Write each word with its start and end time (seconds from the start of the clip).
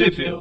Trivia. 0.00 0.40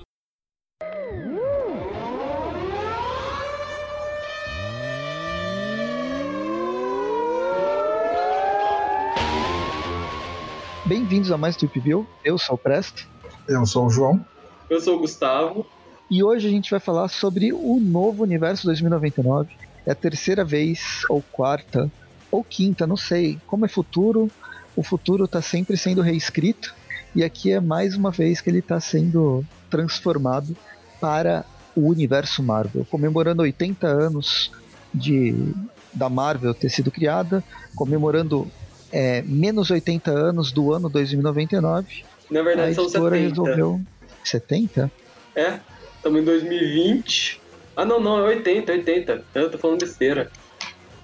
Bem-vindos 10.85 11.29
a 11.29 11.37
mais 11.37 11.57
Trip 11.57 11.77
View. 11.77 12.07
Eu 12.23 12.37
sou 12.37 12.55
o 12.55 12.57
Presto. 12.57 13.05
Eu 13.49 13.65
sou 13.65 13.87
o 13.87 13.89
João. 13.89 14.25
Eu 14.69 14.79
sou 14.79 14.95
o 14.95 14.99
Gustavo. 14.99 15.67
E 16.09 16.23
hoje 16.23 16.47
a 16.47 16.49
gente 16.49 16.71
vai 16.71 16.79
falar 16.79 17.09
sobre 17.09 17.51
o 17.51 17.81
novo 17.81 18.23
universo 18.23 18.65
2099. 18.65 19.53
É 19.85 19.91
a 19.91 19.95
terceira 19.95 20.45
vez, 20.45 21.01
ou 21.09 21.21
quarta, 21.33 21.91
ou 22.31 22.45
quinta, 22.45 22.87
não 22.87 22.95
sei. 22.95 23.37
Como 23.45 23.65
é 23.65 23.67
futuro, 23.67 24.31
o 24.73 24.83
futuro 24.83 25.25
está 25.25 25.41
sempre 25.41 25.75
sendo 25.75 26.01
reescrito. 26.01 26.73
E 27.15 27.23
aqui 27.23 27.51
é 27.51 27.59
mais 27.59 27.95
uma 27.95 28.11
vez 28.11 28.41
que 28.41 28.49
ele 28.49 28.59
está 28.59 28.79
sendo 28.79 29.43
transformado 29.69 30.55
para 30.99 31.45
o 31.75 31.89
universo 31.89 32.43
Marvel, 32.43 32.85
comemorando 32.89 33.41
80 33.41 33.87
anos 33.87 34.49
de 34.93 35.33
da 35.93 36.09
Marvel 36.09 36.53
ter 36.53 36.69
sido 36.69 36.91
criada, 36.91 37.43
comemorando 37.75 38.51
é, 38.91 39.21
menos 39.23 39.71
80 39.71 40.11
anos 40.11 40.51
do 40.51 40.71
ano 40.71 40.89
2099. 40.89 41.87
Na 42.29 42.43
verdade, 42.43 42.71
a 42.71 42.73
são 42.75 42.83
editora 42.85 43.15
70. 43.15 43.29
resolveu 43.29 43.81
70? 44.23 44.91
É, 45.35 45.59
estamos 45.95 46.21
em 46.21 46.25
2020. 46.25 47.41
Ah, 47.75 47.85
não, 47.85 47.99
não, 47.99 48.19
é 48.19 48.23
80, 48.35 48.71
80. 48.71 49.25
Eu 49.33 49.49
tô 49.49 49.57
falando 49.57 49.79
besteira. 49.79 50.29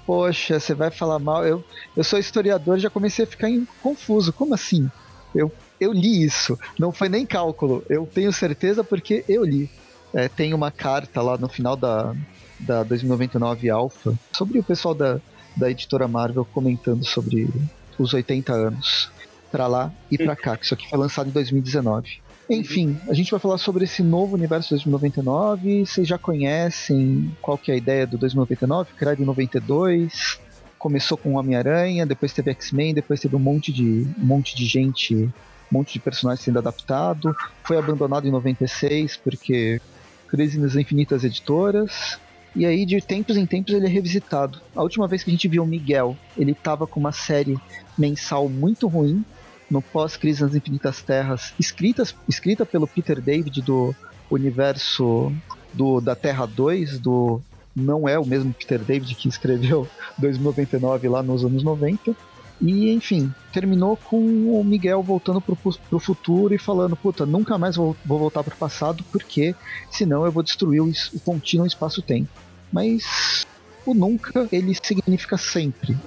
Poxa, 0.05 0.59
você 0.59 0.75
vai 0.75 0.91
falar 0.91 1.19
mal. 1.19 1.45
Eu, 1.45 1.63
eu 1.95 2.03
sou 2.03 2.19
historiador 2.19 2.77
e 2.77 2.81
já 2.81 2.89
comecei 2.89 3.25
a 3.25 3.27
ficar 3.27 3.49
em- 3.49 3.65
confuso. 3.81 4.31
Como 4.33 4.53
assim? 4.53 4.87
Eu, 5.33 5.51
eu 5.79 5.91
li 5.91 6.23
isso. 6.23 6.57
Não 6.79 6.91
foi 6.91 7.09
nem 7.09 7.25
cálculo. 7.25 7.83
Eu 7.89 8.05
tenho 8.05 8.31
certeza 8.31 8.83
porque 8.83 9.23
eu 9.27 9.43
li. 9.43 9.69
É, 10.13 10.29
tem 10.29 10.53
uma 10.53 10.71
carta 10.71 11.21
lá 11.21 11.37
no 11.37 11.49
final 11.49 11.75
da, 11.75 12.15
da 12.59 12.83
2099 12.83 13.69
Alpha 13.69 14.13
sobre 14.33 14.59
o 14.59 14.63
pessoal 14.63 14.95
da, 14.95 15.19
da 15.55 15.69
editora 15.69 16.07
Marvel 16.07 16.45
comentando 16.45 17.05
sobre 17.05 17.49
os 17.97 18.13
80 18.13 18.53
anos. 18.53 19.11
Pra 19.51 19.67
lá 19.67 19.91
e 20.11 20.17
pra 20.17 20.35
cá, 20.35 20.57
que 20.57 20.65
isso 20.65 20.73
aqui 20.73 20.89
foi 20.89 20.99
lançado 20.99 21.29
em 21.29 21.31
2019. 21.31 22.19
Enfim, 22.49 22.97
a 23.07 23.13
gente 23.13 23.31
vai 23.31 23.39
falar 23.39 23.57
sobre 23.57 23.85
esse 23.85 24.03
novo 24.03 24.35
universo 24.35 24.71
2099. 24.71 25.85
Vocês 25.85 26.07
já 26.07 26.17
conhecem 26.17 27.31
qual 27.41 27.57
que 27.57 27.71
é 27.71 27.73
a 27.73 27.77
ideia 27.77 28.05
do 28.05 28.17
2099? 28.17 28.93
Criado 28.97 29.21
em 29.21 29.25
92. 29.25 30.39
Começou 30.77 31.17
com 31.17 31.35
Homem-Aranha, 31.35 32.05
depois 32.05 32.33
teve 32.33 32.51
X-Men, 32.51 32.93
depois 32.93 33.19
teve 33.19 33.35
um 33.35 33.39
monte 33.39 33.71
de 33.73 34.05
um 34.17 34.25
monte 34.25 34.55
de 34.55 34.65
gente, 34.65 35.29
um 35.71 35.79
monte 35.79 35.93
de 35.93 35.99
personagens 35.99 36.43
sendo 36.43 36.59
adaptado. 36.59 37.35
Foi 37.63 37.77
abandonado 37.77 38.27
em 38.27 38.31
96 38.31 39.17
porque 39.17 39.81
crise 40.27 40.59
nas 40.59 40.75
infinitas 40.75 41.23
editoras. 41.23 42.19
E 42.55 42.65
aí, 42.65 42.85
de 42.85 43.01
tempos 43.01 43.35
em 43.35 43.45
tempos, 43.45 43.73
ele 43.73 43.85
é 43.85 43.89
revisitado. 43.89 44.61
A 44.73 44.81
última 44.81 45.07
vez 45.07 45.23
que 45.23 45.29
a 45.29 45.33
gente 45.33 45.47
viu 45.47 45.63
o 45.63 45.67
Miguel, 45.67 46.15
ele 46.37 46.53
tava 46.53 46.87
com 46.87 46.99
uma 46.99 47.11
série 47.11 47.57
mensal 47.97 48.47
muito 48.47 48.87
ruim, 48.87 49.25
no 49.69 49.81
pós-Crise 49.81 50.43
nas 50.43 50.55
Infinitas 50.55 51.01
Terras, 51.01 51.53
escritas, 51.59 52.15
escrita 52.29 52.65
pelo 52.65 52.87
Peter 52.87 53.19
David 53.19 53.61
do 53.61 53.93
universo 54.29 55.33
do, 55.73 55.99
da 55.99 56.15
Terra 56.15 56.45
2, 56.45 56.99
do 56.99 57.41
não 57.75 58.07
é 58.07 58.17
o 58.17 58.25
mesmo 58.25 58.53
Peter 58.53 58.79
David 58.79 59.13
que 59.15 59.27
escreveu 59.27 59.87
2099 60.17 61.09
lá 61.09 61.21
nos 61.21 61.43
anos 61.43 61.61
90. 61.61 62.15
E 62.61 62.91
enfim, 62.91 63.33
terminou 63.51 63.97
com 63.97 64.17
o 64.17 64.63
Miguel 64.63 65.03
voltando 65.03 65.41
pro, 65.41 65.55
pro 65.55 65.99
futuro 65.99 66.53
e 66.53 66.57
falando: 66.57 66.95
Puta, 66.95 67.25
nunca 67.25 67.57
mais 67.57 67.75
vou, 67.75 67.95
vou 68.05 68.17
voltar 68.17 68.43
pro 68.43 68.55
passado, 68.55 69.03
porque 69.11 69.53
senão 69.91 70.25
eu 70.25 70.31
vou 70.31 70.43
destruir 70.43 70.81
o, 70.81 70.91
o 71.13 71.19
contínuo 71.19 71.67
espaço-tempo. 71.67 72.29
Mas 72.71 73.45
o 73.85 73.93
nunca 73.93 74.47
ele 74.51 74.73
significa 74.81 75.37
sempre. 75.37 75.97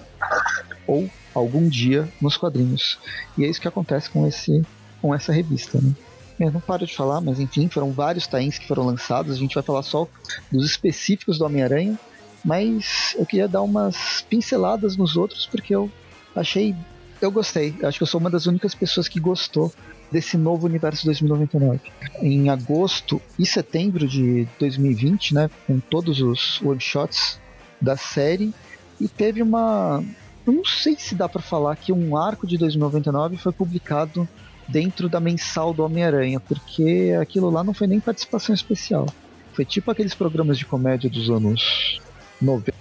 Ou 0.86 1.08
algum 1.34 1.68
dia 1.68 2.08
nos 2.20 2.36
quadrinhos. 2.36 2.98
E 3.36 3.44
é 3.44 3.48
isso 3.48 3.60
que 3.60 3.68
acontece 3.68 4.10
com, 4.10 4.26
esse, 4.26 4.64
com 5.00 5.14
essa 5.14 5.32
revista. 5.32 5.78
Né? 5.80 5.94
Eu 6.40 6.50
não 6.50 6.60
paro 6.60 6.86
de 6.86 6.94
falar, 6.94 7.20
mas 7.20 7.38
enfim, 7.38 7.68
foram 7.68 7.92
vários 7.92 8.26
tains 8.26 8.58
que 8.58 8.66
foram 8.66 8.86
lançados. 8.86 9.36
A 9.36 9.38
gente 9.38 9.54
vai 9.54 9.62
falar 9.62 9.82
só 9.82 10.08
dos 10.50 10.64
específicos 10.64 11.38
do 11.38 11.44
Homem-Aranha. 11.44 11.98
Mas 12.44 13.16
eu 13.18 13.26
queria 13.26 13.48
dar 13.48 13.62
umas 13.62 14.24
pinceladas 14.30 14.96
nos 14.96 15.16
outros, 15.16 15.46
porque 15.46 15.74
eu 15.74 15.90
achei. 16.34 16.74
Eu 17.20 17.30
gostei. 17.30 17.74
Acho 17.82 17.98
que 17.98 18.02
eu 18.02 18.06
sou 18.06 18.20
uma 18.20 18.30
das 18.30 18.46
únicas 18.46 18.74
pessoas 18.74 19.08
que 19.08 19.18
gostou 19.18 19.72
desse 20.10 20.36
novo 20.36 20.66
universo 20.66 21.04
2099. 21.04 21.80
Em 22.22 22.48
agosto 22.48 23.20
e 23.38 23.44
setembro 23.44 24.06
de 24.06 24.46
2020, 24.58 25.34
né, 25.34 25.50
com 25.66 25.80
todos 25.80 26.20
os 26.20 26.60
one-shots 26.62 27.40
da 27.80 27.96
série, 27.96 28.52
e 29.00 29.08
teve 29.08 29.42
uma. 29.42 30.02
Eu 30.46 30.52
não 30.52 30.64
sei 30.64 30.96
se 30.98 31.14
dá 31.14 31.28
pra 31.28 31.42
falar 31.42 31.76
que 31.76 31.92
um 31.92 32.16
arco 32.16 32.46
de 32.46 32.56
2099 32.56 33.36
foi 33.36 33.52
publicado 33.52 34.26
dentro 34.66 35.08
da 35.08 35.20
mensal 35.20 35.72
do 35.72 35.84
Homem-Aranha, 35.84 36.40
porque 36.40 37.16
aquilo 37.20 37.50
lá 37.50 37.62
não 37.62 37.74
foi 37.74 37.86
nem 37.86 38.00
participação 38.00 38.54
especial. 38.54 39.06
Foi 39.52 39.64
tipo 39.64 39.90
aqueles 39.90 40.14
programas 40.14 40.58
de 40.58 40.64
comédia 40.64 41.10
dos 41.10 41.30
anos 41.30 42.00
90, 42.40 42.72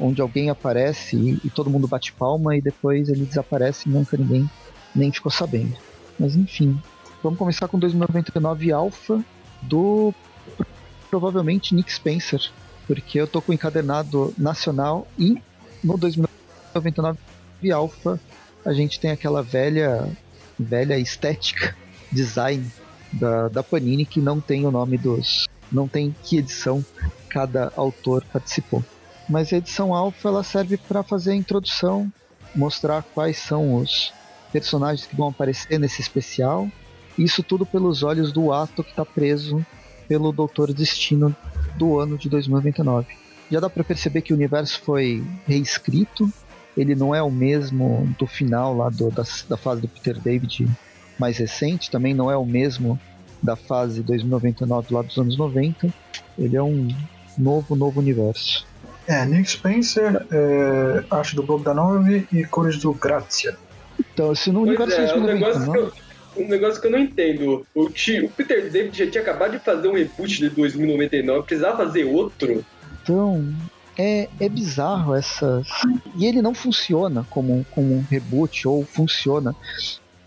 onde 0.00 0.20
alguém 0.20 0.50
aparece 0.50 1.16
e, 1.16 1.40
e 1.44 1.50
todo 1.50 1.70
mundo 1.70 1.88
bate 1.88 2.12
palma 2.12 2.56
e 2.56 2.60
depois 2.60 3.08
ele 3.08 3.24
desaparece 3.24 3.88
e 3.88 3.92
nunca 3.92 4.16
ninguém 4.16 4.48
nem 4.94 5.10
ficou 5.10 5.30
sabendo. 5.30 5.76
Mas 6.18 6.36
enfim, 6.36 6.80
vamos 7.22 7.38
começar 7.38 7.68
com 7.68 7.78
2099 7.78 8.72
Alpha 8.72 9.24
do 9.62 10.14
provavelmente 11.08 11.74
Nick 11.74 11.92
Spencer, 11.92 12.40
porque 12.86 13.20
eu 13.20 13.26
tô 13.26 13.42
com 13.42 13.52
o 13.52 13.54
encadernado 13.54 14.32
nacional 14.38 15.06
e 15.18 15.42
no 15.82 15.96
2099 15.96 17.18
Alpha 17.72 18.20
a 18.64 18.72
gente 18.72 19.00
tem 19.00 19.10
aquela 19.10 19.42
velha 19.42 20.08
velha 20.58 20.98
estética 20.98 21.74
design 22.12 22.70
da, 23.12 23.48
da 23.48 23.62
Panini 23.62 24.06
que 24.06 24.20
não 24.20 24.40
tem 24.40 24.66
o 24.66 24.70
nome 24.70 24.96
dos 24.96 25.48
não 25.72 25.88
tem 25.88 26.14
que 26.24 26.38
edição 26.38 26.84
cada 27.28 27.72
autor 27.76 28.24
participou. 28.32 28.84
Mas 29.30 29.52
a 29.52 29.58
edição 29.58 29.94
Alpha 29.94 30.28
ela 30.28 30.42
serve 30.42 30.76
para 30.76 31.04
fazer 31.04 31.30
a 31.30 31.36
introdução, 31.36 32.12
mostrar 32.52 33.04
quais 33.14 33.38
são 33.38 33.76
os 33.76 34.12
personagens 34.52 35.06
que 35.06 35.14
vão 35.14 35.28
aparecer 35.28 35.78
nesse 35.78 36.00
especial. 36.00 36.68
Isso 37.16 37.40
tudo 37.40 37.64
pelos 37.64 38.02
olhos 38.02 38.32
do 38.32 38.52
ato 38.52 38.82
que 38.82 38.90
está 38.90 39.06
preso 39.06 39.64
pelo 40.08 40.32
Doutor 40.32 40.72
Destino 40.72 41.34
do 41.76 42.00
ano 42.00 42.18
de 42.18 42.28
2099. 42.28 43.06
Já 43.48 43.60
dá 43.60 43.70
para 43.70 43.84
perceber 43.84 44.22
que 44.22 44.32
o 44.32 44.36
universo 44.36 44.80
foi 44.80 45.24
reescrito. 45.46 46.28
Ele 46.76 46.96
não 46.96 47.14
é 47.14 47.22
o 47.22 47.30
mesmo 47.30 48.12
do 48.18 48.26
final 48.26 48.76
lá 48.76 48.90
do, 48.90 49.12
da, 49.12 49.22
da 49.48 49.56
fase 49.56 49.80
do 49.80 49.86
Peter 49.86 50.18
David 50.18 50.68
mais 51.16 51.38
recente. 51.38 51.88
Também 51.88 52.14
não 52.14 52.28
é 52.32 52.36
o 52.36 52.44
mesmo 52.44 52.98
da 53.40 53.54
fase 53.54 54.02
2099 54.02 54.92
lá 54.92 55.02
dos 55.02 55.16
anos 55.16 55.36
90. 55.36 55.88
Ele 56.36 56.56
é 56.56 56.62
um 56.62 56.88
novo, 57.38 57.76
novo 57.76 58.00
universo. 58.00 58.68
É, 59.06 59.24
Nick 59.24 59.50
Spencer, 59.50 60.26
é, 60.30 61.04
arte 61.10 61.34
do 61.34 61.42
Bogdanov 61.42 62.06
e 62.32 62.44
cores 62.44 62.78
do 62.78 62.92
Grazia. 62.94 63.56
Então, 63.98 64.34
se 64.34 64.50
no 64.52 64.60
Pois 64.64 64.68
universo 64.78 65.00
é, 65.00 65.16
um 65.18 65.24
negócio, 65.24 65.60
que 65.60 65.66
2099. 65.68 65.78
eu, 66.36 66.44
um 66.44 66.48
negócio 66.48 66.80
que 66.80 66.86
eu 66.86 66.90
não 66.90 66.98
entendo. 66.98 67.66
O, 67.74 67.90
ti- 67.90 68.20
o 68.20 68.30
Peter 68.30 68.70
David 68.70 68.96
já 68.96 69.10
tinha 69.10 69.22
acabado 69.22 69.52
de 69.52 69.58
fazer 69.58 69.88
um 69.88 69.94
reboot 69.94 70.38
de 70.38 70.48
2099, 70.50 71.42
precisava 71.46 71.76
fazer 71.78 72.04
outro? 72.04 72.64
Então, 73.02 73.44
é, 73.98 74.28
é 74.38 74.48
bizarro 74.48 75.14
essas. 75.14 75.66
E 76.16 76.24
ele 76.26 76.40
não 76.40 76.54
funciona 76.54 77.26
como, 77.30 77.66
como 77.70 77.96
um 77.96 78.02
reboot, 78.08 78.68
ou 78.68 78.84
funciona. 78.84 79.54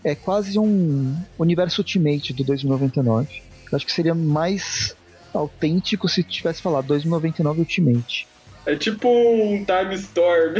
É 0.04 0.14
quase 0.14 0.58
um 0.58 1.16
universo 1.38 1.80
Ultimate 1.80 2.34
do 2.34 2.44
2099. 2.44 3.28
Eu 3.72 3.76
acho 3.76 3.86
que 3.86 3.92
seria 3.92 4.14
mais 4.14 4.94
autêntico 5.32 6.08
se 6.08 6.22
tivesse 6.22 6.60
falado 6.60 6.86
2099 6.88 7.60
Ultimate. 7.60 8.28
É 8.66 8.76
tipo 8.76 9.08
um 9.08 9.64
Time 9.64 9.94
Storm. 9.94 10.54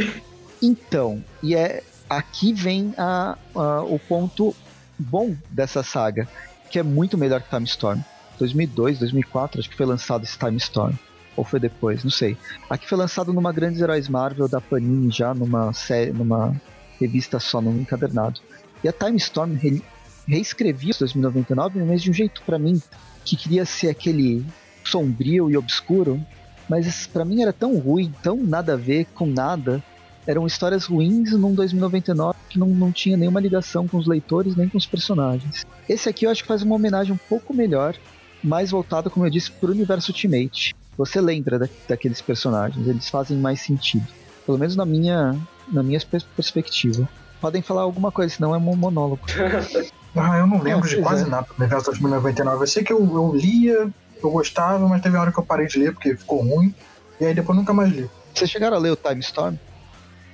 Então, 0.61 1.23
e 1.43 1.55
é 1.55 1.83
aqui 2.09 2.53
vem 2.53 2.93
a, 2.97 3.37
a- 3.55 3.81
o 3.83 3.99
ponto 3.99 4.55
bom 4.97 5.35
dessa 5.49 5.83
saga, 5.83 6.27
que 6.69 6.79
é 6.79 6.83
muito 6.83 7.17
melhor 7.17 7.41
que 7.41 7.49
Time 7.49 7.65
Storm. 7.65 7.99
2002, 8.39 8.99
2004, 8.99 9.59
acho 9.59 9.69
que 9.69 9.75
foi 9.77 9.85
lançado 9.85 10.23
esse 10.23 10.37
Time 10.37 10.57
Storm. 10.57 10.93
Ou 11.35 11.43
foi 11.43 11.59
depois, 11.59 12.03
não 12.03 12.11
sei. 12.11 12.37
Aqui 12.69 12.87
foi 12.87 12.97
lançado 12.97 13.33
numa 13.33 13.51
Grandes 13.51 13.81
Heróis 13.81 14.07
Marvel 14.07 14.47
da 14.47 14.61
Panini 14.61 15.11
já, 15.11 15.33
numa, 15.33 15.73
série, 15.73 16.11
numa 16.13 16.55
revista 16.99 17.39
só, 17.39 17.59
num 17.61 17.77
encadernado. 17.81 18.39
E 18.83 18.87
a 18.87 18.93
Time 18.93 19.17
Storm 19.17 19.53
re, 19.55 19.81
reescrevia 20.27 20.91
os 20.91 20.99
2099, 20.99 21.83
mas 21.83 22.01
de 22.01 22.09
um 22.09 22.13
jeito 22.13 22.41
para 22.45 22.57
mim 22.59 22.81
que 23.25 23.35
queria 23.35 23.65
ser 23.65 23.89
aquele 23.89 24.45
sombrio 24.83 25.49
e 25.51 25.57
obscuro, 25.57 26.21
mas 26.69 27.07
pra 27.07 27.25
mim 27.25 27.41
era 27.41 27.53
tão 27.53 27.77
ruim, 27.77 28.13
tão 28.23 28.37
nada 28.37 28.73
a 28.73 28.77
ver 28.77 29.05
com 29.13 29.25
nada, 29.25 29.83
eram 30.27 30.47
histórias 30.47 30.85
ruins 30.85 31.31
num 31.33 31.53
2099 31.53 32.37
que 32.49 32.59
não, 32.59 32.67
não 32.67 32.91
tinha 32.91 33.15
nenhuma 33.15 33.39
ligação 33.39 33.87
com 33.87 33.97
os 33.97 34.07
leitores 34.07 34.55
nem 34.55 34.67
com 34.67 34.77
os 34.77 34.85
personagens. 34.85 35.65
Esse 35.87 36.09
aqui 36.09 36.25
eu 36.25 36.31
acho 36.31 36.41
que 36.41 36.47
faz 36.47 36.63
uma 36.63 36.75
homenagem 36.75 37.13
um 37.13 37.19
pouco 37.29 37.53
melhor, 37.53 37.95
mais 38.43 38.71
voltada, 38.71 39.09
como 39.09 39.25
eu 39.25 39.29
disse, 39.29 39.51
pro 39.51 39.71
universo 39.71 40.11
Ultimate. 40.11 40.73
Você 40.97 41.19
lembra 41.19 41.59
da, 41.59 41.67
daqueles 41.87 42.21
personagens, 42.21 42.87
eles 42.87 43.09
fazem 43.09 43.37
mais 43.37 43.61
sentido. 43.61 44.07
Pelo 44.45 44.57
menos 44.57 44.75
na 44.75 44.85
minha, 44.85 45.35
na 45.71 45.83
minha 45.83 45.99
perspectiva. 46.35 47.07
Podem 47.41 47.61
falar 47.61 47.81
alguma 47.81 48.11
coisa, 48.11 48.33
senão 48.33 48.55
é 48.55 48.57
um 48.57 48.75
monólogo. 48.75 49.21
ah, 50.15 50.37
eu 50.37 50.47
não 50.47 50.61
lembro 50.61 50.87
de 50.87 51.01
quase 51.01 51.23
é. 51.23 51.27
nada 51.27 51.47
do 51.47 51.55
universo 51.59 51.85
2099. 51.87 52.63
Eu 52.63 52.67
sei 52.67 52.83
que 52.83 52.93
eu, 52.93 52.99
eu 52.99 53.35
lia, 53.35 53.89
eu 54.25 54.31
gostava, 54.31 54.87
mas 54.87 55.01
teve 55.01 55.15
uma 55.15 55.21
hora 55.21 55.31
que 55.31 55.39
eu 55.39 55.45
parei 55.45 55.67
de 55.67 55.79
ler 55.79 55.93
porque 55.93 56.15
ficou 56.15 56.41
ruim. 56.41 56.73
E 57.19 57.25
aí 57.25 57.33
depois 57.33 57.57
nunca 57.57 57.73
mais 57.73 57.91
li. 57.91 58.09
Vocês 58.33 58.49
chegaram 58.49 58.77
a 58.77 58.79
ler 58.79 58.91
o 58.91 58.95
Time 58.95 59.21
Storm? 59.21 59.55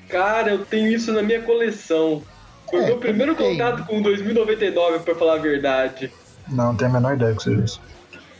Cara, 0.09 0.51
eu 0.51 0.65
tenho 0.65 0.87
isso 0.87 1.11
na 1.13 1.21
minha 1.21 1.41
coleção. 1.41 2.21
Foi 2.69 2.79
o 2.79 2.83
é, 2.83 2.85
meu 2.87 2.97
primeiro 2.97 3.35
tem. 3.35 3.57
contato 3.57 3.85
com 3.85 4.01
2099, 4.01 4.99
pra 4.99 5.15
falar 5.15 5.35
a 5.35 5.37
verdade. 5.37 6.11
Não, 6.49 6.67
não 6.67 6.75
tenho 6.75 6.89
a 6.89 6.93
menor 6.93 7.15
ideia 7.15 7.35
que 7.35 7.43
seja 7.43 7.63
isso. 7.63 7.81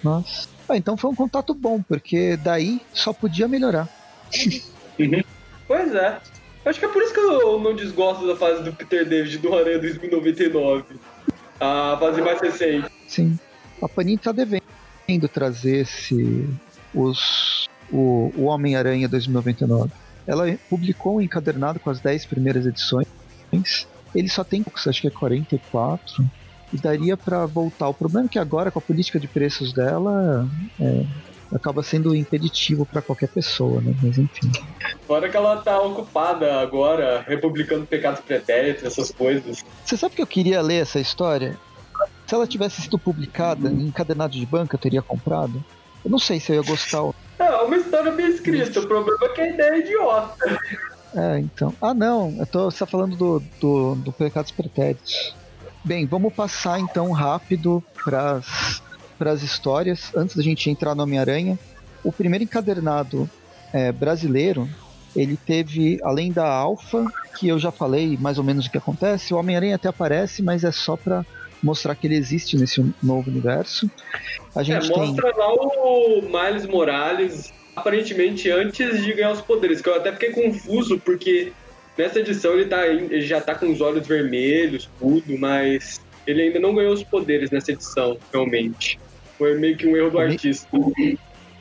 Nossa. 0.04 0.48
Ah, 0.68 0.78
então 0.78 0.96
foi 0.96 1.10
um 1.10 1.16
contato 1.16 1.54
bom, 1.54 1.82
porque 1.82 2.38
daí 2.38 2.82
só 2.94 3.14
podia 3.14 3.48
melhorar. 3.48 3.88
Uhum. 5.00 5.24
Pois 5.68 5.96
é. 5.96 6.20
Acho 6.66 6.78
que 6.78 6.86
é 6.86 6.88
por 6.90 7.02
isso 7.02 7.14
que 7.14 7.20
eu 7.20 7.58
não 7.60 7.74
desgosto 7.74 8.28
da 8.28 8.36
fase 8.36 8.62
do 8.62 8.74
Peter 8.74 9.08
David 9.08 9.38
do 9.40 9.56
Aranha 9.56 9.80
2099. 9.80 10.84
A 11.60 11.98
fase 12.00 12.22
mais 12.22 12.40
recente. 12.40 12.88
Sim. 13.08 13.40
A 13.82 13.88
Panini 13.88 14.18
tá 14.18 14.32
devendo 14.32 14.62
trazer 15.28 15.82
esse. 15.82 16.50
Os, 16.94 17.68
o, 17.92 18.32
o 18.36 18.44
Homem-Aranha 18.46 19.08
2099. 19.08 19.92
Ela 20.28 20.58
publicou 20.70 21.18
um 21.18 21.22
encadernado 21.22 21.80
com 21.80 21.90
as 21.90 22.00
10 22.00 22.26
primeiras 22.26 22.66
edições. 22.66 23.08
Ele 24.14 24.30
só 24.30 24.44
tem, 24.44 24.64
acho 24.88 25.02
que 25.02 25.08
é 25.08 25.12
44. 25.12 26.26
E 26.74 26.78
daria 26.78 27.18
para 27.18 27.46
voltar. 27.46 27.90
O 27.90 27.94
problema 27.94 28.28
é 28.28 28.30
que 28.30 28.40
agora, 28.40 28.72
com 28.72 28.80
a 28.80 28.82
política 28.82 29.20
de 29.20 29.28
preços 29.28 29.74
dela, 29.74 30.48
é, 30.80 31.06
acaba 31.54 31.84
sendo 31.84 32.16
impeditivo 32.16 32.86
para 32.86 33.02
qualquer 33.02 33.28
pessoa, 33.28 33.82
né? 33.82 33.94
Mas 34.02 34.18
enfim. 34.18 34.50
Fora 35.06 35.30
que 35.30 35.36
ela 35.36 35.58
tá 35.58 35.80
ocupada 35.82 36.62
agora, 36.62 37.24
republicando 37.28 37.86
pecados 37.86 38.22
pretéritos, 38.22 38.84
essas 38.84 39.12
coisas. 39.12 39.64
Você 39.86 39.98
sabe 39.98 40.16
que 40.16 40.22
eu 40.22 40.28
queria 40.28 40.62
ler 40.62 40.82
essa 40.82 41.00
história? 41.00 41.58
Se 42.32 42.36
ela 42.36 42.48
tivesse 42.48 42.82
sido 42.84 42.98
publicada 42.98 43.68
em 43.68 43.88
encadernado 43.88 44.32
de 44.32 44.46
banca, 44.46 44.76
eu 44.76 44.80
teria 44.80 45.02
comprado. 45.02 45.62
Eu 46.02 46.10
não 46.10 46.18
sei 46.18 46.40
se 46.40 46.50
eu 46.50 46.56
ia 46.56 46.62
gostar. 46.62 47.04
É, 47.38 47.44
é 47.44 47.62
uma 47.64 47.76
história 47.76 48.10
bem 48.10 48.26
escrita, 48.28 48.80
o 48.80 48.88
problema 48.88 49.20
é 49.24 49.28
que 49.28 49.42
a 49.42 49.50
ideia 49.50 49.72
é 49.72 49.80
idiota. 49.80 50.62
É, 51.14 51.40
então. 51.40 51.74
Ah, 51.82 51.94
não, 51.94 52.34
eu 52.40 52.46
tô, 52.46 52.72
você 52.72 52.80
tá 52.80 52.86
falando 52.86 53.18
do, 53.18 53.44
do, 53.60 53.96
do 53.96 54.14
Pecados 54.14 54.50
Pretéritos. 54.50 55.36
Bem, 55.84 56.06
vamos 56.06 56.34
passar 56.34 56.80
então 56.80 57.12
rápido 57.12 57.84
para 58.02 58.42
as 59.20 59.44
histórias, 59.44 60.10
antes 60.16 60.38
da 60.38 60.42
gente 60.42 60.70
entrar 60.70 60.96
no 60.96 61.04
Homem-Aranha. 61.04 61.60
O 62.02 62.14
primeiro 62.14 62.46
encadernado 62.46 63.30
é, 63.74 63.92
brasileiro, 63.92 64.70
ele 65.14 65.36
teve, 65.36 66.00
além 66.02 66.32
da 66.32 66.48
Alpha, 66.48 67.06
que 67.38 67.50
eu 67.50 67.60
já 67.60 67.74
falei 67.74 68.18
mais 68.18 68.38
ou 68.38 68.44
menos 68.46 68.68
o 68.68 68.72
que 68.72 68.78
acontece, 68.78 69.34
o 69.34 69.38
Homem-Aranha 69.38 69.76
até 69.76 69.90
aparece, 69.90 70.42
mas 70.42 70.64
é 70.64 70.72
só 70.72 70.96
para 70.96 71.26
mostrar 71.62 71.96
que 71.96 72.08
ele 72.08 72.16
existe 72.16 72.58
nesse 72.58 72.84
novo 73.02 73.30
universo. 73.30 73.90
A 74.56 74.64
gente 74.64 74.92
é, 74.92 74.96
mostra 74.96 75.32
tem... 75.32 75.40
lá 75.40 75.54
o 75.54 76.22
Miles 76.22 76.66
Morales, 76.66 77.54
aparentemente 77.76 78.50
antes 78.50 79.04
de 79.04 79.14
ganhar 79.14 79.32
os 79.32 79.42
poderes, 79.42 79.82
que 79.82 79.90
eu 79.90 79.96
até 79.96 80.12
fiquei 80.12 80.32
confuso, 80.32 81.00
porque 81.00 81.52
nessa 81.98 82.20
edição 82.20 82.54
ele, 82.54 82.66
tá, 82.66 82.88
ele 82.88 83.22
já 83.22 83.40
tá 83.40 83.56
com 83.56 83.72
os 83.72 83.82
olhos 83.82 84.08
vermelhos, 84.08 84.90
tudo, 85.00 85.38
mas 85.38 86.02
ele 86.26 86.44
ainda 86.44 86.60
não 86.60 86.76
ganhou 86.76 86.94
os 86.94 87.04
poderes 87.04 87.52
nessa 87.52 87.72
edição, 87.72 88.18
realmente. 88.32 89.00
Foi 89.38 89.58
meio 89.58 89.76
que 89.76 89.88
um 89.88 89.96
erro 89.96 90.12
do 90.12 90.18
o 90.18 90.22
artista. 90.22 90.68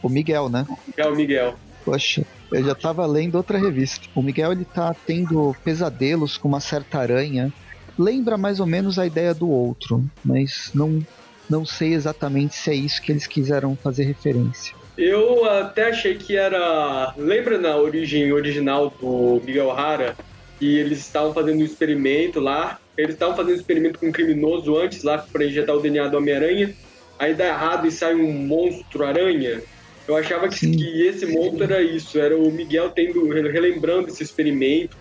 O 0.02 0.08
Miguel, 0.08 0.48
né? 0.48 0.66
É, 0.96 1.06
o 1.06 1.14
Miguel. 1.14 1.54
Poxa, 1.84 2.24
eu 2.52 2.64
já 2.64 2.74
tava 2.74 3.06
lendo 3.06 3.36
outra 3.36 3.58
revista. 3.58 4.06
O 4.14 4.22
Miguel 4.22 4.52
ele 4.52 4.64
tá 4.64 4.94
tendo 5.06 5.54
pesadelos 5.64 6.36
com 6.36 6.48
uma 6.48 6.60
certa 6.60 6.98
aranha 6.98 7.52
lembra 8.00 8.38
mais 8.38 8.58
ou 8.60 8.66
menos 8.66 8.98
a 8.98 9.06
ideia 9.06 9.34
do 9.34 9.48
outro, 9.48 10.02
mas 10.24 10.70
não, 10.74 11.04
não 11.48 11.66
sei 11.66 11.92
exatamente 11.92 12.54
se 12.54 12.70
é 12.70 12.74
isso 12.74 13.02
que 13.02 13.12
eles 13.12 13.26
quiseram 13.26 13.76
fazer 13.76 14.04
referência. 14.04 14.74
Eu 14.96 15.44
até 15.44 15.88
achei 15.88 16.16
que 16.16 16.36
era. 16.36 17.14
Lembra 17.16 17.58
na 17.58 17.76
origem 17.76 18.32
original 18.32 18.92
do 19.00 19.40
Miguel 19.44 19.70
Hara? 19.70 20.16
E 20.60 20.76
eles 20.76 20.98
estavam 20.98 21.32
fazendo 21.32 21.60
um 21.60 21.64
experimento 21.64 22.38
lá. 22.38 22.78
Eles 22.96 23.14
estavam 23.14 23.34
fazendo 23.34 23.54
um 23.54 23.56
experimento 23.56 23.98
com 23.98 24.08
um 24.08 24.12
criminoso 24.12 24.76
antes 24.76 25.02
lá 25.02 25.18
para 25.18 25.44
injetar 25.44 25.74
o 25.74 25.80
DNA 25.80 26.08
do 26.08 26.18
Homem-Aranha. 26.18 26.74
Aí 27.18 27.34
dá 27.34 27.46
errado 27.46 27.86
e 27.86 27.90
sai 27.90 28.14
um 28.14 28.30
monstro 28.30 29.04
aranha. 29.04 29.62
Eu 30.06 30.16
achava 30.16 30.48
que, 30.48 30.70
que, 30.70 31.06
esse 31.06 31.24
monstro 31.24 31.64
era 31.64 31.80
isso, 31.80 32.18
era 32.18 32.36
o 32.36 32.50
Miguel 32.50 32.90
tendo 32.90 33.26
relembrando 33.28 34.08
esse 34.08 34.22
experimento, 34.22 34.96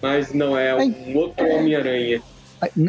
mas 0.00 0.32
não, 0.32 0.56
é 0.56 0.74
um 0.74 1.16
outro 1.16 1.46
Homem-Aranha. 1.46 2.22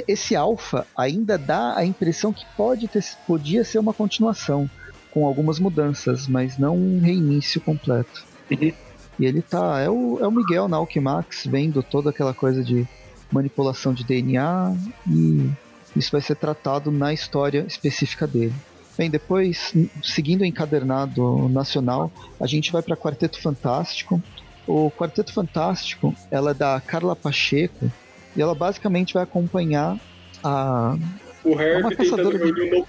Esse 0.07 0.35
Alpha 0.35 0.85
ainda 0.97 1.37
dá 1.37 1.77
a 1.77 1.85
impressão 1.85 2.33
que 2.33 2.45
pode 2.57 2.87
ter, 2.87 3.03
podia 3.25 3.63
ser 3.63 3.79
uma 3.79 3.93
continuação, 3.93 4.69
com 5.11 5.25
algumas 5.25 5.59
mudanças, 5.59 6.27
mas 6.27 6.57
não 6.57 6.75
um 6.75 6.99
reinício 6.99 7.61
completo. 7.61 8.25
Uhum. 8.49 8.71
E 9.19 9.25
ele 9.25 9.41
tá. 9.41 9.79
É 9.79 9.89
o, 9.89 10.19
é 10.19 10.27
o 10.27 10.31
Miguel 10.31 10.67
na 10.67 10.77
Alquimax 10.77 11.45
vendo 11.45 11.83
toda 11.83 12.09
aquela 12.09 12.33
coisa 12.33 12.63
de 12.63 12.87
manipulação 13.31 13.93
de 13.93 14.03
DNA 14.03 14.75
e 15.07 15.49
isso 15.95 16.11
vai 16.11 16.21
ser 16.21 16.35
tratado 16.35 16.91
na 16.91 17.13
história 17.13 17.65
específica 17.67 18.25
dele. 18.25 18.53
Bem, 18.97 19.09
depois, 19.09 19.73
seguindo 20.03 20.41
o 20.41 20.45
encadernado 20.45 21.49
nacional, 21.49 22.11
a 22.39 22.45
gente 22.45 22.71
vai 22.71 22.81
para 22.81 22.95
Quarteto 22.95 23.41
Fantástico, 23.41 24.21
o 24.67 24.91
Quarteto 24.91 25.33
Fantástico, 25.33 26.15
ela 26.29 26.51
é 26.51 26.53
da 26.53 26.79
Carla 26.79 27.15
Pacheco 27.15 27.91
e 28.35 28.41
ela 28.41 28.55
basicamente 28.55 29.13
vai 29.13 29.23
acompanhar 29.23 29.97
a. 30.43 30.95
O 31.43 31.59
Herb 31.59 31.95
tentando 31.95 32.37
reunir 32.37 32.75
um 32.75 32.85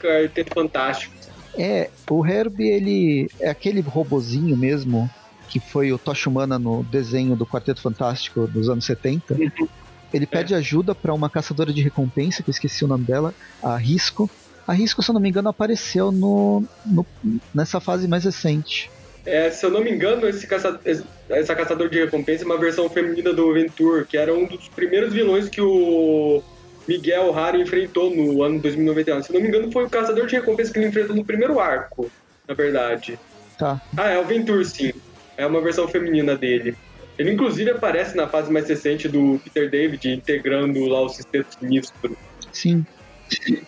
Quarteto 0.00 0.54
Fantástico. 0.54 1.14
É, 1.58 1.90
o 2.08 2.24
Herb, 2.24 2.60
ele 2.60 3.28
é 3.40 3.50
aquele 3.50 3.80
robozinho 3.80 4.56
mesmo 4.56 5.10
que 5.48 5.58
foi 5.58 5.92
o 5.92 5.98
Tocha 5.98 6.30
Humana 6.30 6.58
no 6.58 6.84
desenho 6.84 7.34
do 7.34 7.44
Quarteto 7.44 7.82
Fantástico 7.82 8.46
dos 8.46 8.68
anos 8.68 8.84
70. 8.84 9.34
Uhum. 9.34 9.68
Ele 10.12 10.26
pede 10.26 10.54
é. 10.54 10.56
ajuda 10.56 10.94
para 10.94 11.12
uma 11.12 11.28
caçadora 11.28 11.72
de 11.72 11.82
recompensa, 11.82 12.42
que 12.42 12.50
eu 12.50 12.52
esqueci 12.52 12.84
o 12.84 12.88
nome 12.88 13.04
dela, 13.04 13.34
a 13.62 13.76
Risco. 13.76 14.30
A 14.66 14.72
Risco, 14.72 15.02
se 15.02 15.10
eu 15.10 15.12
não 15.12 15.20
me 15.20 15.28
engano, 15.28 15.48
apareceu 15.48 16.12
no, 16.12 16.64
no 16.86 17.04
nessa 17.52 17.80
fase 17.80 18.06
mais 18.06 18.24
recente. 18.24 18.90
É, 19.26 19.50
se 19.50 19.64
eu 19.64 19.70
não 19.70 19.82
me 19.82 19.90
engano, 19.90 20.28
esse 20.28 20.46
caça, 20.46 20.80
essa 21.28 21.54
caçador 21.54 21.88
de 21.88 21.98
recompensa 21.98 22.44
é 22.44 22.46
uma 22.46 22.58
versão 22.58 22.88
feminina 22.88 23.32
do 23.32 23.52
Ventur, 23.52 24.06
que 24.06 24.16
era 24.16 24.34
um 24.34 24.46
dos 24.46 24.68
primeiros 24.68 25.12
vilões 25.12 25.48
que 25.48 25.60
o 25.60 26.42
Miguel 26.88 27.36
Hara 27.36 27.58
enfrentou 27.58 28.14
no 28.14 28.42
ano 28.42 28.58
2099. 28.60 29.22
Se 29.22 29.30
eu 29.30 29.34
não 29.34 29.42
me 29.42 29.48
engano, 29.48 29.70
foi 29.70 29.84
o 29.84 29.90
caçador 29.90 30.26
de 30.26 30.36
recompensa 30.36 30.72
que 30.72 30.78
ele 30.78 30.88
enfrentou 30.88 31.14
no 31.14 31.24
primeiro 31.24 31.60
arco, 31.60 32.10
na 32.48 32.54
verdade. 32.54 33.18
Tá. 33.58 33.80
Ah, 33.96 34.08
é 34.08 34.18
o 34.18 34.24
Ventur, 34.24 34.64
sim. 34.64 34.92
É 35.36 35.46
uma 35.46 35.60
versão 35.60 35.86
feminina 35.86 36.36
dele. 36.36 36.76
Ele, 37.18 37.32
inclusive, 37.32 37.70
aparece 37.70 38.16
na 38.16 38.26
fase 38.26 38.50
mais 38.50 38.66
recente 38.66 39.06
do 39.06 39.38
Peter 39.44 39.70
David, 39.70 40.10
integrando 40.10 40.82
lá 40.86 41.02
o 41.02 41.08
sistema 41.10 41.44
sinistro. 41.58 42.16
Sim. 42.50 42.86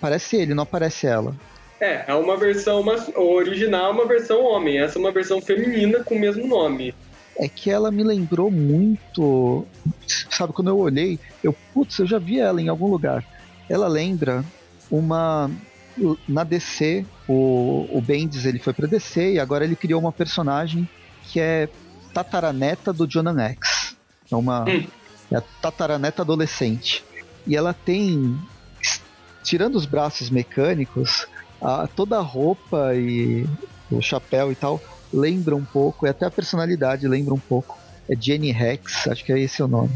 Parece 0.00 0.37
ele, 0.37 0.54
não 0.54 0.62
aparece 0.62 1.06
ela. 1.06 1.37
É, 1.82 2.04
é 2.06 2.14
uma 2.14 2.36
versão 2.36 2.84
original, 3.16 3.90
uma 3.90 4.06
versão 4.06 4.40
homem. 4.44 4.78
Essa 4.78 4.98
é 4.98 5.00
uma 5.00 5.10
versão 5.10 5.42
feminina 5.42 6.04
com 6.04 6.14
o 6.14 6.18
mesmo 6.18 6.46
nome. 6.46 6.94
É 7.36 7.48
que 7.48 7.72
ela 7.72 7.90
me 7.90 8.04
lembrou 8.04 8.52
muito. 8.52 9.66
Sabe, 10.30 10.52
quando 10.52 10.68
eu 10.68 10.78
olhei, 10.78 11.18
eu, 11.42 11.52
putz, 11.74 11.98
eu 11.98 12.06
já 12.06 12.20
vi 12.20 12.38
ela 12.38 12.62
em 12.62 12.68
algum 12.68 12.86
lugar. 12.86 13.24
Ela 13.68 13.88
lembra 13.88 14.44
uma. 14.88 15.50
Na 16.28 16.44
DC, 16.44 17.04
o, 17.28 17.88
o 17.90 18.00
Bendis 18.00 18.46
ele 18.46 18.60
foi 18.60 18.72
pra 18.72 18.86
DC 18.86 19.32
e 19.32 19.40
agora 19.40 19.64
ele 19.64 19.76
criou 19.76 20.00
uma 20.00 20.12
personagem 20.12 20.88
que 21.24 21.38
é 21.38 21.68
tataraneta 22.14 22.92
do 22.92 23.10
Jonan 23.10 23.40
X. 23.40 23.96
É 24.30 24.36
uma. 24.36 24.64
Hum. 24.68 24.86
É 25.32 25.36
a 25.36 25.40
tataraneta 25.40 26.22
adolescente. 26.22 27.04
E 27.44 27.56
ela 27.56 27.74
tem. 27.74 28.38
Tirando 29.42 29.74
os 29.74 29.84
braços 29.84 30.30
mecânicos, 30.30 31.26
a, 31.62 31.87
toda 31.87 32.19
a 32.19 32.23
roupa 32.23 32.95
e 32.95 33.47
o 33.90 34.00
chapéu 34.00 34.50
e 34.50 34.54
tal 34.54 34.81
lembra 35.12 35.54
um 35.54 35.64
pouco, 35.64 36.07
e 36.07 36.09
até 36.09 36.25
a 36.25 36.31
personalidade 36.31 37.07
lembra 37.07 37.35
um 37.35 37.38
pouco. 37.38 37.78
É 38.09 38.16
Jenny 38.19 38.50
Rex, 38.50 39.07
acho 39.07 39.25
que 39.25 39.33
é 39.33 39.38
esse 39.38 39.62
o 39.62 39.69
nome. 39.69 39.92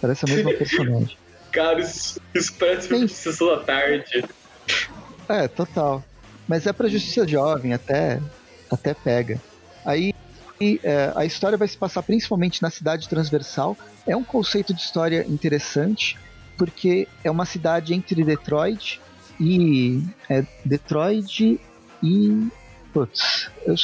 Parece 0.00 0.24
a 0.30 0.34
mesma 0.34 0.52
personagem. 0.52 1.16
Cara, 1.50 1.80
isso, 1.80 2.20
isso 2.34 2.52
parece 2.54 2.92
uma 2.92 3.00
Justiça 3.00 3.44
da 3.44 3.64
Tarde. 3.64 4.24
É, 5.28 5.48
total. 5.48 6.04
Mas 6.46 6.66
é 6.66 6.72
pra 6.72 6.88
Justiça 6.88 7.26
Jovem, 7.26 7.72
até, 7.72 8.20
até 8.70 8.94
pega. 8.94 9.40
Aí, 9.84 10.14
E 10.60 10.78
é, 10.84 11.12
a 11.16 11.24
história 11.24 11.58
vai 11.58 11.66
se 11.66 11.76
passar 11.76 12.02
principalmente 12.02 12.62
na 12.62 12.70
cidade 12.70 13.08
transversal. 13.08 13.76
É 14.06 14.14
um 14.14 14.22
conceito 14.22 14.72
de 14.72 14.80
história 14.80 15.26
interessante, 15.28 16.16
porque 16.56 17.08
é 17.24 17.30
uma 17.30 17.44
cidade 17.44 17.94
entre 17.94 18.22
Detroit 18.22 19.00
e. 19.40 20.04
É, 20.28 20.44
Detroit 20.64 21.58
e. 22.02 22.48
Putz, 22.92 23.50
eu, 23.64 23.74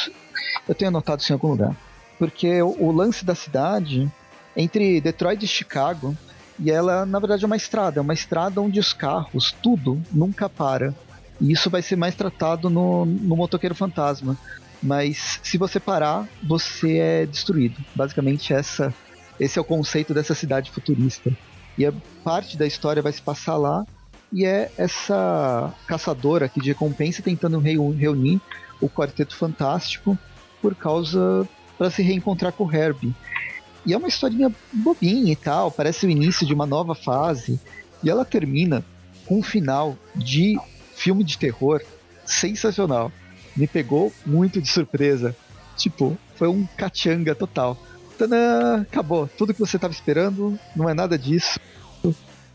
eu 0.68 0.75
tenho 0.75 0.88
anotado 0.88 1.22
isso 1.22 1.32
em 1.32 1.34
algum 1.34 1.48
lugar. 1.48 1.75
Porque 2.18 2.60
o, 2.62 2.76
o 2.78 2.92
lance 2.92 3.25
da 3.25 3.34
cidade, 3.34 4.10
entre 4.56 5.00
Detroit 5.00 5.42
e 5.42 5.48
Chicago, 5.48 6.16
e 6.58 6.70
ela, 6.70 7.04
na 7.04 7.18
verdade, 7.18 7.44
é 7.44 7.46
uma 7.46 7.56
estrada, 7.56 8.00
é 8.00 8.02
uma 8.02 8.14
estrada 8.14 8.60
onde 8.60 8.80
os 8.80 8.92
carros, 8.92 9.54
tudo, 9.62 10.00
nunca 10.12 10.48
para. 10.48 10.94
E 11.40 11.52
isso 11.52 11.68
vai 11.68 11.82
ser 11.82 11.96
mais 11.96 12.14
tratado 12.14 12.70
no, 12.70 13.04
no 13.04 13.36
Motoqueiro 13.36 13.75
Fantasma. 13.75 14.36
Mas 14.82 15.40
se 15.42 15.58
você 15.58 15.78
parar, 15.78 16.26
você 16.42 16.98
é 16.98 17.26
destruído. 17.26 17.82
Basicamente, 17.94 18.52
essa, 18.52 18.94
esse 19.38 19.58
é 19.58 19.62
o 19.62 19.64
conceito 19.64 20.14
dessa 20.14 20.34
cidade 20.34 20.70
futurista. 20.70 21.30
E 21.76 21.84
a 21.84 21.92
parte 22.25 22.56
da 22.56 22.66
história 22.66 23.02
vai 23.02 23.12
se 23.12 23.20
passar 23.20 23.56
lá. 23.56 23.86
E 24.33 24.45
é 24.45 24.71
essa 24.76 25.73
caçadora 25.87 26.47
aqui 26.47 26.61
de 26.61 26.68
recompensa 26.71 27.23
tentando 27.23 27.59
reunir 27.59 28.40
o 28.80 28.88
Quarteto 28.88 29.37
Fantástico 29.37 30.18
por 30.61 30.75
causa 30.75 31.49
para 31.78 31.90
se 31.90 32.02
reencontrar 32.02 32.52
com 32.52 32.64
o 32.64 32.73
Herbie. 32.75 33.14
E 33.85 33.92
é 33.92 33.97
uma 33.97 34.09
historinha 34.09 34.52
bobinha 34.73 35.33
e 35.33 35.37
tal, 35.37 35.71
parece 35.71 36.06
o 36.06 36.11
início 36.11 36.45
de 36.45 36.52
uma 36.52 36.66
nova 36.66 36.95
fase. 36.95 37.61
E 38.02 38.11
ela 38.11 38.25
termina 38.25 38.85
com 39.26 39.38
um 39.38 39.42
final 39.42 39.97
de 40.14 40.59
filme 40.95 41.23
de 41.23 41.38
terror 41.38 41.80
sensacional. 42.25 43.12
Me 43.56 43.66
pegou 43.66 44.12
muito 44.25 44.61
de 44.61 44.68
surpresa. 44.68 45.37
Tipo, 45.76 46.18
foi 46.35 46.49
um 46.49 46.66
cachanga 46.76 47.35
total. 47.35 47.78
Tadã, 48.18 48.83
acabou. 48.83 49.28
Tudo 49.28 49.54
que 49.54 49.61
você 49.61 49.76
estava 49.76 49.92
esperando 49.92 50.59
não 50.75 50.88
é 50.88 50.95
nada 50.95 51.18
disso. 51.18 51.61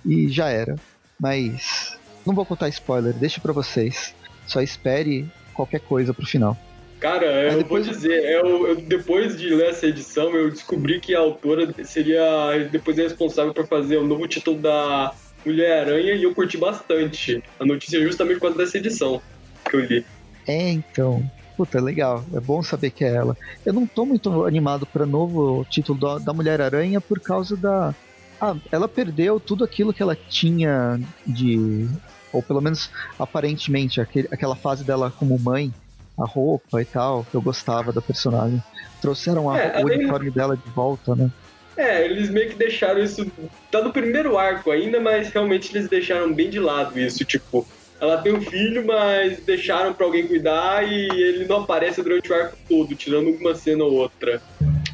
E 0.06 0.28
já 0.28 0.50
era. 0.50 0.76
Mas 1.22 1.96
não 2.26 2.34
vou 2.34 2.44
contar 2.44 2.68
spoiler, 2.70 3.14
deixa 3.14 3.40
para 3.40 3.54
vocês. 3.54 4.16
Só 4.48 4.60
espere 4.60 5.30
qualquer 5.54 5.80
coisa 5.80 6.16
pro 6.16 6.26
final. 6.26 6.58
Cara, 7.00 7.52
eu 7.52 7.60
depois... 7.60 7.86
vou 7.86 7.96
dizer, 7.96 8.24
eu, 8.24 8.68
eu, 8.68 8.76
depois 8.76 9.38
de 9.38 9.50
ler 9.54 9.70
essa 9.70 9.86
edição, 9.86 10.36
eu 10.36 10.50
descobri 10.50 11.00
que 11.00 11.16
a 11.16 11.20
autora 11.20 11.72
seria 11.84 12.24
depois 12.72 12.98
responsável 12.98 13.54
por 13.54 13.68
fazer 13.68 13.98
o 13.98 14.06
novo 14.06 14.28
título 14.28 14.60
da 14.60 15.14
Mulher-Aranha 15.46 16.14
e 16.14 16.24
eu 16.24 16.34
curti 16.34 16.58
bastante 16.58 17.44
a 17.60 17.66
notícia 17.66 18.02
justamente 18.02 18.36
por 18.36 18.48
causa 18.48 18.58
dessa 18.58 18.78
edição 18.78 19.22
que 19.70 19.76
eu 19.76 19.80
li. 19.80 20.06
É, 20.48 20.70
então. 20.72 21.24
Puta, 21.56 21.80
legal. 21.80 22.24
É 22.34 22.40
bom 22.40 22.64
saber 22.64 22.90
que 22.90 23.04
é 23.04 23.14
ela. 23.14 23.38
Eu 23.64 23.74
não 23.74 23.86
tô 23.86 24.06
muito 24.06 24.46
animado 24.46 24.86
para 24.86 25.06
novo 25.06 25.66
título 25.70 26.00
da, 26.00 26.18
da 26.18 26.34
Mulher-Aranha 26.34 27.00
por 27.00 27.20
causa 27.20 27.56
da. 27.56 27.94
Ah, 28.42 28.56
ela 28.72 28.88
perdeu 28.88 29.40
tudo 29.40 29.64
aquilo 29.64 29.94
que 29.94 30.02
ela 30.02 30.16
tinha 30.16 31.00
de. 31.26 31.88
Ou 32.34 32.42
pelo 32.42 32.60
menos 32.60 32.90
aparentemente, 33.20 34.02
aquele, 34.02 34.28
aquela 34.32 34.56
fase 34.56 34.84
dela 34.84 35.12
como 35.12 35.38
mãe 35.38 35.72
a 36.20 36.26
roupa 36.26 36.82
e 36.82 36.86
tal, 36.86 37.26
que 37.30 37.36
eu 37.36 37.42
gostava 37.42 37.94
da 37.94 38.02
personagem. 38.02 38.62
Trouxeram 39.02 39.50
a, 39.50 39.60
é, 39.60 39.84
o 39.84 39.86
uniforme 39.86 40.32
dela 40.32 40.58
de 40.58 40.70
volta, 40.72 41.16
né? 41.16 41.30
É, 41.78 42.04
eles 42.06 42.30
meio 42.30 42.50
que 42.50 42.56
deixaram 42.56 43.02
isso. 43.02 43.32
Tá 43.72 43.82
no 43.82 43.94
primeiro 43.94 44.38
arco 44.38 44.72
ainda, 44.72 45.00
mas 45.00 45.30
realmente 45.30 45.76
eles 45.76 45.90
deixaram 45.90 46.34
bem 46.34 46.50
de 46.50 46.60
lado 46.60 47.00
isso. 47.00 47.24
Tipo, 47.24 47.68
ela 48.00 48.18
tem 48.18 48.34
um 48.34 48.42
filho, 48.42 48.86
mas 48.86 49.40
deixaram 49.46 49.94
para 49.94 50.06
alguém 50.06 50.28
cuidar 50.28 50.88
e 50.88 51.08
ele 51.10 51.46
não 51.46 51.62
aparece 51.62 52.02
durante 52.02 52.32
o 52.32 52.36
arco 52.36 52.58
todo, 52.68 52.96
tirando 52.96 53.30
uma 53.30 53.56
cena 53.56 53.84
ou 53.84 53.94
outra. 53.94 54.42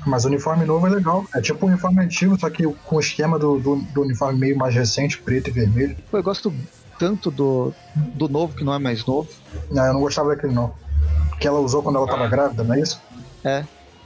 Mas 0.08 0.26
o 0.26 0.28
uniforme 0.28 0.66
novo 0.66 0.88
é 0.88 0.90
legal. 0.90 1.26
É 1.36 1.42
tipo 1.42 1.66
o 1.66 1.70
uniforme 1.70 2.02
antigo, 2.02 2.40
só 2.40 2.50
que 2.50 2.64
com 2.64 2.96
o 2.96 3.00
esquema 3.00 3.38
do, 3.38 3.60
do, 3.60 3.76
do 3.76 4.02
uniforme 4.02 4.40
meio 4.40 4.58
mais 4.58 4.74
recente, 4.74 5.20
preto 5.20 5.50
e 5.50 5.52
vermelho. 5.52 5.98
Pô, 6.10 6.18
eu 6.18 6.24
gosto 6.24 6.54
tanto 6.98 7.30
do, 7.30 7.74
do 7.96 8.28
novo 8.28 8.56
que 8.56 8.64
não 8.64 8.74
é 8.74 8.80
mais 8.80 9.06
novo. 9.06 9.30
Não, 9.70 9.86
eu 9.86 9.94
não 9.94 10.00
gostava 10.00 10.30
daquele 10.30 10.54
não 10.54 10.74
que 11.40 11.48
ela 11.48 11.60
usou 11.60 11.84
quando 11.84 11.98
ela 11.98 12.08
tava 12.08 12.28
grávida, 12.28 12.64
não 12.64 12.76
é 12.76 12.80
isso? 12.80 13.02
É. 13.44 13.64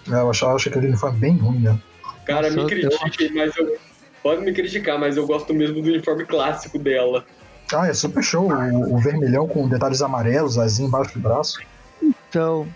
é 0.09 0.13
eu 0.13 0.29
acho, 0.29 0.45
acho 0.47 0.63
que 0.63 0.69
aquele 0.69 0.87
uniforme 0.87 1.19
bem 1.19 1.37
ruim, 1.37 1.59
né? 1.59 1.79
Cara, 2.25 2.49
Nossa, 2.49 2.63
me 2.63 2.69
critique, 2.69 3.33
mas 3.33 3.55
eu. 3.55 3.77
Pode 4.21 4.41
me 4.41 4.53
criticar, 4.53 4.99
mas 4.99 5.17
eu 5.17 5.25
gosto 5.25 5.51
mesmo 5.51 5.81
do 5.81 5.89
uniforme 5.89 6.25
clássico 6.25 6.77
dela. 6.77 7.25
Ah, 7.73 7.87
é 7.87 7.93
super 7.93 8.21
show. 8.21 8.51
O, 8.51 8.95
o 8.95 8.97
vermelhão 8.99 9.47
com 9.47 9.67
detalhes 9.67 10.01
amarelos, 10.01 10.59
azul 10.59 10.85
embaixo 10.85 11.13
do 11.13 11.19
braço. 11.19 11.59
Então. 12.01 12.67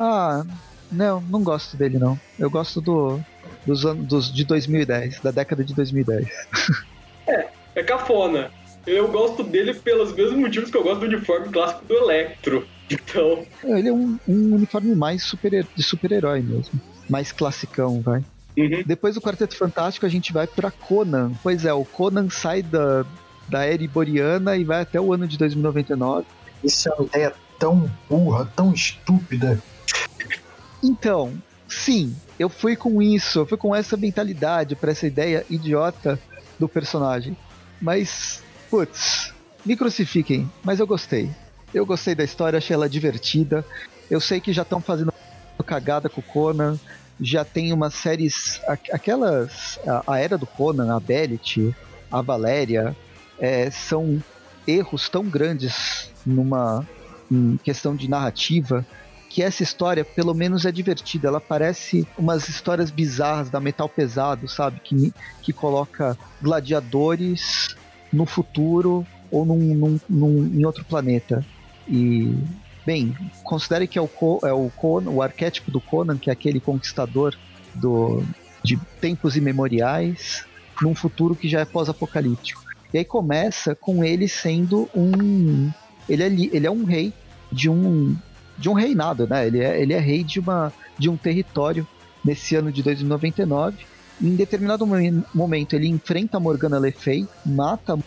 Ah, 0.00 0.44
não, 0.94 1.20
não 1.20 1.42
gosto 1.42 1.76
dele 1.76 1.98
não. 1.98 2.18
Eu 2.38 2.50
gosto 2.50 2.80
do 2.80 3.20
dos 3.66 3.84
anos 3.84 4.06
dos, 4.06 4.32
de 4.32 4.44
2010, 4.44 5.20
da 5.20 5.30
década 5.30 5.64
de 5.64 5.74
2010. 5.74 6.28
é, 7.26 7.46
é 7.74 7.82
cafona. 7.82 8.50
Eu 8.86 9.08
gosto 9.08 9.42
dele 9.42 9.72
pelos 9.72 10.12
mesmos 10.12 10.38
motivos 10.38 10.70
que 10.70 10.76
eu 10.76 10.82
gosto 10.82 11.00
do 11.00 11.06
uniforme 11.06 11.48
clássico 11.48 11.84
do 11.86 11.94
Electro. 11.94 12.66
Então. 12.90 13.46
Ele 13.64 13.88
é 13.88 13.92
um, 13.92 14.18
um 14.28 14.54
uniforme 14.54 14.94
mais 14.94 15.22
super, 15.22 15.66
de 15.74 15.82
super-herói 15.82 16.42
mesmo. 16.42 16.78
Mais 17.08 17.32
classicão, 17.32 18.02
vai. 18.02 18.22
Uhum. 18.56 18.82
Depois 18.84 19.14
do 19.14 19.20
Quarteto 19.20 19.56
Fantástico, 19.56 20.04
a 20.04 20.08
gente 20.08 20.32
vai 20.32 20.46
para 20.46 20.70
Conan. 20.70 21.32
Pois 21.42 21.64
é, 21.64 21.72
o 21.72 21.84
Conan 21.84 22.28
sai 22.28 22.62
da, 22.62 23.04
da 23.48 23.64
era 23.64 23.82
iboriana 23.82 24.56
e 24.56 24.64
vai 24.64 24.82
até 24.82 25.00
o 25.00 25.12
ano 25.12 25.26
de 25.26 25.38
2099. 25.38 26.26
Isso 26.62 26.88
é 26.88 26.92
uma 26.92 27.06
ideia 27.06 27.32
tão 27.58 27.90
burra, 28.08 28.50
tão 28.54 28.72
estúpida. 28.72 29.60
Então, 30.84 31.32
sim, 31.66 32.14
eu 32.38 32.50
fui 32.50 32.76
com 32.76 33.00
isso, 33.00 33.38
eu 33.38 33.46
fui 33.46 33.56
com 33.56 33.74
essa 33.74 33.96
mentalidade 33.96 34.76
para 34.76 34.92
essa 34.92 35.06
ideia 35.06 35.46
idiota 35.48 36.20
do 36.58 36.68
personagem. 36.68 37.34
Mas, 37.80 38.42
putz, 38.70 39.32
me 39.64 39.76
crucifiquem, 39.76 40.46
mas 40.62 40.80
eu 40.80 40.86
gostei. 40.86 41.30
Eu 41.72 41.86
gostei 41.86 42.14
da 42.14 42.22
história, 42.22 42.58
achei 42.58 42.74
ela 42.74 42.88
divertida. 42.88 43.64
Eu 44.10 44.20
sei 44.20 44.42
que 44.42 44.52
já 44.52 44.60
estão 44.60 44.78
fazendo 44.78 45.10
cagada 45.64 46.10
com 46.10 46.20
o 46.20 46.24
Conan. 46.24 46.78
Já 47.18 47.46
tem 47.46 47.72
umas 47.72 47.94
séries. 47.94 48.60
Aquelas. 48.92 49.78
A, 49.86 50.14
a 50.14 50.18
era 50.18 50.36
do 50.36 50.46
Conan, 50.46 50.94
a 50.94 51.00
Bellet, 51.00 51.74
a 52.10 52.20
Valéria, 52.20 52.94
é, 53.38 53.70
são 53.70 54.22
erros 54.66 55.08
tão 55.08 55.24
grandes 55.24 56.10
numa 56.26 56.86
questão 57.64 57.96
de 57.96 58.08
narrativa 58.08 58.86
que 59.34 59.42
essa 59.42 59.64
história, 59.64 60.04
pelo 60.04 60.32
menos, 60.32 60.64
é 60.64 60.70
divertida. 60.70 61.26
Ela 61.26 61.40
parece 61.40 62.06
umas 62.16 62.48
histórias 62.48 62.88
bizarras 62.88 63.50
da 63.50 63.58
metal 63.58 63.88
pesado, 63.88 64.46
sabe? 64.46 64.78
Que, 64.78 65.12
que 65.42 65.52
coloca 65.52 66.16
gladiadores 66.40 67.74
no 68.12 68.26
futuro 68.26 69.04
ou 69.32 69.44
num, 69.44 69.74
num, 69.74 70.00
num, 70.08 70.46
em 70.46 70.64
outro 70.64 70.84
planeta. 70.84 71.44
E, 71.88 72.32
bem, 72.86 73.12
considere 73.42 73.88
que 73.88 73.98
é 73.98 74.02
o, 74.02 74.08
é 74.44 74.52
o, 74.52 74.70
Conan, 74.70 75.10
o 75.10 75.20
arquétipo 75.20 75.68
do 75.68 75.80
Conan, 75.80 76.16
que 76.16 76.30
é 76.30 76.32
aquele 76.32 76.60
conquistador 76.60 77.36
do, 77.74 78.22
de 78.62 78.76
tempos 79.00 79.36
imemoriais, 79.36 80.46
num 80.80 80.94
futuro 80.94 81.34
que 81.34 81.48
já 81.48 81.58
é 81.58 81.64
pós-apocalíptico. 81.64 82.62
E 82.92 82.98
aí 82.98 83.04
começa 83.04 83.74
com 83.74 84.04
ele 84.04 84.28
sendo 84.28 84.88
um. 84.94 85.72
Ele 86.08 86.22
é, 86.22 86.26
ele 86.26 86.66
é 86.68 86.70
um 86.70 86.84
rei 86.84 87.12
de 87.50 87.68
um, 87.68 88.16
de 88.56 88.68
um 88.68 88.72
reinado, 88.72 89.26
né? 89.26 89.46
Ele 89.46 89.60
é, 89.60 89.80
ele 89.80 89.92
é 89.92 89.98
rei 89.98 90.22
de, 90.24 90.40
uma, 90.40 90.72
de 90.98 91.08
um 91.08 91.16
território 91.16 91.86
nesse 92.24 92.56
ano 92.56 92.72
de 92.72 92.82
2099. 92.82 93.76
em 94.22 94.34
determinado 94.36 94.86
momento 95.34 95.74
ele 95.74 95.88
enfrenta 95.88 96.36
a 96.36 96.40
Morgana 96.40 96.78
Le 96.78 96.92
Fay, 96.92 97.26
mata 97.44 97.98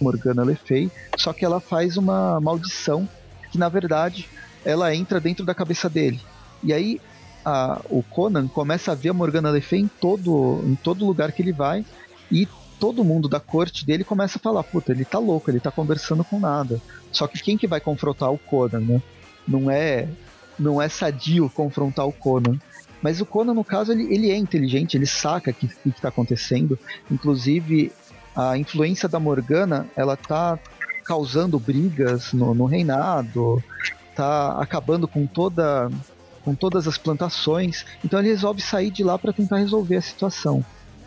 Morgana 0.00 0.44
Le 0.44 0.54
Fay, 0.56 0.90
só 1.16 1.32
que 1.32 1.44
ela 1.44 1.60
faz 1.60 1.96
uma 1.96 2.40
maldição 2.40 3.08
que 3.50 3.58
na 3.58 3.68
verdade 3.68 4.28
ela 4.64 4.94
entra 4.94 5.20
dentro 5.20 5.44
da 5.44 5.54
cabeça 5.54 5.88
dele. 5.88 6.20
E 6.62 6.72
aí 6.72 7.00
a, 7.44 7.80
o 7.88 8.02
Conan 8.02 8.48
começa 8.48 8.92
a 8.92 8.94
ver 8.94 9.10
a 9.10 9.14
Morgana 9.14 9.50
Le 9.50 9.60
Fay 9.60 9.80
em 9.80 9.88
todo, 9.88 10.62
em 10.66 10.74
todo 10.74 11.06
lugar 11.06 11.32
que 11.32 11.42
ele 11.42 11.52
vai 11.52 11.84
e 12.30 12.48
todo 12.78 13.04
mundo 13.04 13.28
da 13.28 13.38
corte 13.38 13.86
dele 13.86 14.04
começa 14.04 14.38
a 14.38 14.40
falar, 14.40 14.62
puta, 14.62 14.92
ele 14.92 15.04
tá 15.04 15.18
louco, 15.18 15.50
ele 15.50 15.60
tá 15.60 15.70
conversando 15.70 16.24
com 16.24 16.38
nada. 16.38 16.80
Só 17.12 17.26
que 17.26 17.40
quem 17.40 17.56
que 17.56 17.66
vai 17.66 17.80
confrontar 17.80 18.32
o 18.32 18.38
Conan, 18.38 18.80
né? 18.80 19.02
Não 19.46 19.70
é 19.70 20.08
não 20.58 20.80
é 20.80 20.88
sadio 20.88 21.50
confrontar 21.50 22.06
o 22.06 22.12
Conan. 22.12 22.58
Mas 23.02 23.20
o 23.20 23.26
Conan, 23.26 23.54
no 23.54 23.64
caso, 23.64 23.92
ele, 23.92 24.14
ele 24.14 24.30
é 24.30 24.36
inteligente, 24.36 24.96
ele 24.96 25.06
saca 25.06 25.50
o 25.50 25.54
que, 25.54 25.68
que, 25.68 26.00
tá 26.00 26.08
acontecendo. 26.08 26.78
Inclusive, 27.10 27.92
a 28.34 28.56
influência 28.56 29.08
da 29.08 29.20
Morgana, 29.20 29.86
ela 29.94 30.16
tá 30.16 30.58
causando 31.04 31.58
brigas 31.58 32.32
no, 32.32 32.54
no 32.54 32.64
reinado, 32.64 33.62
tá 34.14 34.58
acabando 34.60 35.06
com 35.06 35.26
toda 35.26 35.90
com 36.44 36.54
todas 36.54 36.86
as 36.86 36.98
plantações. 36.98 37.84
Então 38.04 38.18
ele 38.18 38.28
resolve 38.28 38.60
sair 38.60 38.90
de 38.90 39.02
lá 39.02 39.18
para 39.18 39.32
tentar 39.32 39.58
resolver 39.58 39.96
a 39.96 40.02
situação. 40.02 40.64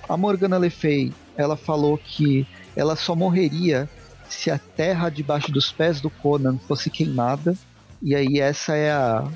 A 0.09 0.17
Morgana 0.17 0.57
Le 0.57 0.69
Fay, 0.69 1.13
ela 1.35 1.55
falou 1.55 1.97
que 1.97 2.47
ela 2.75 2.95
só 2.95 3.15
morreria 3.15 3.87
se 4.27 4.49
a 4.49 4.57
terra 4.57 5.09
debaixo 5.09 5.51
dos 5.51 5.71
pés 5.71 6.01
do 6.01 6.09
Conan 6.09 6.57
fosse 6.67 6.89
queimada. 6.89 7.55
E 8.01 8.15
aí 8.15 8.39
essa 8.39 8.75
é 8.75 8.91
a 8.91 9.27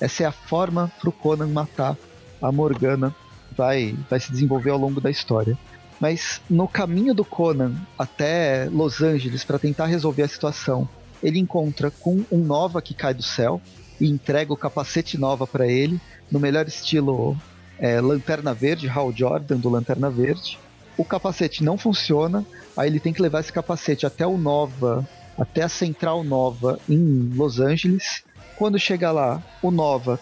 essa 0.00 0.22
é 0.22 0.26
a 0.26 0.32
forma 0.32 0.90
pro 1.00 1.12
Conan 1.12 1.48
matar 1.48 1.96
a 2.40 2.50
Morgana 2.50 3.14
vai, 3.54 3.94
vai 4.08 4.18
se 4.18 4.32
desenvolver 4.32 4.70
ao 4.70 4.78
longo 4.78 5.00
da 5.00 5.10
história. 5.10 5.58
Mas 6.00 6.40
no 6.48 6.66
caminho 6.66 7.12
do 7.12 7.24
Conan 7.24 7.74
até 7.98 8.68
Los 8.72 9.02
Angeles 9.02 9.44
para 9.44 9.58
tentar 9.58 9.86
resolver 9.86 10.22
a 10.22 10.28
situação, 10.28 10.88
ele 11.22 11.38
encontra 11.38 11.90
com 11.90 12.24
um 12.32 12.38
Nova 12.38 12.80
que 12.80 12.94
cai 12.94 13.12
do 13.12 13.22
céu 13.22 13.60
e 14.00 14.08
entrega 14.08 14.50
o 14.50 14.56
capacete 14.56 15.18
Nova 15.18 15.46
para 15.46 15.66
ele, 15.66 16.00
no 16.30 16.40
melhor 16.40 16.66
estilo 16.66 17.36
é, 17.78 18.00
Lanterna 18.00 18.54
Verde, 18.54 18.88
Hal 18.88 19.12
Jordan 19.12 19.58
do 19.58 19.68
Lanterna 19.68 20.08
Verde. 20.08 20.58
O 20.96 21.04
capacete 21.04 21.62
não 21.62 21.76
funciona, 21.76 22.46
aí 22.74 22.88
ele 22.88 23.00
tem 23.00 23.12
que 23.12 23.20
levar 23.20 23.40
esse 23.40 23.52
capacete 23.52 24.06
até 24.06 24.26
o 24.26 24.38
Nova, 24.38 25.06
até 25.40 25.62
a 25.62 25.68
Central 25.68 26.22
Nova 26.22 26.78
em 26.86 27.32
Los 27.34 27.58
Angeles. 27.58 28.22
Quando 28.56 28.78
chega 28.78 29.10
lá, 29.10 29.42
o 29.62 29.70
Nova 29.70 30.20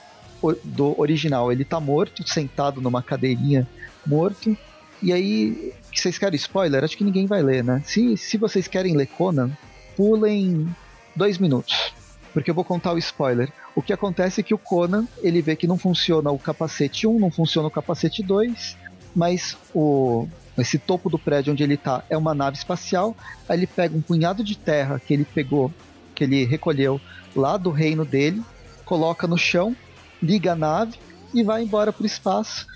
do 0.62 0.98
original, 1.00 1.50
ele 1.50 1.64
tá 1.64 1.80
morto, 1.80 2.26
sentado 2.28 2.80
numa 2.80 3.02
cadeirinha, 3.02 3.66
morto. 4.06 4.56
E 5.02 5.12
aí, 5.12 5.72
vocês 5.92 6.16
querem 6.16 6.36
spoiler? 6.36 6.84
Acho 6.84 6.96
que 6.96 7.02
ninguém 7.02 7.26
vai 7.26 7.42
ler, 7.42 7.64
né? 7.64 7.82
Se, 7.84 8.16
se 8.16 8.36
vocês 8.36 8.68
querem 8.68 8.96
ler 8.96 9.06
Conan, 9.06 9.50
pulem 9.96 10.72
dois 11.16 11.38
minutos, 11.38 11.92
porque 12.32 12.48
eu 12.48 12.54
vou 12.54 12.64
contar 12.64 12.92
o 12.92 12.98
spoiler. 12.98 13.52
O 13.74 13.82
que 13.82 13.92
acontece 13.92 14.40
é 14.40 14.44
que 14.44 14.54
o 14.54 14.58
Conan, 14.58 15.08
ele 15.20 15.42
vê 15.42 15.56
que 15.56 15.66
não 15.66 15.76
funciona 15.76 16.30
o 16.30 16.38
capacete 16.38 17.08
1, 17.08 17.18
não 17.18 17.30
funciona 17.30 17.66
o 17.66 17.70
capacete 17.72 18.22
2, 18.22 18.76
mas 19.16 19.56
o 19.74 20.28
esse 20.62 20.78
topo 20.78 21.08
do 21.08 21.18
prédio 21.18 21.52
onde 21.52 21.62
ele 21.62 21.76
tá 21.76 22.02
é 22.10 22.16
uma 22.16 22.34
nave 22.34 22.56
espacial. 22.56 23.16
Aí 23.48 23.58
ele 23.58 23.66
pega 23.66 23.96
um 23.96 24.02
punhado 24.02 24.42
de 24.42 24.56
terra 24.56 25.00
que 25.00 25.14
ele 25.14 25.24
pegou, 25.24 25.72
que 26.14 26.24
ele 26.24 26.44
recolheu 26.44 27.00
lá 27.34 27.56
do 27.56 27.70
reino 27.70 28.04
dele, 28.04 28.42
coloca 28.84 29.26
no 29.26 29.38
chão, 29.38 29.76
liga 30.22 30.52
a 30.52 30.56
nave 30.56 30.98
e 31.32 31.42
vai 31.42 31.62
embora 31.62 31.92
pro 31.92 32.06
espaço 32.06 32.66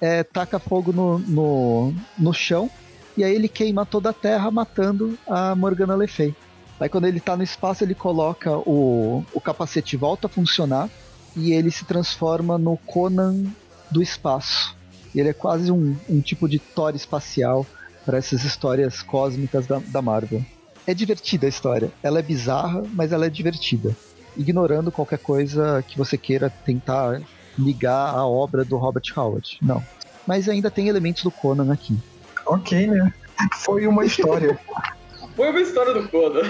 é, 0.00 0.22
taca 0.22 0.58
fogo 0.58 0.92
no, 0.92 1.18
no, 1.18 1.94
no 2.18 2.32
chão 2.32 2.70
e 3.16 3.24
aí 3.24 3.34
ele 3.34 3.48
queima 3.48 3.86
toda 3.86 4.10
a 4.10 4.14
terra 4.14 4.50
matando 4.50 5.18
a 5.26 5.54
Morgana 5.54 5.96
Le 5.96 6.06
Fay. 6.06 6.34
Aí 6.78 6.88
quando 6.88 7.06
ele 7.06 7.20
tá 7.20 7.36
no 7.36 7.42
espaço 7.42 7.84
ele 7.84 7.94
coloca 7.94 8.56
o, 8.58 9.24
o 9.32 9.40
capacete 9.40 9.96
volta 9.96 10.26
a 10.26 10.30
funcionar 10.30 10.88
e 11.36 11.52
ele 11.52 11.70
se 11.70 11.84
transforma 11.84 12.58
no 12.58 12.76
Conan 12.76 13.44
do 13.90 14.02
espaço. 14.02 14.76
E 15.14 15.20
ele 15.20 15.28
é 15.28 15.32
quase 15.32 15.70
um, 15.70 15.96
um 16.08 16.20
tipo 16.20 16.48
de 16.48 16.58
Thor 16.58 16.94
espacial 16.94 17.66
para 18.04 18.18
essas 18.18 18.44
histórias 18.44 19.02
cósmicas 19.02 19.66
da, 19.66 19.80
da 19.86 20.02
Marvel. 20.02 20.44
É 20.86 20.94
divertida 20.94 21.46
a 21.46 21.48
história. 21.48 21.90
Ela 22.02 22.18
é 22.18 22.22
bizarra, 22.22 22.82
mas 22.94 23.12
ela 23.12 23.26
é 23.26 23.30
divertida. 23.30 23.94
Ignorando 24.36 24.90
qualquer 24.90 25.18
coisa 25.18 25.84
que 25.86 25.98
você 25.98 26.16
queira 26.16 26.48
tentar 26.48 27.20
ligar 27.58 28.14
a 28.14 28.26
obra 28.26 28.64
do 28.64 28.76
Robert 28.76 29.04
Howard. 29.16 29.58
Não. 29.60 29.82
Mas 30.26 30.48
ainda 30.48 30.70
tem 30.70 30.88
elementos 30.88 31.22
do 31.22 31.30
Conan 31.30 31.72
aqui. 31.72 31.98
Ok, 32.46 32.86
né? 32.86 33.12
Foi 33.58 33.86
uma 33.86 34.04
história. 34.04 34.58
Foi 35.36 35.50
uma 35.50 35.60
história 35.60 35.94
do 35.94 36.08
Conan. 36.08 36.42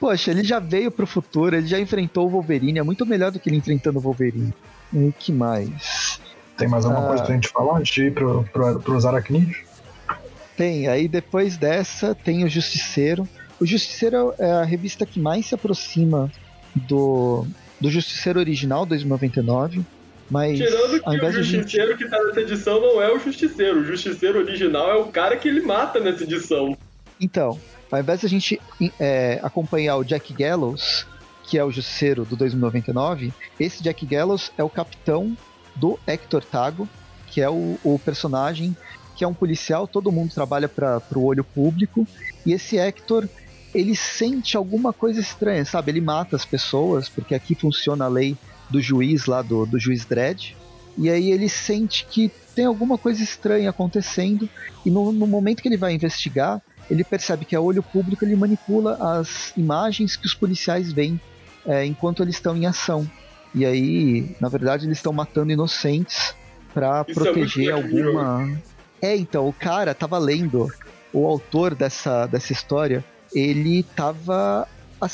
Poxa, 0.00 0.30
ele 0.30 0.44
já 0.44 0.60
veio 0.60 0.90
pro 0.90 1.06
futuro, 1.06 1.56
ele 1.56 1.66
já 1.66 1.78
enfrentou 1.78 2.26
o 2.26 2.30
Wolverine, 2.30 2.78
é 2.78 2.82
muito 2.82 3.04
melhor 3.04 3.32
do 3.32 3.40
que 3.40 3.48
ele 3.48 3.56
enfrentando 3.56 3.98
o 3.98 4.02
Wolverine. 4.02 4.54
E 4.92 5.12
que 5.18 5.32
mais? 5.32 6.07
Tem 6.58 6.66
mais 6.66 6.84
alguma 6.84 7.04
ah, 7.04 7.08
coisa 7.08 7.24
pra 7.24 7.34
gente 7.34 7.48
falar 7.48 7.78
antes 7.78 7.94
de 7.94 8.06
ir 8.06 8.12
pro, 8.12 8.44
pro, 8.52 8.80
pros 8.80 9.06
aracnídeos? 9.06 9.58
Tem, 10.56 10.88
aí 10.88 11.06
depois 11.06 11.56
dessa 11.56 12.16
tem 12.16 12.44
o 12.44 12.48
Justiceiro. 12.48 13.26
O 13.60 13.64
Justiceiro 13.64 14.34
é 14.38 14.50
a 14.50 14.64
revista 14.64 15.06
que 15.06 15.20
mais 15.20 15.46
se 15.46 15.54
aproxima 15.54 16.30
do, 16.74 17.46
do 17.80 17.88
Justiceiro 17.88 18.40
original, 18.40 18.84
2099. 18.84 19.82
Mas 20.28 20.58
Tirando 20.58 21.00
que 21.00 21.08
o 21.08 21.32
Justiceiro 21.32 21.92
gente... 21.92 22.04
que 22.04 22.10
tá 22.10 22.22
nessa 22.24 22.40
edição 22.40 22.80
não 22.80 23.00
é 23.00 23.10
o 23.12 23.20
Justiceiro. 23.20 23.80
O 23.80 23.84
Justiceiro 23.84 24.40
original 24.40 24.90
é 24.90 24.96
o 24.96 25.06
cara 25.06 25.36
que 25.36 25.48
ele 25.48 25.60
mata 25.60 26.00
nessa 26.00 26.24
edição. 26.24 26.76
Então, 27.20 27.58
ao 27.90 28.00
invés 28.00 28.20
de 28.20 28.26
a 28.26 28.28
gente 28.28 28.60
é, 28.98 29.38
acompanhar 29.42 29.96
o 29.96 30.04
Jack 30.04 30.32
Gallows, 30.34 31.06
que 31.44 31.56
é 31.56 31.64
o 31.64 31.70
Justiceiro 31.70 32.24
do 32.24 32.36
2099, 32.36 33.32
esse 33.58 33.82
Jack 33.82 34.04
Gallows 34.04 34.52
é 34.58 34.62
o 34.62 34.68
capitão 34.68 35.36
do 35.78 35.98
Hector 36.06 36.44
Tago, 36.44 36.88
que 37.26 37.40
é 37.40 37.48
o, 37.48 37.78
o 37.84 37.98
personagem 37.98 38.76
que 39.18 39.24
é 39.24 39.28
um 39.28 39.34
policial, 39.34 39.88
todo 39.88 40.12
mundo 40.12 40.32
trabalha 40.32 40.68
para 40.68 41.02
o 41.16 41.24
olho 41.24 41.42
público, 41.42 42.06
e 42.46 42.52
esse 42.52 42.78
Hector 42.78 43.28
ele 43.74 43.96
sente 43.96 44.56
alguma 44.56 44.92
coisa 44.92 45.20
estranha, 45.20 45.64
sabe? 45.64 45.90
Ele 45.90 46.00
mata 46.00 46.36
as 46.36 46.44
pessoas, 46.44 47.08
porque 47.08 47.34
aqui 47.34 47.56
funciona 47.56 48.04
a 48.04 48.08
lei 48.08 48.36
do 48.70 48.80
juiz 48.80 49.26
lá, 49.26 49.42
do, 49.42 49.66
do 49.66 49.78
juiz 49.78 50.04
Dredd. 50.04 50.54
E 50.96 51.10
aí 51.10 51.32
ele 51.32 51.48
sente 51.48 52.06
que 52.06 52.30
tem 52.54 52.64
alguma 52.64 52.96
coisa 52.96 53.22
estranha 53.22 53.70
acontecendo. 53.70 54.48
E 54.86 54.90
no, 54.90 55.12
no 55.12 55.26
momento 55.26 55.62
que 55.62 55.68
ele 55.68 55.76
vai 55.76 55.92
investigar, 55.92 56.62
ele 56.90 57.04
percebe 57.04 57.44
que 57.44 57.54
a 57.54 57.60
olho 57.60 57.82
público 57.82 58.24
ele 58.24 58.36
manipula 58.36 58.94
as 59.18 59.52
imagens 59.56 60.16
que 60.16 60.26
os 60.26 60.34
policiais 60.34 60.92
veem 60.92 61.20
é, 61.66 61.84
enquanto 61.84 62.22
eles 62.22 62.36
estão 62.36 62.56
em 62.56 62.66
ação. 62.66 63.08
E 63.54 63.64
aí, 63.64 64.36
na 64.40 64.48
verdade, 64.48 64.86
eles 64.86 64.98
estão 64.98 65.12
matando 65.12 65.52
inocentes 65.52 66.34
para 66.72 67.04
é 67.06 67.14
proteger 67.14 67.68
é 67.68 67.72
alguma. 67.72 68.58
É, 69.00 69.16
então, 69.16 69.48
o 69.48 69.52
cara 69.52 69.94
tava 69.94 70.18
lendo, 70.18 70.68
o 71.12 71.26
autor 71.26 71.74
dessa, 71.74 72.26
dessa 72.26 72.52
história, 72.52 73.04
ele 73.32 73.82
tava. 73.82 74.66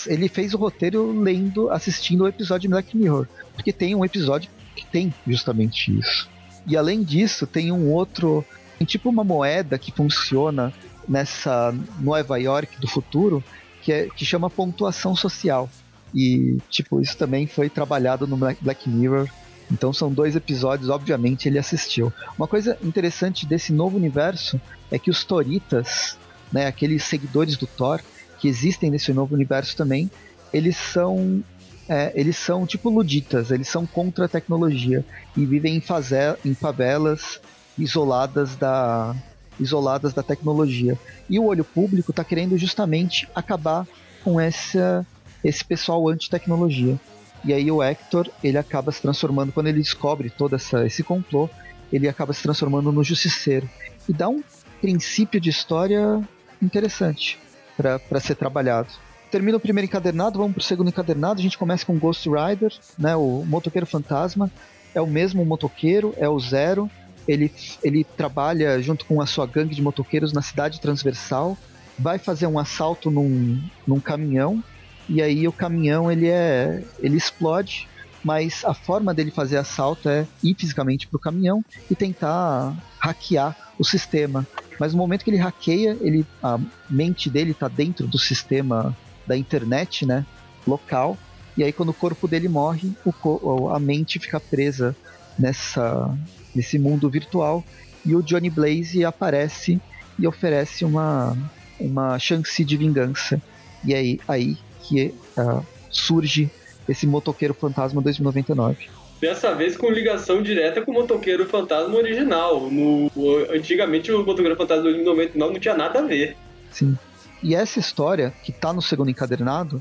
Ele 0.06 0.28
fez 0.28 0.54
o 0.54 0.56
roteiro 0.56 1.12
lendo, 1.20 1.70
assistindo 1.70 2.24
o 2.24 2.28
episódio 2.28 2.62
de 2.62 2.68
Black 2.68 2.96
Mirror. 2.96 3.26
Porque 3.54 3.72
tem 3.72 3.94
um 3.94 4.04
episódio 4.04 4.50
que 4.74 4.86
tem 4.86 5.12
justamente 5.26 5.96
isso. 5.98 6.28
E 6.66 6.76
além 6.76 7.02
disso, 7.02 7.46
tem 7.46 7.70
um 7.70 7.92
outro. 7.92 8.44
Tem 8.78 8.86
tipo 8.86 9.10
uma 9.10 9.22
moeda 9.22 9.78
que 9.78 9.92
funciona 9.92 10.72
nessa 11.06 11.74
Nova 12.00 12.38
York 12.38 12.80
do 12.80 12.88
futuro, 12.88 13.44
que, 13.82 13.92
é, 13.92 14.08
que 14.08 14.24
chama 14.24 14.48
pontuação 14.48 15.14
social. 15.14 15.68
E, 16.14 16.58
tipo, 16.70 17.00
isso 17.00 17.16
também 17.16 17.46
foi 17.46 17.68
trabalhado 17.68 18.26
no 18.26 18.36
Black 18.36 18.88
Mirror. 18.88 19.28
Então 19.70 19.92
são 19.92 20.12
dois 20.12 20.36
episódios, 20.36 20.90
obviamente, 20.90 21.48
ele 21.48 21.58
assistiu. 21.58 22.12
Uma 22.38 22.46
coisa 22.46 22.78
interessante 22.82 23.46
desse 23.46 23.72
novo 23.72 23.96
universo 23.96 24.60
é 24.90 24.98
que 24.98 25.10
os 25.10 25.24
Toritas 25.24 26.16
né, 26.54 26.66
aqueles 26.66 27.02
seguidores 27.02 27.56
do 27.56 27.66
Thor 27.66 28.00
que 28.38 28.46
existem 28.46 28.90
nesse 28.90 29.12
novo 29.12 29.34
universo 29.34 29.76
também, 29.76 30.08
eles 30.52 30.76
são 30.76 31.42
é, 31.88 32.12
eles 32.14 32.36
são 32.36 32.64
tipo 32.64 32.88
luditas, 32.88 33.50
eles 33.50 33.68
são 33.68 33.84
contra 33.84 34.26
a 34.26 34.28
tecnologia 34.28 35.04
e 35.36 35.44
vivem 35.44 35.76
em, 35.76 35.80
faze 35.80 36.14
em 36.44 36.54
favelas 36.54 37.40
isoladas 37.76 38.54
da 38.56 39.14
isoladas 39.58 40.12
da 40.12 40.22
tecnologia. 40.22 40.98
E 41.28 41.38
o 41.38 41.44
olho 41.44 41.64
público 41.64 42.10
está 42.10 42.24
querendo 42.24 42.56
justamente 42.56 43.28
acabar 43.34 43.86
com 44.22 44.40
essa 44.40 45.06
esse 45.44 45.64
pessoal 45.64 46.08
anti-tecnologia. 46.08 46.98
E 47.44 47.52
aí 47.52 47.70
o 47.70 47.82
Hector, 47.82 48.30
ele 48.42 48.56
acaba 48.56 48.90
se 48.90 49.02
transformando 49.02 49.52
quando 49.52 49.66
ele 49.66 49.80
descobre 49.80 50.30
todo 50.30 50.56
essa, 50.56 50.86
esse 50.86 51.02
complô, 51.02 51.48
ele 51.92 52.08
acaba 52.08 52.32
se 52.32 52.42
transformando 52.42 52.90
no 52.90 53.04
justiceiro. 53.04 53.68
E 54.08 54.12
dá 54.12 54.28
um 54.28 54.42
princípio 54.80 55.40
de 55.40 55.50
história 55.50 56.20
interessante 56.60 57.38
para 57.76 58.20
ser 58.20 58.34
trabalhado. 58.34 58.88
Termina 59.30 59.56
o 59.56 59.60
primeiro 59.60 59.86
encadernado, 59.86 60.38
vamos 60.38 60.52
para 60.54 60.60
o 60.60 60.64
segundo 60.64 60.88
encadernado. 60.88 61.40
A 61.40 61.42
gente 61.42 61.58
começa 61.58 61.84
com 61.84 61.98
Ghost 61.98 62.28
Rider, 62.28 62.72
né, 62.98 63.14
o 63.16 63.44
motoqueiro 63.44 63.86
fantasma. 63.86 64.50
É 64.94 65.00
o 65.00 65.06
mesmo 65.06 65.44
motoqueiro, 65.44 66.14
é 66.16 66.28
o 66.28 66.38
Zero. 66.38 66.88
Ele, 67.26 67.52
ele 67.82 68.04
trabalha 68.04 68.80
junto 68.80 69.04
com 69.06 69.20
a 69.20 69.26
sua 69.26 69.46
gangue 69.46 69.74
de 69.74 69.82
motoqueiros 69.82 70.32
na 70.32 70.40
cidade 70.40 70.80
transversal. 70.80 71.58
Vai 71.98 72.18
fazer 72.18 72.46
um 72.46 72.58
assalto 72.58 73.10
num, 73.10 73.60
num 73.86 73.98
caminhão. 73.98 74.62
E 75.08 75.22
aí 75.22 75.46
o 75.46 75.52
caminhão 75.52 76.10
ele 76.10 76.28
é 76.28 76.82
ele 77.00 77.16
explode 77.16 77.88
mas 78.24 78.64
a 78.64 78.72
forma 78.72 79.12
dele 79.12 79.30
fazer 79.30 79.58
assalto 79.58 80.08
é 80.08 80.26
ir 80.42 80.54
fisicamente 80.54 81.06
para 81.06 81.18
o 81.18 81.20
caminhão 81.20 81.62
e 81.90 81.94
tentar 81.94 82.74
hackear 82.98 83.54
o 83.78 83.84
sistema. 83.84 84.46
Mas 84.80 84.92
no 84.92 84.98
momento 84.98 85.24
que 85.24 85.30
ele 85.30 85.36
hackeia, 85.36 85.96
ele, 86.00 86.26
a 86.42 86.58
mente 86.88 87.28
dele 87.28 87.50
está 87.50 87.68
dentro 87.68 88.06
do 88.06 88.18
sistema 88.18 88.96
da 89.26 89.36
internet, 89.36 90.06
né, 90.06 90.24
local. 90.66 91.18
E 91.54 91.62
aí 91.62 91.72
quando 91.72 91.90
o 91.90 91.94
corpo 91.94 92.26
dele 92.26 92.48
morre, 92.48 92.90
o, 93.04 93.68
a 93.68 93.78
mente 93.78 94.18
fica 94.18 94.40
presa 94.40 94.96
nessa 95.38 96.16
nesse 96.54 96.78
mundo 96.78 97.10
virtual 97.10 97.64
e 98.06 98.14
o 98.14 98.22
Johnny 98.22 98.48
Blaze 98.48 99.04
aparece 99.04 99.80
e 100.16 100.26
oferece 100.26 100.84
uma 100.84 101.36
uma 101.78 102.18
chance 102.18 102.64
de 102.64 102.76
vingança. 102.76 103.40
E 103.84 103.94
aí 103.94 104.20
aí 104.26 104.56
que 104.88 105.14
uh, 105.36 105.64
surge 105.90 106.50
esse 106.88 107.06
motoqueiro 107.06 107.54
fantasma 107.54 108.00
2099. 108.02 108.88
Dessa 109.20 109.54
vez 109.54 109.76
com 109.76 109.90
ligação 109.90 110.42
direta 110.42 110.82
com 110.82 110.90
o 110.90 110.94
Motoqueiro 110.94 111.46
Fantasma 111.46 111.94
original. 111.94 112.68
No, 112.70 113.10
antigamente 113.50 114.12
o 114.12 114.18
Motoqueiro 114.18 114.56
Fantasma 114.56 114.82
2099 114.82 115.52
não 115.54 115.60
tinha 115.60 115.74
nada 115.74 116.00
a 116.00 116.02
ver. 116.02 116.36
Sim. 116.70 116.98
E 117.42 117.54
essa 117.54 117.78
história, 117.78 118.34
que 118.42 118.52
tá 118.52 118.72
no 118.72 118.82
segundo 118.82 119.10
encadernado, 119.10 119.80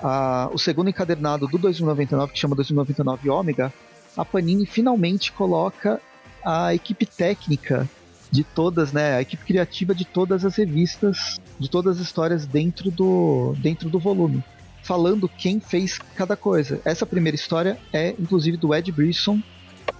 a, 0.00 0.48
o 0.52 0.58
segundo 0.58 0.88
encadernado 0.88 1.46
do 1.48 1.58
2099, 1.58 2.32
que 2.32 2.38
chama 2.38 2.54
2099 2.54 3.30
Ômega, 3.30 3.72
a 4.16 4.24
Panini 4.24 4.66
finalmente 4.66 5.32
coloca 5.32 6.00
a 6.44 6.74
equipe 6.74 7.06
técnica 7.06 7.88
de 8.30 8.44
todas, 8.44 8.92
né, 8.92 9.16
a 9.16 9.22
equipe 9.22 9.44
criativa 9.44 9.94
de 9.94 10.04
todas 10.04 10.44
as 10.44 10.56
revistas, 10.56 11.38
de 11.58 11.68
todas 11.70 11.96
as 11.96 12.02
histórias 12.02 12.46
dentro 12.46 12.90
do, 12.90 13.54
dentro 13.58 13.88
do 13.88 13.98
volume, 13.98 14.42
falando 14.82 15.28
quem 15.28 15.60
fez 15.60 15.98
cada 16.14 16.36
coisa. 16.36 16.80
Essa 16.84 17.06
primeira 17.06 17.34
história 17.34 17.78
é, 17.92 18.14
inclusive, 18.18 18.56
do 18.56 18.74
Ed 18.74 18.90
Brisson, 18.92 19.40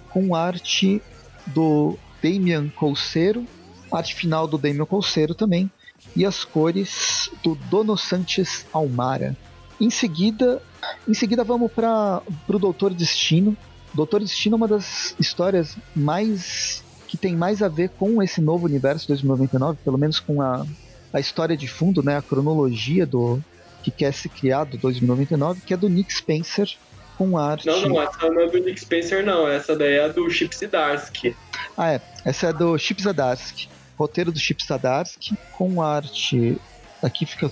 com 0.09 0.35
arte 0.35 1.01
do 1.47 1.97
Damian 2.21 2.69
Colseiro, 2.69 3.45
arte 3.91 4.15
final 4.15 4.47
do 4.47 4.57
Damian 4.57 4.85
Colseiro 4.85 5.33
também, 5.33 5.71
e 6.15 6.25
as 6.25 6.43
cores 6.43 7.29
do 7.43 7.55
Dono 7.69 7.97
Sanchez 7.97 8.65
Almara. 8.73 9.35
Em 9.79 9.89
seguida, 9.89 10.61
em 11.07 11.13
seguida 11.13 11.43
vamos 11.43 11.71
para 11.71 12.21
o 12.47 12.59
Doutor 12.59 12.93
Destino. 12.93 13.55
Doutor 13.93 14.21
Destino 14.21 14.55
é 14.55 14.57
uma 14.57 14.67
das 14.67 15.15
histórias 15.19 15.77
mais 15.95 16.83
que 17.07 17.17
tem 17.17 17.35
mais 17.35 17.63
a 17.63 17.67
ver 17.67 17.89
com 17.89 18.21
esse 18.21 18.41
novo 18.41 18.65
universo 18.65 19.07
2099, 19.07 19.79
pelo 19.83 19.97
menos 19.97 20.19
com 20.19 20.41
a, 20.41 20.65
a 21.13 21.19
história 21.19 21.55
de 21.55 21.67
fundo, 21.67 22.03
né, 22.03 22.17
a 22.17 22.21
cronologia 22.21 23.05
do 23.05 23.41
que 23.81 23.89
quer 23.89 24.13
ser 24.13 24.29
criado 24.29 24.77
2099, 24.77 25.61
que 25.61 25.73
é 25.73 25.77
do 25.77 25.87
Nick 25.87 26.13
Spencer 26.13 26.69
com 27.17 27.37
arte. 27.37 27.65
Não, 27.65 27.81
não, 27.81 28.01
essa 28.01 28.29
não 28.29 28.41
é 28.41 28.47
do 28.47 28.57
Nick 28.59 28.79
Spencer, 28.79 29.25
não. 29.25 29.47
Essa 29.47 29.75
daí 29.75 29.95
é 29.97 30.09
do 30.09 30.29
Chip 30.29 30.55
Zdarsky. 30.55 31.35
Ah, 31.75 31.93
é. 31.93 32.01
Essa 32.25 32.47
é 32.47 32.53
do 32.53 32.77
Chip 32.77 33.01
Zdarsky. 33.01 33.69
Roteiro 33.97 34.31
do 34.31 34.39
Chip 34.39 34.61
Zdarsky 34.63 35.35
com 35.53 35.81
arte. 35.81 36.59
Aqui 37.01 37.25
fica 37.25 37.49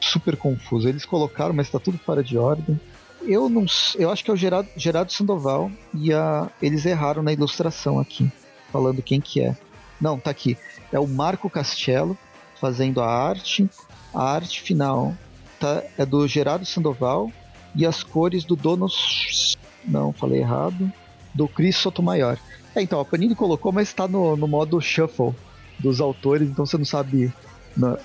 super 0.00 0.36
confuso. 0.36 0.88
Eles 0.88 1.04
colocaram, 1.04 1.54
mas 1.54 1.66
está 1.66 1.80
tudo 1.80 1.98
fora 1.98 2.22
de 2.22 2.36
ordem. 2.36 2.78
Eu 3.22 3.48
não, 3.48 3.64
eu 3.96 4.10
acho 4.10 4.24
que 4.24 4.30
é 4.30 4.34
o 4.34 4.36
Gerardo, 4.36 4.68
Gerardo 4.76 5.12
Sandoval 5.12 5.70
e 5.94 6.12
a, 6.12 6.48
eles 6.62 6.86
erraram 6.86 7.22
na 7.22 7.32
ilustração 7.32 7.98
aqui 7.98 8.30
falando 8.72 9.02
quem 9.02 9.20
que 9.20 9.40
é. 9.40 9.56
Não, 10.00 10.18
tá 10.18 10.30
aqui. 10.30 10.56
É 10.92 10.98
o 10.98 11.06
Marco 11.06 11.50
Castello 11.50 12.16
fazendo 12.60 13.00
a 13.00 13.06
arte. 13.06 13.68
A 14.14 14.22
arte 14.22 14.62
final 14.62 15.14
tá, 15.58 15.82
é 15.98 16.06
do 16.06 16.26
Gerardo 16.26 16.64
Sandoval 16.64 17.30
e 17.74 17.86
as 17.86 18.02
cores 18.02 18.44
do 18.44 18.56
Donos. 18.56 19.56
Não, 19.84 20.12
falei 20.12 20.40
errado. 20.40 20.90
Do 21.34 21.46
Chris 21.46 21.76
Sotomayor. 21.76 22.38
É, 22.74 22.82
então, 22.82 23.00
a 23.00 23.04
Panini 23.04 23.34
colocou, 23.34 23.72
mas 23.72 23.88
está 23.88 24.06
no, 24.06 24.36
no 24.36 24.46
modo 24.46 24.80
shuffle 24.80 25.34
dos 25.78 26.00
autores, 26.00 26.48
então 26.48 26.66
você 26.66 26.76
não 26.76 26.84
sabe. 26.84 27.32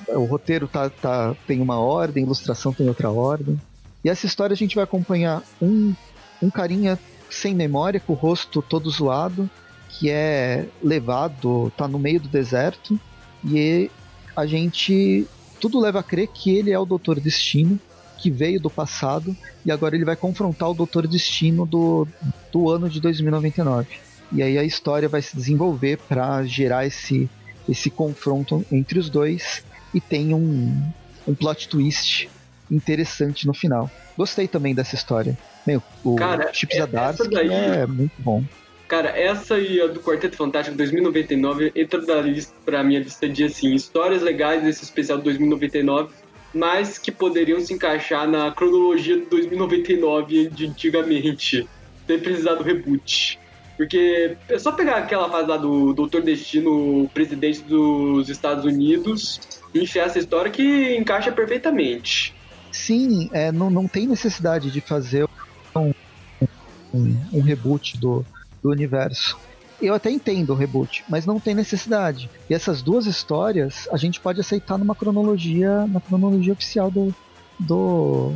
o 0.08 0.26
roteiro 0.26 0.68
tá, 0.68 0.90
tá, 0.90 1.36
tem 1.48 1.62
uma 1.62 1.80
ordem, 1.80 2.24
a 2.24 2.26
ilustração 2.26 2.74
tem 2.74 2.88
outra 2.88 3.10
ordem. 3.10 3.60
E 4.04 4.10
essa 4.10 4.26
história 4.26 4.54
a 4.54 4.58
gente 4.58 4.76
vai 4.76 4.84
acompanhar 4.84 5.42
um, 5.62 5.94
um 6.42 6.50
carinha 6.50 7.00
sem 7.30 7.54
memória, 7.56 8.00
com 8.00 8.14
o 8.14 8.16
rosto 8.16 8.62
todo 8.62 8.90
zoado, 8.90 9.50
que 9.90 10.10
é 10.10 10.66
levado, 10.84 11.72
tá 11.78 11.88
no 11.88 11.98
meio 11.98 12.20
do 12.20 12.28
deserto, 12.28 13.00
e 13.44 13.90
a 14.36 14.46
gente. 14.46 15.28
Tudo 15.60 15.80
leva 15.80 16.00
a 16.00 16.04
crer 16.04 16.28
que 16.28 16.56
ele 16.56 16.72
é 16.72 16.78
o 16.78 16.86
Doutor 16.86 17.20
Destino, 17.20 17.80
que 18.18 18.30
veio 18.30 18.60
do 18.60 18.70
passado, 18.70 19.36
e 19.66 19.72
agora 19.72 19.96
ele 19.96 20.06
vai 20.06 20.16
confrontar 20.16 20.70
o 20.70 20.74
Doutor 20.74 21.08
Destino 21.08 21.66
do, 21.66 22.08
do 22.52 22.70
ano 22.70 22.90
de 22.90 23.00
2099. 23.00 23.88
E 24.32 24.44
aí 24.44 24.58
a 24.58 24.64
história 24.64 25.08
vai 25.08 25.22
se 25.22 25.36
desenvolver 25.36 25.98
para 25.98 26.44
gerar 26.44 26.86
esse, 26.86 27.30
esse 27.68 27.90
confronto 27.90 28.66
entre 28.72 29.00
os 29.00 29.10
dois, 29.10 29.64
e 29.94 30.02
tem 30.02 30.34
um, 30.34 30.92
um 31.28 31.34
plot 31.34 31.70
twist 31.70 32.30
interessante 32.70 33.48
no 33.48 33.54
final. 33.54 33.90
Gostei 34.18 34.48
também 34.48 34.74
dessa 34.76 34.96
história. 34.96 35.38
Meu, 35.66 35.82
o 36.04 36.16
Cara, 36.16 36.54
Chips 36.54 36.78
daí... 37.30 37.50
é 37.50 37.86
muito 37.86 38.14
bom. 38.20 38.44
Cara, 38.88 39.10
essa 39.10 39.58
e 39.58 39.82
a 39.82 39.88
do 39.88 40.00
Quarteto 40.00 40.38
Fantástico 40.38 40.78
2099 40.78 41.72
entra 41.76 42.02
na 42.02 42.22
lista, 42.22 42.54
pra 42.64 42.84
minha 42.84 43.00
lista 43.00 43.28
de 43.28 43.46
assim, 43.46 43.74
histórias 43.74 44.22
legais 44.22 44.64
desse 44.64 44.84
especial 44.84 45.18
2099, 45.18 46.14
mas 46.54 47.00
que 47.00 47.12
poderiam 47.12 47.60
se 47.60 47.74
encaixar 47.74 48.28
na 48.28 48.52
cronologia 48.52 49.18
do 49.18 49.26
2099 49.26 50.50
de 50.50 50.68
antigamente, 50.68 51.68
sem 52.06 52.20
precisar 52.20 52.56
do 52.56 52.64
reboot. 52.64 53.40
Porque 53.76 54.38
é 54.48 54.60
só 54.60 54.72
pegar 54.72 54.98
aquela 54.98 55.30
fase 55.30 55.50
lá 55.50 55.58
do 55.58 55.92
Doutor 55.94 56.22
Destino, 56.22 57.10
presidente 57.14 57.62
dos 57.64 58.30
Estados 58.30 58.64
Unidos, 58.64 59.40
e 59.74 59.82
enfiar 59.82 60.06
essa 60.06 60.20
história 60.20 60.50
que 60.50 60.96
encaixa 60.96 61.32
perfeitamente. 61.32 62.34
Sim, 62.72 63.30
é, 63.34 63.52
não, 63.52 63.70
não 63.70 63.88
tem 63.88 64.08
necessidade 64.08 64.70
de 64.70 64.80
fazer 64.80 65.28
um, 65.76 65.92
um, 66.94 67.16
um 67.34 67.42
reboot 67.42 67.98
do, 67.98 68.26
do 68.66 68.72
universo. 68.72 69.38
Eu 69.80 69.94
até 69.94 70.10
entendo 70.10 70.52
o 70.52 70.56
reboot, 70.56 71.04
mas 71.08 71.26
não 71.26 71.40
tem 71.40 71.54
necessidade. 71.54 72.30
E 72.50 72.54
essas 72.54 72.82
duas 72.82 73.06
histórias 73.06 73.88
a 73.92 73.98
gente 73.98 74.20
pode 74.20 74.40
aceitar 74.40 74.78
numa 74.78 74.96
cronologia, 74.96 75.86
na 75.86 76.02
cronologia 76.02 76.54
oficial 76.54 76.90
do, 76.90 77.14
do, 77.60 78.34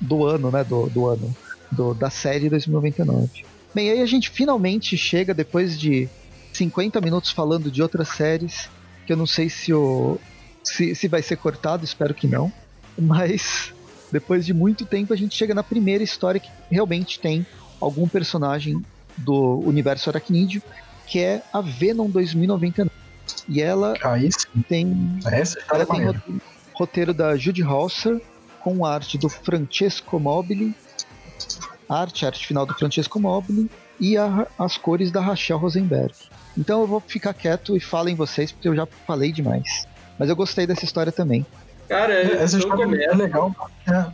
do 0.00 0.24
ano, 0.24 0.50
né? 0.50 0.64
Do, 0.64 0.88
do 0.88 1.06
ano, 1.06 1.34
do, 1.70 1.94
da 1.94 2.10
série 2.10 2.48
2099. 2.48 3.44
Bem, 3.72 3.90
aí 3.90 4.00
a 4.00 4.06
gente 4.06 4.30
finalmente 4.30 4.96
chega 4.96 5.32
depois 5.32 5.78
de 5.78 6.08
50 6.52 7.00
minutos 7.00 7.30
falando 7.30 7.70
de 7.70 7.80
outras 7.80 8.08
séries, 8.08 8.68
que 9.06 9.12
eu 9.12 9.16
não 9.16 9.26
sei 9.26 9.48
se 9.48 9.72
o 9.72 10.18
se, 10.64 10.94
se 10.94 11.06
vai 11.06 11.22
ser 11.22 11.36
cortado, 11.36 11.84
espero 11.84 12.14
que 12.14 12.26
não. 12.26 12.52
Mas 12.98 13.72
depois 14.10 14.44
de 14.44 14.52
muito 14.52 14.84
tempo 14.84 15.12
a 15.12 15.16
gente 15.16 15.36
chega 15.36 15.54
na 15.54 15.62
primeira 15.62 16.02
história 16.02 16.40
que 16.40 16.50
realmente 16.70 17.20
tem 17.20 17.46
algum 17.80 18.08
personagem 18.08 18.84
do 19.18 19.60
universo 19.60 20.10
aracnídeo, 20.10 20.62
que 21.06 21.18
é 21.20 21.42
a 21.52 21.60
Venom 21.60 22.08
2099. 22.08 22.90
E 23.48 23.60
ela 23.60 23.94
Aí 24.02 24.28
tem, 24.68 25.18
Essa 25.26 25.58
ela 25.70 25.86
tem 25.86 26.04
roteiro, 26.04 26.42
roteiro 26.74 27.14
da 27.14 27.36
Judy 27.36 27.62
Halser, 27.62 28.20
com 28.60 28.84
arte 28.84 29.16
do 29.16 29.28
Francesco 29.28 30.18
Mobili, 30.18 30.74
arte, 31.88 32.26
arte 32.26 32.46
final 32.46 32.66
do 32.66 32.74
Francesco 32.74 33.18
Mobili, 33.18 33.70
e 34.00 34.16
a, 34.16 34.46
as 34.58 34.76
cores 34.76 35.10
da 35.10 35.20
Rachel 35.20 35.58
Rosenberg. 35.58 36.14
Então 36.56 36.80
eu 36.80 36.86
vou 36.86 37.00
ficar 37.00 37.32
quieto 37.34 37.76
e 37.76 37.80
falem 37.80 38.14
vocês, 38.14 38.52
porque 38.52 38.68
eu 38.68 38.76
já 38.76 38.86
falei 39.06 39.32
demais. 39.32 39.86
Mas 40.18 40.28
eu 40.28 40.36
gostei 40.36 40.66
dessa 40.66 40.84
história 40.84 41.12
também. 41.12 41.46
Cara, 41.88 42.12
essa 42.12 42.58
história 42.58 42.84
começa. 42.84 43.12
é 43.12 43.14
legal. 43.14 43.54
É. 43.86 44.06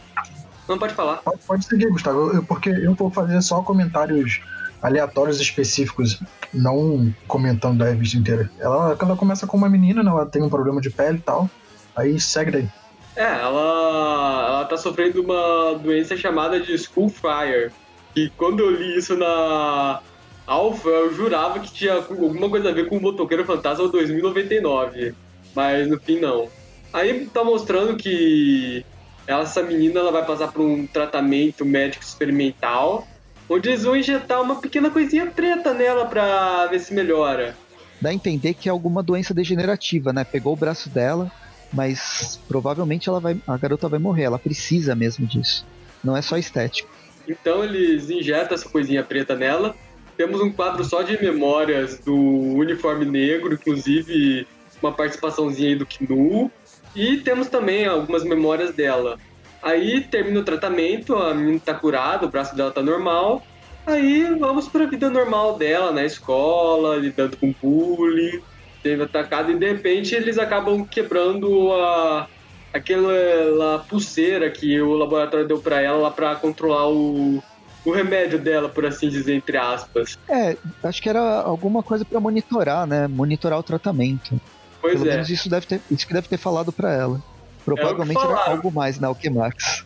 Não 0.69 0.79
pode 0.79 0.95
falar. 0.95 1.17
Pode, 1.17 1.39
pode 1.47 1.65
seguir, 1.65 1.91
Gustavo, 1.91 2.33
eu, 2.33 2.43
porque 2.43 2.71
eu 2.71 2.95
vou 2.95 3.11
fazer 3.11 3.41
só 3.43 3.63
comentários 3.63 4.41
aleatórios 4.85 5.41
específicos, 5.41 6.21
não 6.53 7.11
comentando 7.27 7.79
da 7.79 7.87
revista 7.87 8.19
inteira. 8.19 8.51
Ela, 8.61 8.95
ela 9.01 9.17
começa 9.17 9.47
com 9.47 9.57
uma 9.57 9.69
menina, 9.69 10.03
né? 10.03 10.11
Ela 10.11 10.27
tem 10.27 10.43
um 10.43 10.51
problema 10.51 10.79
de 10.79 10.91
pele 10.91 11.17
e 11.17 11.23
tal. 11.23 11.49
Aí 11.97 12.21
segue 12.21 12.51
daí. 12.51 12.69
É, 13.17 13.23
ela, 13.23 14.47
ela 14.47 14.65
tá 14.67 14.77
sofrendo 14.77 15.23
uma 15.23 15.79
doença 15.79 16.15
chamada 16.19 16.61
de 16.61 16.77
School 16.77 17.09
Fire. 17.09 17.73
E 18.15 18.29
quando 18.37 18.61
eu 18.61 18.71
li 18.71 18.99
isso 18.99 19.17
na 19.17 20.01
Alpha, 20.47 20.89
eu 20.91 21.15
jurava 21.15 21.61
que 21.61 21.73
tinha 21.73 21.95
alguma 21.95 22.51
coisa 22.51 22.69
a 22.69 22.73
ver 22.73 22.87
com 22.87 22.99
o 22.99 23.01
Motoqueiro 23.01 23.47
Fantasma 23.47 23.89
2099. 23.89 25.15
Mas 25.57 25.89
no 25.89 25.99
fim, 25.99 26.21
não. 26.21 26.49
Aí 26.93 27.25
tá 27.33 27.43
mostrando 27.43 27.97
que 27.97 28.85
essa 29.27 29.63
menina 29.63 30.01
ela 30.01 30.13
vai 30.13 30.27
passar 30.27 30.53
por 30.53 30.61
um 30.61 30.87
tratamento 30.87 31.65
médico 31.65 32.05
experimental 32.05 33.07
onde 33.49 33.69
eles 33.69 33.85
vão 33.85 33.97
injetar 33.97 34.41
uma 34.41 34.61
pequena 34.61 34.91
coisinha 34.91 35.27
preta 35.27 35.73
nela 35.75 36.07
pra 36.07 36.67
ver 36.67 36.81
se 36.81 36.95
melhora. 36.95 37.57
Dá 38.01 38.11
a 38.11 38.15
entender 38.15 38.55
que 38.55 38.69
é 38.69 38.73
alguma 38.73 39.03
doença 39.03 39.33
degenerativa, 39.33 40.13
né? 40.13 40.25
Pegou 40.25 40.53
o 40.53 40.57
braço 40.57 40.89
dela, 40.89 41.31
mas 41.73 42.41
provavelmente 42.49 43.09
ela 43.09 43.21
vai, 43.21 43.37
a 43.47 43.57
garota 43.57 43.89
vai 43.89 43.99
morrer. 43.99 44.25
Ela 44.25 44.39
precisa 44.39 44.95
mesmo 44.95 45.27
disso. 45.27 45.67
Não 46.03 46.17
é 46.17 46.23
só 46.23 46.37
estético. 46.37 46.89
Então 47.27 47.65
eles 47.65 48.11
injetam 48.11 48.55
essa 48.55 48.69
coisinha 48.69 49.03
preta 49.03 49.35
nela. 49.35 49.75
Temos 50.17 50.41
um 50.41 50.53
quadro 50.53 50.85
só 50.85 51.03
de 51.03 51.21
memórias 51.21 51.99
do 51.99 52.15
uniforme 52.15 53.05
negro, 53.05 53.55
inclusive 53.55 54.47
uma 54.83 54.93
participaçãozinha 54.93 55.71
aí 55.71 55.77
do 55.77 55.87
Knu. 55.87 56.51
E 56.95 57.17
temos 57.19 57.49
também 57.49 57.87
algumas 57.87 58.23
memórias 58.23 58.75
dela. 58.75 59.19
Aí 59.65 60.03
termina 60.03 60.41
o 60.41 60.45
tratamento, 60.45 61.17
a 61.17 61.33
menina 61.33 61.59
tá 61.59 61.73
curada, 61.73 62.27
o 62.27 62.31
braço 62.31 62.55
dela 62.55 62.71
tá 62.71 62.83
normal. 62.83 63.43
Aí 63.87 64.37
vamos 64.39 64.69
pra 64.69 64.85
vida 64.85 65.09
normal 65.09 65.57
dela, 65.57 65.91
na 65.91 66.05
escola, 66.05 66.97
lidando 66.97 67.39
com 67.39 67.55
bullying, 67.63 68.43
teve 68.83 69.03
atacado 69.03 69.51
e 69.51 69.59
de 69.59 69.67
repente 69.67 70.15
eles 70.15 70.39
acabam 70.39 70.87
quebrando 70.87 71.73
a, 71.73 72.29
aquela 72.75 73.79
pulseira 73.89 74.51
que 74.51 74.79
o 74.83 74.95
laboratório 74.95 75.49
deu 75.49 75.59
para 75.59 75.81
ela 75.81 75.97
lá 75.97 76.11
para 76.11 76.37
controlar 76.37 76.89
o, 76.91 77.43
o 77.87 77.91
remédio 77.91 78.39
dela, 78.39 78.69
por 78.69 78.85
assim 78.85 79.09
dizer, 79.09 79.35
entre 79.35 79.57
aspas. 79.57 80.19
É, 80.29 80.57
acho 80.83 81.01
que 81.01 81.09
era 81.09 81.41
alguma 81.41 81.83
coisa 81.83 82.05
para 82.05 82.21
monitorar, 82.21 82.87
né? 82.87 83.09
Monitorar 83.09 83.59
o 83.59 83.63
tratamento. 83.63 84.39
Pois 84.81 84.95
Pelo 84.95 85.09
é. 85.09 85.13
menos 85.13 85.31
isso, 85.31 85.49
deve 85.49 85.67
ter, 85.67 85.81
isso 85.91 86.07
que 86.07 86.13
deve 86.13 86.29
ter 86.29 86.37
falado 86.37 86.71
para 86.71 86.93
ela. 86.93 87.23
Provavelmente 87.65 88.19
era 88.19 88.29
falaram. 88.29 88.53
algo 88.53 88.71
mais 88.71 88.99
na 88.99 89.09
Alquemax. 89.09 89.85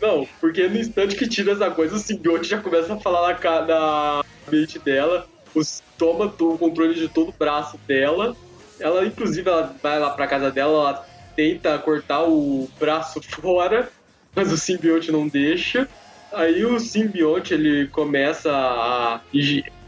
Não, 0.00 0.26
porque 0.40 0.68
no 0.68 0.78
instante 0.78 1.16
que 1.16 1.28
tira 1.28 1.52
essa 1.52 1.70
coisa, 1.70 1.96
o 1.96 1.98
Symbiote 1.98 2.48
já 2.48 2.58
começa 2.58 2.94
a 2.94 3.00
falar 3.00 3.38
na, 3.42 3.62
na, 3.62 4.24
ambiente 4.46 4.78
dela, 4.78 5.26
os, 5.54 5.82
toma 5.96 6.26
o 6.26 6.58
controle 6.58 6.94
de 6.94 7.08
todo 7.08 7.30
o 7.30 7.34
braço 7.36 7.78
dela. 7.86 8.36
Ela, 8.78 9.06
inclusive, 9.06 9.48
ela 9.48 9.74
vai 9.82 9.98
lá 9.98 10.10
pra 10.10 10.26
casa 10.26 10.50
dela, 10.50 10.72
ela 10.72 11.06
tenta 11.34 11.78
cortar 11.78 12.24
o 12.24 12.68
braço 12.78 13.20
fora, 13.22 13.88
mas 14.34 14.52
o 14.52 14.56
simbionte 14.56 15.10
não 15.10 15.26
deixa. 15.26 15.88
Aí 16.32 16.64
o 16.64 16.78
simbionte 16.78 17.54
ele 17.54 17.88
começa 17.88 18.52
a 18.52 19.20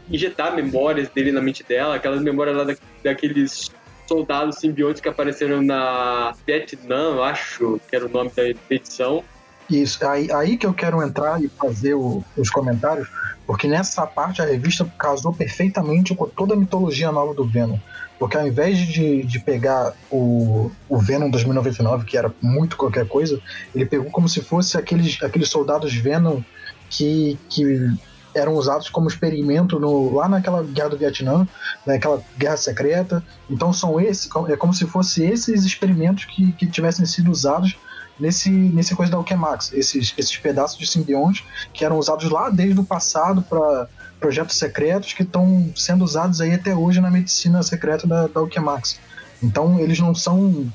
injetar 0.09 0.55
memórias 0.55 1.07
dele 1.09 1.31
na 1.31 1.41
mente 1.41 1.63
dela, 1.63 1.95
aquelas 1.95 2.21
memórias 2.21 2.57
lá 2.57 2.63
da, 2.63 2.75
daqueles 3.03 3.71
soldados 4.09 4.57
simbiontes 4.57 4.99
que 4.99 5.07
apareceram 5.07 5.61
na 5.61 6.33
Vietnã, 6.45 7.11
eu 7.11 7.23
acho 7.23 7.79
que 7.87 7.95
era 7.95 8.07
o 8.07 8.09
nome 8.09 8.31
da 8.35 8.43
edição. 8.69 9.23
Isso, 9.69 10.03
aí, 10.05 10.31
aí 10.31 10.57
que 10.57 10.65
eu 10.65 10.73
quero 10.73 11.01
entrar 11.03 11.41
e 11.41 11.47
fazer 11.47 11.93
o, 11.93 12.23
os 12.35 12.49
comentários, 12.49 13.07
porque 13.45 13.67
nessa 13.67 14.05
parte 14.07 14.41
a 14.41 14.45
revista 14.45 14.83
casou 14.97 15.31
perfeitamente 15.31 16.15
com 16.15 16.27
toda 16.27 16.55
a 16.55 16.57
mitologia 16.57 17.11
nova 17.11 17.35
do 17.35 17.45
Venom. 17.45 17.77
Porque 18.17 18.35
ao 18.35 18.45
invés 18.45 18.79
de, 18.79 19.23
de 19.23 19.39
pegar 19.39 19.93
o, 20.11 20.71
o 20.89 20.97
Venom 20.97 21.29
2099, 21.29 22.05
que 22.05 22.17
era 22.17 22.33
muito 22.41 22.75
qualquer 22.75 23.07
coisa, 23.07 23.39
ele 23.73 23.85
pegou 23.85 24.09
como 24.11 24.27
se 24.27 24.41
fosse 24.41 24.75
aqueles, 24.75 25.21
aqueles 25.21 25.49
soldados 25.49 25.93
Venom 25.93 26.41
que, 26.89 27.37
que 27.47 27.93
eram 28.39 28.55
usados 28.55 28.89
como 28.89 29.07
experimento 29.07 29.79
no, 29.79 30.15
lá 30.15 30.27
naquela 30.27 30.63
guerra 30.63 30.89
do 30.89 30.97
Vietnã, 30.97 31.47
naquela 31.85 32.21
guerra 32.37 32.57
secreta. 32.57 33.23
Então 33.49 33.71
são 33.71 33.99
esses, 33.99 34.29
é 34.47 34.55
como 34.55 34.73
se 34.73 34.85
fossem 34.85 35.29
esses 35.29 35.63
experimentos 35.63 36.25
que, 36.25 36.51
que 36.53 36.67
tivessem 36.67 37.05
sido 37.05 37.31
usados 37.31 37.77
nesse, 38.19 38.49
nesse 38.49 38.95
coisa 38.95 39.11
da 39.11 39.17
Alchemax, 39.17 39.71
esses, 39.73 40.13
esses 40.17 40.37
pedaços 40.37 40.77
de 40.77 40.87
simbionte 40.87 41.45
que 41.73 41.85
eram 41.85 41.97
usados 41.97 42.29
lá 42.29 42.49
desde 42.49 42.79
o 42.79 42.83
passado 42.83 43.41
para 43.41 43.87
projetos 44.19 44.57
secretos 44.57 45.13
que 45.13 45.23
estão 45.23 45.71
sendo 45.75 46.03
usados 46.03 46.41
aí 46.41 46.53
até 46.53 46.75
hoje 46.75 46.99
na 46.99 47.09
medicina 47.09 47.63
secreta 47.63 48.05
da, 48.05 48.27
da 48.27 48.39
Alchemax. 48.39 48.99
Então 49.41 49.79
eles 49.79 49.99
não 49.99 50.13
são 50.13 50.69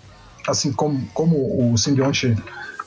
assim 0.48 0.72
como, 0.72 1.06
como 1.12 1.72
o 1.72 1.76
simbionte 1.78 2.36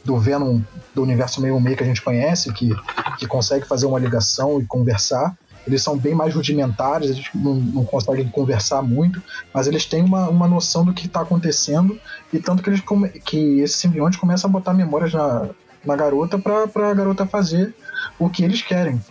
do 0.08 0.17
Venom 0.17 0.62
do 0.96 1.04
universo 1.04 1.41
meio 1.41 1.60
meio 1.60 1.76
que 1.76 1.84
a 1.84 1.86
gente 1.86 2.02
conhece, 2.02 2.52
que, 2.54 2.74
que 3.20 3.28
consegue 3.28 3.67
fazer 3.67 3.86
uma 3.86 4.00
ligação 4.00 4.60
e 4.62 4.65
conversar. 4.65 5.38
Eles 5.67 5.84
são 5.84 5.98
bem 5.98 6.15
mais 6.15 6.34
rudimentares, 6.34 7.10
eles 7.10 7.26
não, 7.36 7.56
não 7.56 7.84
conseguem 7.84 8.30
conversar 8.30 8.82
muito, 8.82 9.22
mas 9.54 9.67
eles 9.67 9.86
têm 9.86 10.02
uma, 10.02 10.30
uma 10.30 10.48
noção 10.48 10.86
do 10.86 10.93
que 10.93 11.08
está 11.08 11.22
acontecendo, 11.22 12.00
e 12.32 12.39
tanto 12.39 12.63
que, 12.63 12.70
eles 12.70 12.82
que 13.26 13.60
esse 13.60 13.74
simbionte 13.74 14.17
começa 14.17 14.48
a 14.48 14.50
botar 14.50 14.74
memórias 14.74 15.13
na, 15.13 15.50
na 15.86 15.96
garota 15.98 16.39
para 16.39 16.89
a 16.89 16.93
garota 16.93 17.26
fazer 17.26 17.76
o 18.17 18.30
que 18.30 18.46
eles 18.46 18.62
querem. 18.62 19.02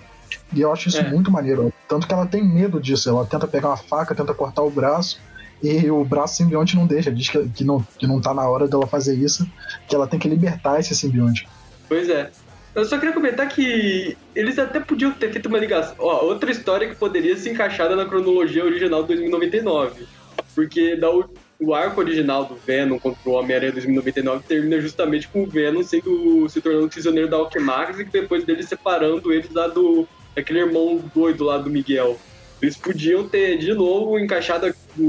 E 0.55 0.63
eu 0.63 0.73
acho 0.73 0.89
isso 0.89 0.99
é. 0.99 1.11
muito 1.11 1.31
maneiro. 1.31 1.71
Tanto 1.87 2.07
que 2.07 2.15
ela 2.15 2.25
tem 2.25 2.43
medo 2.43 2.81
disso. 2.81 3.11
Ela 3.11 3.27
tenta 3.27 3.47
pegar 3.47 3.69
uma 3.69 3.77
faca, 3.77 4.15
tenta 4.15 4.33
cortar 4.33 4.63
o 4.63 4.71
braço. 4.71 5.21
E 5.63 5.91
o 5.91 6.05
braço 6.05 6.37
simbionte 6.37 6.77
não 6.77 6.87
deixa, 6.87 7.11
diz 7.11 7.29
que, 7.29 7.49
que, 7.49 7.65
não, 7.65 7.87
que 7.99 8.07
não 8.07 8.21
tá 8.21 8.35
na 8.35 8.49
hora 8.49 8.69
dela 8.69 8.87
fazer 8.87 9.15
isso, 9.15 9.49
que 9.89 9.95
ela 9.95 10.07
tem 10.07 10.19
que 10.19 10.29
libertar 10.29 10.79
esse 10.79 10.95
simbionte. 10.95 11.49
Pois 11.89 12.09
é. 12.09 12.31
Eu 12.75 12.85
só 12.85 12.99
queria 12.99 13.15
comentar 13.15 13.49
que 13.49 14.17
eles 14.35 14.59
até 14.59 14.79
podiam 14.81 15.11
ter 15.11 15.33
feito 15.33 15.49
uma 15.49 15.59
ligação. 15.59 15.95
Ó, 15.99 16.27
outra 16.27 16.51
história 16.51 16.87
que 16.87 16.95
poderia 16.95 17.35
ser 17.35 17.53
encaixada 17.53 17.97
na 17.97 18.05
cronologia 18.05 18.63
original 18.63 19.01
de 19.01 19.09
2099. 19.09 20.07
Porque 20.55 20.95
da, 20.95 21.09
o 21.59 21.75
arco 21.75 22.01
original 22.01 22.45
do 22.45 22.55
Venom 22.55 22.99
contra 22.99 23.31
o 23.31 23.33
Homem-Aranha 23.33 23.73
2099 23.73 24.45
termina 24.47 24.79
justamente 24.79 25.27
com 25.29 25.45
o 25.45 25.47
Venom 25.47 25.83
sendo, 25.83 26.47
se 26.51 26.61
tornando 26.61 26.89
prisioneiro 26.89 27.31
da 27.31 27.39
Alchemax 27.39 27.99
e 27.99 28.05
depois 28.05 28.45
dele 28.45 28.63
separando 28.63 29.33
eles 29.33 29.51
lá 29.53 29.69
do. 29.69 30.07
aquele 30.37 30.59
irmão 30.59 31.03
doido 31.15 31.45
lá 31.45 31.57
do 31.57 31.71
Miguel. 31.71 32.19
Eles 32.61 32.77
podiam 32.77 33.29
ter 33.29 33.59
de 33.59 33.73
novo 33.75 34.19
encaixado 34.19 34.67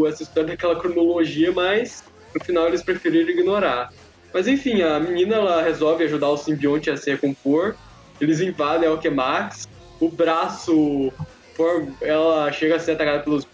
essa 0.07 0.23
história 0.23 0.49
naquela 0.49 0.79
cronologia, 0.79 1.51
mas 1.51 2.03
no 2.33 2.43
final 2.43 2.67
eles 2.67 2.83
preferiram 2.83 3.29
ignorar. 3.29 3.89
Mas 4.33 4.47
enfim, 4.47 4.81
a 4.81 4.99
menina 4.99 5.36
ela 5.36 5.62
resolve 5.62 6.03
ajudar 6.03 6.29
o 6.29 6.38
simbionte 6.38 6.89
a 6.89 6.97
se 6.97 7.10
recompor. 7.10 7.75
Eles 8.19 8.41
invadem 8.41 8.88
a 8.88 8.91
Alchemax. 8.91 9.67
O 9.99 10.10
braço. 10.10 11.12
Ela 12.01 12.51
chega 12.51 12.75
a 12.75 12.79
ser 12.79 12.91
atacada 12.91 13.23
pelos 13.23 13.47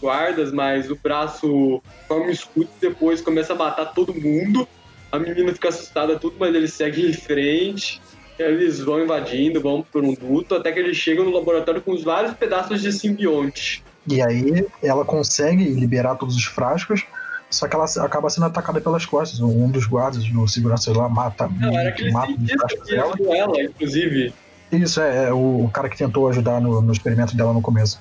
guardas, 0.00 0.50
mas 0.52 0.90
o 0.90 0.96
braço 0.96 1.82
forma 2.08 2.26
um 2.26 2.30
escudo 2.30 2.70
e 2.76 2.80
depois 2.80 3.20
começa 3.20 3.52
a 3.52 3.56
matar 3.56 3.86
todo 3.86 4.14
mundo. 4.14 4.66
A 5.12 5.18
menina 5.18 5.52
fica 5.52 5.68
assustada, 5.68 6.18
tudo, 6.18 6.36
mas 6.38 6.54
eles 6.54 6.72
seguem 6.72 7.10
em 7.10 7.12
frente. 7.12 8.00
Eles 8.38 8.80
vão 8.80 9.02
invadindo, 9.02 9.60
vão 9.60 9.82
por 9.82 10.02
um 10.02 10.14
duto, 10.14 10.54
até 10.54 10.72
que 10.72 10.80
eles 10.80 10.96
chegam 10.96 11.24
no 11.24 11.30
laboratório 11.30 11.80
com 11.80 11.92
os 11.92 12.02
vários 12.02 12.34
pedaços 12.34 12.82
de 12.82 12.92
simbionte. 12.92 13.84
E 14.08 14.20
aí 14.20 14.66
ela 14.82 15.04
consegue 15.04 15.64
liberar 15.64 16.16
todos 16.16 16.36
os 16.36 16.44
frascos, 16.44 17.04
só 17.48 17.68
que 17.68 17.76
ela 17.76 17.86
acaba 18.00 18.28
sendo 18.28 18.46
atacada 18.46 18.80
pelas 18.80 19.06
costas. 19.06 19.40
Um 19.40 19.70
dos 19.70 19.86
guardas 19.86 20.24
do 20.24 20.48
segurança 20.48 20.92
lá 20.92 21.08
mata. 21.08 21.48
Não, 21.48 21.78
era 21.78 21.90
aquele 21.90 22.10
mata 22.10 22.32
que 22.32 22.90
dela. 22.90 23.14
ela, 23.30 23.62
inclusive. 23.62 24.34
Isso, 24.72 25.00
é, 25.00 25.28
é 25.28 25.32
o, 25.32 25.70
cara 25.72 25.88
que 25.88 25.96
tentou 25.96 26.28
ajudar 26.28 26.60
no, 26.60 26.80
no, 26.80 26.92
experimento 26.92 27.36
dela 27.36 27.52
no 27.52 27.62
começo. 27.62 28.00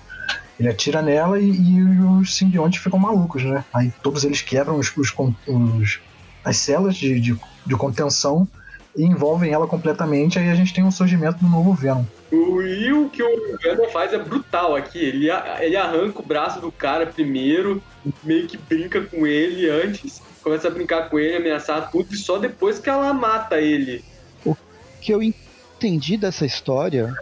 Ele 0.59 0.69
atira 0.69 1.01
nela 1.01 1.39
e, 1.39 1.49
e 1.49 1.81
os 2.19 2.35
simbiontes 2.35 2.81
ficam 2.81 2.97
malucos, 2.97 3.43
né? 3.43 3.63
Aí 3.73 3.91
todos 4.01 4.23
eles 4.23 4.41
quebram 4.41 4.77
os, 4.77 4.91
os, 4.97 5.13
os 5.47 5.99
as 6.43 6.57
celas 6.57 6.95
de, 6.95 7.19
de, 7.19 7.39
de 7.65 7.75
contenção 7.75 8.47
e 8.95 9.03
envolvem 9.03 9.51
ela 9.51 9.67
completamente, 9.67 10.37
aí 10.37 10.49
a 10.49 10.55
gente 10.55 10.73
tem 10.73 10.83
um 10.83 10.91
surgimento 10.91 11.39
do 11.39 11.49
novo 11.49 11.73
Venom. 11.73 12.03
E 12.31 12.91
o 12.91 13.09
que 13.09 13.23
o 13.23 13.57
Venom 13.61 13.89
faz 13.89 14.13
é 14.13 14.17
brutal 14.17 14.75
aqui. 14.75 14.99
Ele, 14.99 15.29
ele 15.59 15.75
arranca 15.75 16.19
o 16.19 16.25
braço 16.25 16.59
do 16.59 16.71
cara 16.71 17.05
primeiro, 17.05 17.81
meio 18.23 18.47
que 18.47 18.57
brinca 18.57 19.01
com 19.01 19.25
ele 19.25 19.69
antes, 19.69 20.21
começa 20.43 20.67
a 20.67 20.71
brincar 20.71 21.09
com 21.09 21.19
ele, 21.19 21.37
ameaçar 21.37 21.89
tudo, 21.91 22.13
e 22.13 22.17
só 22.17 22.37
depois 22.37 22.79
que 22.79 22.89
ela 22.89 23.13
mata 23.13 23.59
ele. 23.59 24.03
O 24.45 24.55
que 25.01 25.13
eu 25.13 25.21
entendi 25.21 26.17
dessa 26.17 26.45
história 26.45 27.15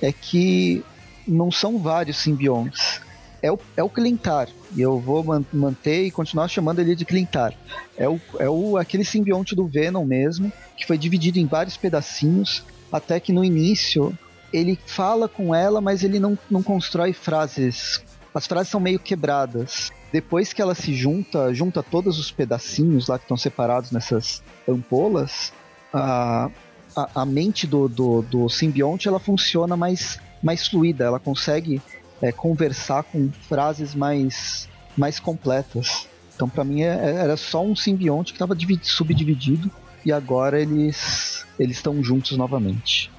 é 0.00 0.12
que 0.12 0.84
não 1.26 1.50
são 1.50 1.78
vários 1.78 2.18
simbiontes. 2.18 3.00
É 3.42 3.50
o, 3.50 3.58
é 3.76 3.82
o 3.82 3.88
Clintar. 3.88 4.48
E 4.74 4.80
eu 4.80 4.98
vou 4.98 5.24
man 5.24 5.44
manter 5.52 6.04
e 6.04 6.10
continuar 6.10 6.48
chamando 6.48 6.80
ele 6.80 6.94
de 6.94 7.04
Clintar. 7.04 7.54
É, 7.96 8.08
o, 8.08 8.20
é 8.38 8.48
o, 8.48 8.76
aquele 8.76 9.04
simbionte 9.04 9.54
do 9.54 9.66
Venom 9.66 10.04
mesmo, 10.04 10.52
que 10.76 10.86
foi 10.86 10.98
dividido 10.98 11.38
em 11.38 11.46
vários 11.46 11.76
pedacinhos, 11.76 12.64
até 12.92 13.18
que 13.18 13.32
no 13.32 13.44
início 13.44 14.16
ele 14.52 14.78
fala 14.86 15.28
com 15.28 15.54
ela, 15.54 15.80
mas 15.80 16.02
ele 16.02 16.18
não, 16.18 16.38
não 16.50 16.62
constrói 16.62 17.12
frases. 17.12 18.02
As 18.34 18.46
frases 18.46 18.70
são 18.70 18.80
meio 18.80 18.98
quebradas. 18.98 19.90
Depois 20.12 20.52
que 20.52 20.60
ela 20.60 20.74
se 20.74 20.94
junta, 20.94 21.52
junta 21.54 21.82
todos 21.82 22.18
os 22.18 22.30
pedacinhos 22.30 23.08
lá 23.08 23.18
que 23.18 23.24
estão 23.24 23.36
separados 23.36 23.92
nessas 23.92 24.42
ampolas, 24.68 25.52
a, 25.92 26.50
a, 26.96 27.22
a 27.22 27.26
mente 27.26 27.66
do, 27.66 27.88
do, 27.88 28.22
do 28.22 28.48
simbionte 28.48 29.08
ela 29.08 29.20
funciona 29.20 29.76
mais, 29.76 30.18
mais 30.42 30.66
fluida, 30.66 31.04
ela 31.04 31.20
consegue 31.20 31.80
é, 32.20 32.32
conversar 32.32 33.02
com 33.04 33.30
frases 33.48 33.94
mais, 33.94 34.68
mais 34.96 35.18
completas. 35.18 36.08
Então, 36.34 36.48
para 36.48 36.64
mim, 36.64 36.82
é, 36.82 36.88
é, 36.88 37.10
era 37.16 37.36
só 37.36 37.62
um 37.62 37.76
simbionte 37.76 38.32
que 38.32 38.36
estava 38.36 38.56
subdividido 38.82 39.70
e 40.04 40.12
agora 40.12 40.60
eles 40.60 41.44
eles 41.58 41.76
estão 41.76 42.02
juntos 42.02 42.36
novamente. 42.36 43.10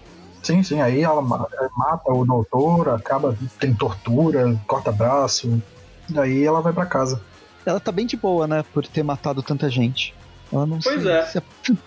Sim, 0.42 0.64
sim. 0.64 0.82
Aí 0.82 1.04
ela 1.04 1.22
mata 1.22 2.12
o 2.12 2.26
doutor, 2.26 2.90
acaba 2.90 3.38
tem 3.60 3.74
tortura, 3.74 4.60
corta 4.66 4.92
braço. 4.92 5.62
Daí 6.10 6.44
ela 6.44 6.62
vai 6.62 6.74
para 6.74 6.86
casa. 6.88 7.22
Ela 7.64 7.80
tá 7.80 7.92
bem 7.92 8.08
de 8.08 8.18
boa, 8.18 8.48
né, 8.48 8.66
por 8.74 8.86
ter 8.88 9.04
matado 9.04 9.44
tanta 9.44 9.70
gente. 9.70 10.16
Ela 10.52 10.66
não 10.66 10.80
pois 10.80 11.04
se, 11.04 11.10
é. 11.10 11.26
se, 11.26 11.42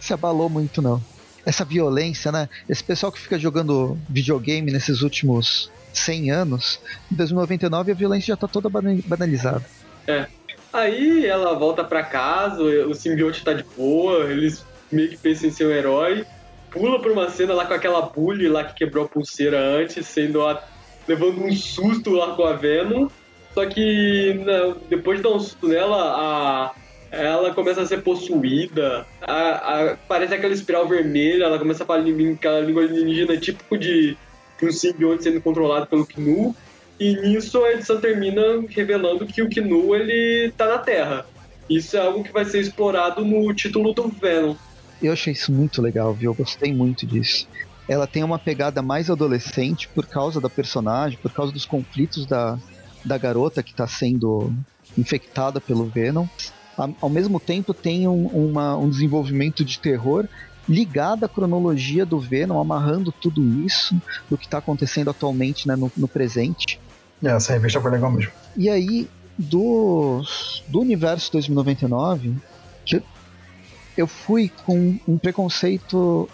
se 0.00 0.14
abalou 0.14 0.48
muito 0.48 0.80
não. 0.80 1.02
Essa 1.44 1.64
violência, 1.64 2.32
né? 2.32 2.48
Esse 2.68 2.82
pessoal 2.82 3.12
que 3.12 3.20
fica 3.20 3.38
jogando 3.38 3.98
videogame 4.08 4.72
nesses 4.72 5.02
últimos 5.02 5.70
100 5.92 6.30
anos, 6.30 6.80
em 7.10 7.16
2099 7.16 7.92
a 7.92 7.94
violência 7.94 8.28
já 8.28 8.36
tá 8.36 8.46
toda 8.46 8.68
banalizada. 8.68 9.64
É. 10.06 10.26
Aí 10.72 11.26
ela 11.26 11.54
volta 11.54 11.82
para 11.82 12.02
casa, 12.02 12.62
o 12.62 12.94
simbionte 12.94 13.44
tá 13.44 13.52
de 13.52 13.64
boa, 13.76 14.30
eles 14.30 14.64
meio 14.90 15.08
que 15.08 15.16
pensam 15.16 15.48
em 15.48 15.52
ser 15.52 15.66
um 15.66 15.70
herói, 15.70 16.24
pula 16.70 17.00
pra 17.00 17.12
uma 17.12 17.28
cena 17.28 17.54
lá 17.54 17.66
com 17.66 17.74
aquela 17.74 18.02
bully 18.02 18.48
lá 18.48 18.64
que 18.64 18.74
quebrou 18.74 19.04
a 19.04 19.08
pulseira 19.08 19.58
antes, 19.58 20.06
sendo 20.06 20.46
a, 20.46 20.62
levando 21.08 21.42
um 21.42 21.52
susto 21.52 22.10
lá 22.10 22.34
com 22.34 22.44
a 22.44 22.52
Venom. 22.52 23.08
Só 23.52 23.66
que 23.66 24.34
né, 24.34 24.74
depois 24.88 25.18
de 25.18 25.24
dar 25.24 25.30
um 25.30 25.40
susto 25.40 25.66
nela, 25.66 25.96
a, 25.96 26.72
ela 27.10 27.52
começa 27.52 27.82
a 27.82 27.86
ser 27.86 28.02
possuída, 28.02 29.04
a, 29.20 29.90
a, 29.90 29.96
parece 29.96 30.34
aquela 30.34 30.54
espiral 30.54 30.86
vermelha, 30.86 31.44
ela 31.44 31.58
começa 31.58 31.82
a 31.82 31.86
falar 31.86 32.04
aquela 32.04 32.60
língua 32.60 32.84
alienígena 32.84 33.36
típico 33.36 33.76
de 33.76 34.16
um 34.66 34.72
simbionte 34.72 35.24
sendo 35.24 35.40
controlado 35.40 35.86
pelo 35.86 36.06
Knu. 36.06 36.54
E 36.98 37.14
nisso 37.16 37.64
a 37.64 37.72
edição 37.72 38.00
termina 38.00 38.42
revelando 38.68 39.26
que 39.26 39.42
o 39.42 39.48
Knu 39.48 39.94
ele 39.94 40.52
tá 40.56 40.66
na 40.66 40.78
Terra. 40.78 41.26
Isso 41.68 41.96
é 41.96 42.00
algo 42.00 42.22
que 42.24 42.32
vai 42.32 42.44
ser 42.44 42.60
explorado 42.60 43.24
no 43.24 43.54
título 43.54 43.94
do 43.94 44.08
Venom. 44.08 44.54
Eu 45.02 45.12
achei 45.12 45.32
isso 45.32 45.50
muito 45.50 45.80
legal, 45.80 46.12
viu? 46.12 46.32
Eu 46.32 46.34
gostei 46.34 46.74
muito 46.74 47.06
disso. 47.06 47.48
ela 47.88 48.06
tem 48.06 48.22
uma 48.22 48.38
pegada 48.38 48.82
mais 48.82 49.10
adolescente 49.10 49.88
por 49.88 50.06
causa 50.06 50.40
da 50.40 50.48
personagem, 50.50 51.18
por 51.18 51.32
causa 51.32 51.52
dos 51.52 51.64
conflitos 51.64 52.26
da, 52.26 52.58
da 53.04 53.16
garota 53.16 53.62
que 53.62 53.70
está 53.70 53.86
sendo 53.86 54.52
infectada 54.96 55.60
pelo 55.60 55.86
Venom. 55.86 56.26
Ao 57.00 57.08
mesmo 57.10 57.38
tempo, 57.38 57.74
tem 57.74 58.08
um, 58.08 58.26
uma, 58.26 58.76
um 58.76 58.88
desenvolvimento 58.88 59.64
de 59.64 59.78
terror 59.78 60.26
ligado 60.70 61.24
à 61.24 61.28
cronologia 61.28 62.06
do 62.06 62.20
Venom, 62.20 62.60
amarrando 62.60 63.10
tudo 63.10 63.42
isso 63.66 64.00
do 64.30 64.38
que 64.38 64.44
está 64.44 64.58
acontecendo 64.58 65.10
atualmente 65.10 65.66
né, 65.66 65.74
no, 65.74 65.90
no 65.96 66.06
presente. 66.06 66.80
É, 67.20 67.30
essa 67.30 67.52
revista 67.52 67.80
foi 67.80 67.90
legal 67.90 68.12
mesmo. 68.12 68.30
E 68.56 68.70
aí, 68.70 69.08
do, 69.36 70.22
do 70.68 70.80
universo 70.80 71.32
2099, 71.32 72.36
que 72.84 73.02
eu 73.96 74.06
fui 74.06 74.48
com 74.64 74.96
um 75.08 75.18
preconceito 75.18 76.28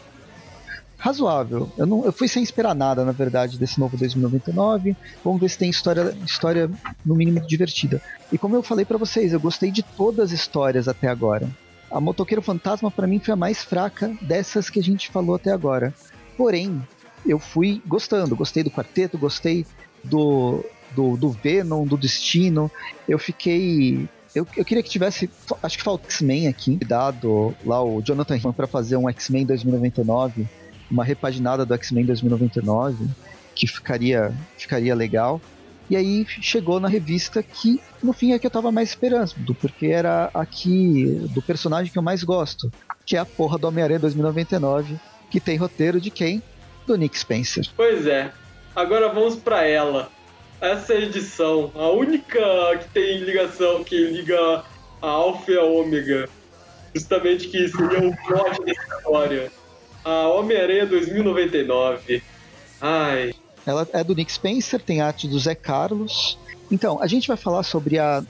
razoável. 0.99 1.73
Eu, 1.79 1.87
não, 1.87 2.05
eu 2.05 2.13
fui 2.13 2.29
sem 2.29 2.43
esperar 2.43 2.75
nada, 2.75 3.07
na 3.07 3.13
verdade, 3.13 3.59
desse 3.59 3.81
novo 3.81 3.97
2099. 3.97 4.95
Vamos 5.25 5.41
ver 5.41 5.49
se 5.49 5.57
tem 5.57 5.71
história, 5.71 6.15
história 6.27 6.71
no 7.05 7.15
mínimo 7.15 7.41
divertida. 7.41 8.03
E 8.31 8.37
como 8.37 8.55
eu 8.55 8.63
falei 8.63 8.85
para 8.85 8.99
vocês, 8.99 9.33
eu 9.33 9.41
gostei 9.41 9.71
de 9.71 9.83
todas 9.83 10.27
as 10.27 10.39
histórias 10.39 10.89
até 10.89 11.09
agora. 11.09 11.49
A 11.91 12.01
Motoqueiro 12.01 12.43
Fantasma 12.43 12.91
para 12.91 13.07
mim 13.07 13.19
foi 13.19 13.35
a 13.35 13.37
mais 13.37 13.63
fraca 13.63 14.17
dessas 14.21 14.69
que 14.69 14.81
a 14.81 14.83
gente 14.83 15.11
falou 15.11 15.37
até 15.37 15.53
agora. 15.53 15.95
Porém, 16.37 16.83
eu 17.25 17.39
fui 17.39 17.83
gostando, 17.87 18.37
gostei 18.37 18.63
do 18.63 18.71
quarteto, 18.71 19.19
gostei 19.19 19.65
do, 20.03 20.65
do, 20.93 21.17
do 21.17 21.31
Venom, 21.31 21.87
do 21.87 21.97
Destino. 21.97 22.71
Eu 23.09 23.19
fiquei 23.19 24.09
eu, 24.35 24.47
eu, 24.55 24.65
queria 24.65 24.83
que 24.83 24.91
tivesse. 24.91 25.31
Acho 25.63 25.79
que 25.79 25.85
falta 25.85 26.05
X-Men 26.05 26.49
aqui, 26.49 26.77
dado 26.77 27.55
lá 27.65 27.83
o 27.83 28.03
Jonathan 28.03 28.37
Hickman 28.37 28.53
para 28.53 28.67
fazer 28.67 28.97
um 28.97 29.09
X-Men 29.09 29.47
2099 29.47 30.47
uma 30.91 31.05
repaginada 31.05 31.65
do 31.65 31.75
X-Men 31.75 32.05
2099, 32.07 33.09
que 33.55 33.67
ficaria, 33.67 34.33
ficaria 34.57 34.95
legal. 34.95 35.41
E 35.89 35.97
aí 35.97 36.27
chegou 36.29 36.81
na 36.81 36.89
revista 36.89 37.43
que, 37.43 37.81
no 38.03 38.13
fim, 38.13 38.33
é 38.33 38.39
que 38.39 38.47
eu 38.47 38.51
tava 38.51 38.73
mais 38.73 38.89
esperando, 38.91 39.55
porque 39.55 39.87
era 39.87 40.31
aqui 40.35 41.05
do 41.31 41.41
personagem 41.41 41.93
que 41.93 41.99
eu 41.99 42.03
mais 42.03 42.25
gosto, 42.25 42.73
que 43.05 43.17
é 43.17 43.21
a 43.21 43.25
porra 43.25 43.57
do 43.57 43.69
Homem-Aranha 43.69 44.01
2099, 44.01 44.97
que 45.31 45.39
tem 45.39 45.57
roteiro 45.57 46.01
de 46.01 46.11
quem? 46.11 46.43
Do 46.87 46.97
Nick 46.97 47.19
Spencer. 47.19 47.67
Pois 47.77 48.07
é. 48.07 48.33
Agora 48.75 49.09
vamos 49.09 49.37
para 49.37 49.65
ela. 49.65 50.11
Essa 50.61 50.95
edição, 50.95 51.71
a 51.75 51.89
única 51.91 52.41
que 52.81 52.89
tem 52.91 53.19
ligação, 53.19 53.85
que 53.85 53.97
liga 53.97 54.65
a 55.01 55.07
Alpha 55.07 55.53
e 55.53 55.59
a 55.59 55.63
Ômega. 55.63 56.29
Justamente 56.95 57.49
que 57.49 57.69
seria 57.69 58.09
o 58.09 58.17
plot 58.27 58.65
dessa 58.65 58.97
história. 58.97 59.53
A 60.05 60.29
Homem-Aranha 60.29 60.87
2099. 60.87 62.23
Ai. 62.81 63.35
Ela 63.67 63.87
é 63.93 64.05
do 64.05 64.15
Nick 64.15 64.33
Spencer, 64.33 64.81
tem 64.81 65.01
arte 65.01 65.27
do 65.27 65.39
Zé 65.39 65.55
Carlos. 65.55 66.39
Então, 66.71 67.03
a 67.03 67.07
gente 67.07 67.27
vai 67.27 67.37
falar 67.37 67.65
sobre 67.65 67.99
a 67.99 68.23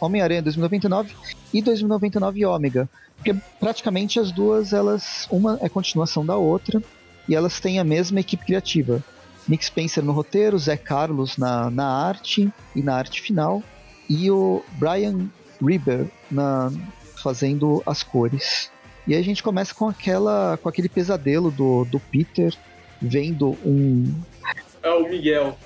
Homem-Aranha 0.00 0.42
2099 0.42 1.14
e 1.52 1.60
2099 1.60 2.46
Ômega. 2.46 2.88
Porque 3.16 3.34
praticamente 3.58 4.18
as 4.18 4.32
duas, 4.32 4.72
elas. 4.72 5.28
Uma 5.30 5.58
é 5.60 5.68
continuação 5.68 6.24
da 6.24 6.36
outra. 6.36 6.82
E 7.28 7.34
elas 7.34 7.60
têm 7.60 7.78
a 7.78 7.84
mesma 7.84 8.20
equipe 8.20 8.44
criativa. 8.44 9.04
Nick 9.46 9.64
Spencer 9.64 10.02
no 10.02 10.12
roteiro, 10.12 10.58
Zé 10.58 10.76
Carlos 10.76 11.36
na, 11.36 11.70
na 11.70 11.86
arte 11.86 12.50
e 12.74 12.82
na 12.82 12.96
arte 12.96 13.20
final. 13.20 13.62
E 14.08 14.30
o 14.30 14.64
Brian 14.78 15.28
Reber 15.62 16.10
na, 16.30 16.72
fazendo 17.22 17.82
as 17.84 18.02
cores. 18.02 18.70
E 19.06 19.14
aí 19.14 19.20
a 19.20 19.24
gente 19.24 19.42
começa 19.42 19.74
com 19.74 19.88
aquela 19.88 20.58
com 20.62 20.68
aquele 20.68 20.88
pesadelo 20.88 21.50
do, 21.50 21.84
do 21.84 22.00
Peter 22.00 22.56
vendo 23.00 23.56
um. 23.64 24.12
É 24.82 24.90
o 24.90 25.08
Miguel. 25.08 25.58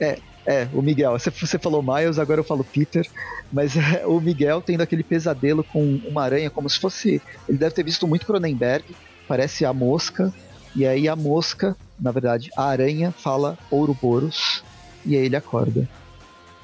É, 0.00 0.18
é, 0.46 0.68
o 0.72 0.82
Miguel. 0.82 1.12
Você, 1.12 1.30
você 1.30 1.58
falou 1.58 1.82
Miles, 1.82 2.18
agora 2.18 2.40
eu 2.40 2.44
falo 2.44 2.64
Peter. 2.64 3.06
Mas 3.52 3.76
é, 3.76 4.06
o 4.06 4.20
Miguel 4.20 4.62
tendo 4.62 4.80
aquele 4.82 5.02
pesadelo 5.02 5.62
com 5.62 6.00
uma 6.06 6.22
aranha, 6.22 6.50
como 6.50 6.68
se 6.68 6.78
fosse. 6.78 7.22
Ele 7.48 7.58
deve 7.58 7.74
ter 7.74 7.84
visto 7.84 8.06
muito 8.06 8.26
Cronenberg, 8.26 8.84
parece 9.28 9.64
a 9.64 9.72
mosca. 9.72 10.32
E 10.74 10.86
aí 10.86 11.08
a 11.08 11.14
mosca, 11.14 11.76
na 12.00 12.10
verdade, 12.10 12.50
a 12.56 12.64
aranha 12.64 13.12
fala 13.12 13.58
Ouroboros. 13.70 14.64
E 15.04 15.16
aí 15.16 15.26
ele 15.26 15.36
acorda. 15.36 15.88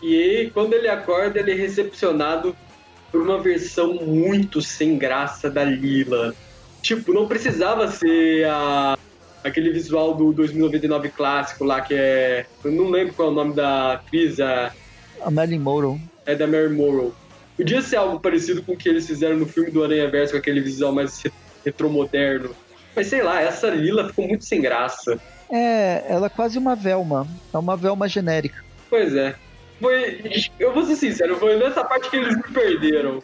E 0.00 0.14
aí, 0.14 0.50
quando 0.50 0.74
ele 0.74 0.88
acorda, 0.88 1.40
ele 1.40 1.52
é 1.52 1.54
recepcionado 1.54 2.56
por 3.10 3.20
uma 3.20 3.40
versão 3.40 3.94
muito 3.94 4.62
sem 4.62 4.96
graça 4.96 5.50
da 5.50 5.64
Lila. 5.64 6.34
Tipo, 6.80 7.12
não 7.12 7.26
precisava 7.26 7.88
ser 7.88 8.46
a, 8.46 8.96
aquele 9.48 9.70
visual 9.70 10.14
do 10.14 10.32
2099 10.32 11.08
clássico 11.10 11.64
lá, 11.64 11.80
que 11.80 11.94
é. 11.94 12.46
Eu 12.64 12.72
não 12.72 12.90
lembro 12.90 13.14
qual 13.14 13.28
é 13.28 13.30
o 13.30 13.34
nome 13.34 13.54
da 13.54 13.94
atriz. 13.94 14.38
A, 14.40 14.72
a 15.22 15.30
Marilyn 15.30 15.58
Monroe. 15.60 16.00
É 16.26 16.34
da 16.34 16.46
Mary 16.46 16.68
Monroe. 16.68 17.12
Podia 17.56 17.82
ser 17.82 17.96
algo 17.96 18.20
parecido 18.20 18.62
com 18.62 18.72
o 18.72 18.76
que 18.76 18.88
eles 18.88 19.06
fizeram 19.06 19.36
no 19.36 19.46
filme 19.46 19.70
do 19.70 19.82
Aranha 19.82 20.08
Verso, 20.08 20.32
com 20.32 20.38
aquele 20.38 20.60
visual 20.60 20.92
mais 20.92 21.22
retromoderno. 21.64 22.50
Mas 22.94 23.08
sei 23.08 23.22
lá, 23.22 23.40
essa 23.40 23.68
Lila 23.68 24.08
ficou 24.08 24.28
muito 24.28 24.44
sem 24.44 24.60
graça. 24.60 25.18
É, 25.50 26.04
ela 26.08 26.26
é 26.26 26.30
quase 26.30 26.58
uma 26.58 26.76
Velma. 26.76 27.26
É 27.52 27.58
uma 27.58 27.76
Velma 27.76 28.06
genérica. 28.08 28.62
Pois 28.88 29.14
é 29.14 29.34
foi. 29.80 30.50
Eu 30.58 30.72
vou 30.72 30.84
ser 30.84 30.96
sincero, 30.96 31.36
foi 31.36 31.56
nessa 31.56 31.84
parte 31.84 32.10
que 32.10 32.16
eles 32.16 32.36
me 32.36 32.42
perderam. 32.42 33.22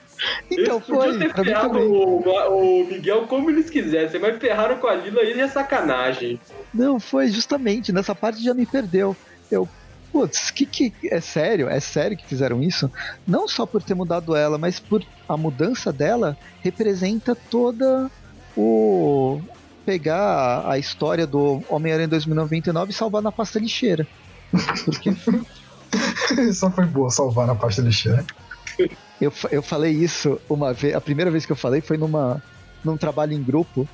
Então 0.51 0.77
eles 0.77 0.87
foi. 0.87 1.19
ter 1.19 1.35
ferrado 1.35 1.79
o, 1.79 2.21
o, 2.21 2.87
Miguel 2.87 3.27
como 3.27 3.51
eles 3.51 3.69
quisessem, 3.69 4.21
mas 4.21 4.39
ferraram 4.39 4.79
com 4.79 4.87
a 4.87 4.95
Lila 4.95 5.23
e 5.23 5.41
é 5.41 5.49
sacanagem. 5.49 6.41
Não, 6.73 7.01
foi 7.01 7.29
justamente, 7.29 7.93
nessa 7.93 8.15
parte 8.15 8.43
já 8.43 8.55
me 8.55 8.67
perdeu. 8.67 9.17
Eu. 9.51 9.69
Putz, 10.13 10.53
que 10.53 10.65
que. 10.65 10.93
É 11.11 11.21
sério? 11.21 11.69
É 11.69 11.81
sério 11.81 12.17
que 12.17 12.27
fizeram 12.27 12.63
isso? 12.63 12.91
Não 13.27 13.49
só 13.49 13.67
por 13.67 13.83
ter 13.83 13.95
mudado 13.95 14.37
ela, 14.37 14.57
mas 14.57 14.79
por 14.79 15.05
a 15.29 15.37
mudança 15.37 15.93
dela 15.93 16.37
representa 16.63 17.35
toda 17.35 18.11
o. 18.57 19.41
Pegar 19.85 20.67
a 20.67 20.79
história 20.79 21.27
do 21.27 21.63
Homem-Aranha 21.69 22.09
2099 22.09 22.91
e 22.91 22.95
salvar 22.95 23.21
na 23.21 23.31
pasta 23.31 23.59
lixeira. 23.59 24.07
Porque 24.87 25.11
Só 26.55 26.71
foi 26.71 26.87
boa 26.87 27.11
salvar 27.11 27.47
na 27.47 27.55
pasta 27.55 27.83
lixeira. 27.83 28.25
Eu, 29.21 29.33
eu 29.51 29.63
falei 29.63 29.93
isso 29.93 30.41
uma 30.49 30.73
vez. 30.73 30.95
A 30.95 31.01
primeira 31.01 31.31
vez 31.31 31.47
que 31.47 31.53
eu 31.53 31.57
falei 31.57 31.81
foi 31.81 31.97
numa, 31.97 32.43
num 32.85 32.97
trabalho 32.97 33.33
em 33.33 33.43
grupo 33.43 33.89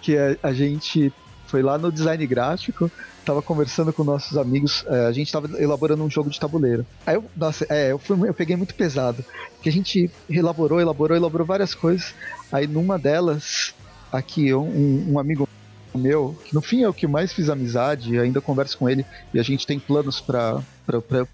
que 0.00 0.16
a, 0.16 0.36
a 0.42 0.52
gente 0.52 1.12
foi 1.46 1.62
lá 1.62 1.76
no 1.76 1.92
design 1.92 2.26
gráfico, 2.26 2.90
tava 3.26 3.42
conversando 3.42 3.92
com 3.92 4.02
nossos 4.02 4.38
amigos, 4.38 4.84
é, 4.88 5.06
a 5.06 5.12
gente 5.12 5.30
tava 5.30 5.60
elaborando 5.60 6.02
um 6.02 6.10
jogo 6.10 6.30
de 6.30 6.40
tabuleiro. 6.40 6.86
Aí 7.06 7.14
eu, 7.14 7.24
nossa, 7.36 7.66
é, 7.68 7.92
eu, 7.92 7.98
fui, 7.98 8.16
eu 8.26 8.32
peguei 8.32 8.56
muito 8.56 8.74
pesado, 8.74 9.22
que 9.60 9.68
a 9.68 9.72
gente 9.72 10.10
elaborou, 10.30 10.80
elaborou, 10.80 11.14
elaborou 11.14 11.46
várias 11.46 11.74
coisas. 11.74 12.14
Aí 12.50 12.66
numa 12.66 12.98
delas, 12.98 13.74
aqui, 14.10 14.52
um, 14.54 15.12
um 15.12 15.18
amigo 15.18 15.46
meu, 15.98 16.36
que 16.44 16.54
no 16.54 16.60
fim 16.60 16.82
é 16.82 16.88
o 16.88 16.94
que 16.94 17.06
mais 17.06 17.32
fiz 17.32 17.48
amizade, 17.48 18.18
ainda 18.18 18.40
converso 18.40 18.78
com 18.78 18.88
ele, 18.88 19.04
e 19.32 19.38
a 19.38 19.42
gente 19.42 19.66
tem 19.66 19.78
planos 19.78 20.20
para 20.20 20.62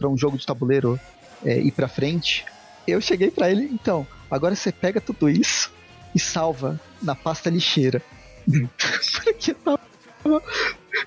um 0.05 0.17
jogo 0.17 0.37
de 0.37 0.47
tabuleiro 0.47 0.99
é, 1.45 1.59
ir 1.59 1.73
pra 1.73 1.89
frente. 1.89 2.45
Eu 2.87 3.01
cheguei 3.01 3.31
para 3.31 3.51
ele, 3.51 3.69
então, 3.73 4.07
agora 4.31 4.55
você 4.55 4.73
pega 4.73 5.01
tudo 5.01 5.29
isso 5.29 5.71
e 6.15 6.19
salva 6.21 6.81
na 7.03 7.15
pasta 7.15 7.51
lixeira. 7.51 8.03
Porque 9.23 9.55
tava, 9.55 9.81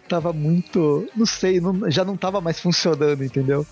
tava 0.07 0.33
muito. 0.33 1.07
Não 1.15 1.25
sei, 1.25 1.59
não, 1.59 1.89
já 1.89 2.05
não 2.05 2.15
tava 2.15 2.39
mais 2.39 2.59
funcionando, 2.59 3.23
entendeu? 3.23 3.65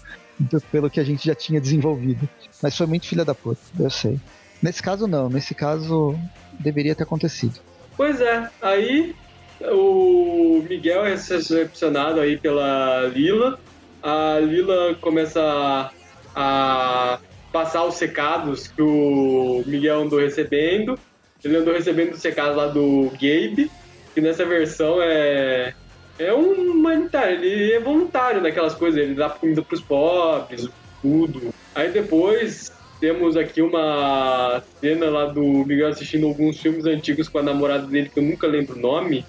Pelo 0.72 0.90
que 0.90 1.00
a 1.00 1.04
gente 1.04 1.26
já 1.26 1.36
tinha 1.36 1.62
desenvolvido. 1.62 2.28
Mas 2.62 2.76
foi 2.76 2.88
muito 2.88 3.08
filha 3.08 3.24
da 3.24 3.36
puta, 3.36 3.62
eu 3.80 3.90
sei. 3.90 4.20
Nesse 4.62 4.82
caso, 4.82 5.08
não. 5.08 5.30
Nesse 5.30 5.54
caso, 5.54 6.18
deveria 6.60 6.96
ter 6.96 7.04
acontecido. 7.04 7.60
Pois 7.96 8.20
é, 8.22 8.50
aí 8.62 9.16
o 9.62 10.64
Miguel 10.68 11.06
é 11.06 11.10
recepcionado 11.10 12.20
aí 12.20 12.38
pela 12.38 13.08
Lila. 13.14 13.60
A 14.02 14.40
Lila 14.40 14.96
começa 15.02 15.92
a 16.36 17.20
passar 17.52 17.84
os 17.86 17.96
secados 17.96 18.68
que 18.68 18.82
o 18.82 19.64
Miguel 19.66 20.02
andou 20.02 20.20
recebendo. 20.20 20.98
Ele 21.44 21.58
andou 21.58 21.74
recebendo 21.74 22.14
os 22.14 22.22
secados 22.22 22.56
lá 22.56 22.68
do 22.68 23.10
Gabe, 23.14 23.72
que 24.14 24.22
nessa 24.22 24.46
versão 24.46 25.02
é 25.02 25.74
é 26.20 26.34
um 26.34 26.72
humanitário, 26.72 27.42
ele 27.42 27.72
é 27.72 27.80
voluntário 27.80 28.42
naquelas 28.42 28.76
coisas, 28.76 29.00
ele 29.00 29.16
dá 29.16 29.30
comida 29.30 29.62
pros 29.62 29.80
pobres, 29.80 30.68
tudo. 31.02 31.54
Aí 31.74 31.90
depois 31.92 32.74
temos 33.00 33.38
aqui 33.38 33.62
uma 33.62 34.62
cena 34.82 35.10
lá 35.10 35.26
do 35.28 35.42
Miguel 35.42 35.88
assistindo 35.88 36.28
alguns 36.28 36.60
filmes 36.60 36.86
antigos 36.86 37.30
com 37.30 37.40
a 37.40 37.44
namorada 37.44 37.88
dele, 37.88 38.10
que 38.10 38.20
eu 38.20 38.24
nunca 38.24 38.46
lembro 38.46 38.76
o 38.76 38.80
nome. 38.80 39.26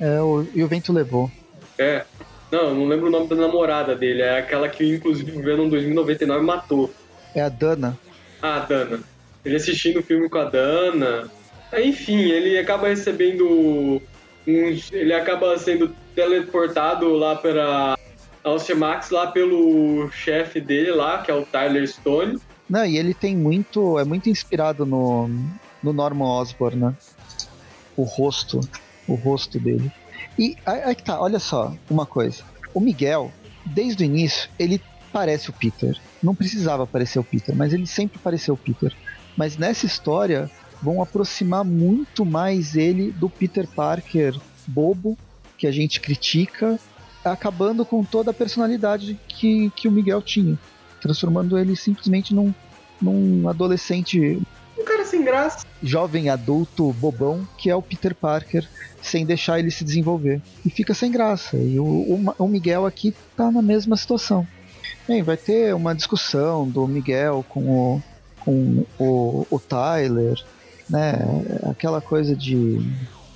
É, 0.00 0.20
o, 0.20 0.46
e 0.54 0.64
o 0.64 0.68
vento 0.68 0.92
levou. 0.92 1.30
É. 1.78 2.04
Não, 2.50 2.74
não 2.74 2.88
lembro 2.88 3.06
o 3.06 3.10
nome 3.10 3.28
da 3.28 3.36
namorada 3.36 3.94
dele. 3.94 4.22
É 4.22 4.38
aquela 4.38 4.68
que, 4.68 4.96
inclusive, 4.96 5.38
o 5.38 5.42
Venom 5.42 5.68
2099 5.68 6.44
matou. 6.44 6.92
É 7.34 7.42
a 7.42 7.48
Dana. 7.48 7.96
Ah, 8.42 8.56
a 8.56 8.58
Dana. 8.60 9.00
Ele 9.44 9.56
assistindo 9.56 10.00
o 10.00 10.02
filme 10.02 10.28
com 10.28 10.38
a 10.38 10.44
Dana. 10.44 11.30
Enfim, 11.78 12.18
ele 12.18 12.58
acaba 12.58 12.88
recebendo 12.88 14.02
uns, 14.46 14.92
ele 14.92 15.12
acaba 15.12 15.56
sendo 15.58 15.94
teleportado 16.14 17.12
lá 17.14 17.36
para 17.36 17.96
Alcemax 18.42 19.10
lá 19.10 19.28
pelo 19.28 20.10
chefe 20.10 20.60
dele 20.60 20.90
lá, 20.90 21.18
que 21.18 21.30
é 21.30 21.34
o 21.34 21.44
Tyler 21.44 21.86
Stone. 21.86 22.38
Não, 22.68 22.84
e 22.84 22.96
ele 22.96 23.14
tem 23.14 23.36
muito. 23.36 23.98
É 23.98 24.04
muito 24.04 24.28
inspirado 24.28 24.84
no, 24.84 25.30
no 25.82 25.92
Norman 25.92 26.40
Osborn, 26.40 26.76
né? 26.76 26.94
O 27.96 28.02
rosto. 28.02 28.60
O 29.12 29.16
rosto 29.16 29.58
dele. 29.58 29.90
E 30.38 30.56
aí 30.64 30.94
tá, 30.94 31.20
olha 31.20 31.38
só, 31.38 31.74
uma 31.90 32.06
coisa. 32.06 32.42
O 32.72 32.80
Miguel, 32.80 33.32
desde 33.66 34.04
o 34.04 34.06
início, 34.06 34.48
ele 34.58 34.80
parece 35.12 35.50
o 35.50 35.52
Peter. 35.52 35.98
Não 36.22 36.34
precisava 36.34 36.86
parecer 36.86 37.18
o 37.18 37.24
Peter, 37.24 37.54
mas 37.54 37.72
ele 37.72 37.86
sempre 37.86 38.18
pareceu 38.18 38.54
o 38.54 38.56
Peter. 38.56 38.94
Mas 39.36 39.56
nessa 39.56 39.86
história, 39.86 40.50
vão 40.82 41.02
aproximar 41.02 41.64
muito 41.64 42.24
mais 42.24 42.76
ele 42.76 43.10
do 43.12 43.28
Peter 43.28 43.66
Parker 43.66 44.38
bobo, 44.66 45.16
que 45.58 45.66
a 45.66 45.72
gente 45.72 46.00
critica, 46.00 46.78
acabando 47.24 47.84
com 47.84 48.02
toda 48.02 48.30
a 48.30 48.34
personalidade 48.34 49.18
que, 49.28 49.70
que 49.70 49.88
o 49.88 49.92
Miguel 49.92 50.22
tinha, 50.22 50.58
transformando 51.00 51.58
ele 51.58 51.76
simplesmente 51.76 52.34
num, 52.34 52.54
num 53.00 53.48
adolescente. 53.48 54.40
Sem 55.10 55.24
graça. 55.24 55.66
Jovem 55.82 56.28
adulto 56.28 56.92
bobão, 56.92 57.46
que 57.58 57.68
é 57.68 57.74
o 57.74 57.82
Peter 57.82 58.14
Parker, 58.14 58.68
sem 59.02 59.26
deixar 59.26 59.58
ele 59.58 59.70
se 59.70 59.82
desenvolver. 59.82 60.40
E 60.64 60.70
fica 60.70 60.94
sem 60.94 61.10
graça. 61.10 61.56
E 61.56 61.80
o, 61.80 61.84
o, 61.84 62.34
o 62.38 62.48
Miguel 62.48 62.86
aqui 62.86 63.12
tá 63.36 63.50
na 63.50 63.60
mesma 63.60 63.96
situação. 63.96 64.46
Bem, 65.08 65.22
vai 65.22 65.36
ter 65.36 65.74
uma 65.74 65.94
discussão 65.96 66.68
do 66.68 66.86
Miguel 66.86 67.44
com 67.48 67.60
o, 67.68 68.02
com 68.38 68.86
o, 68.98 69.46
o 69.50 69.58
Tyler, 69.58 70.40
né? 70.88 71.14
Aquela 71.68 72.00
coisa 72.00 72.36
de, 72.36 72.78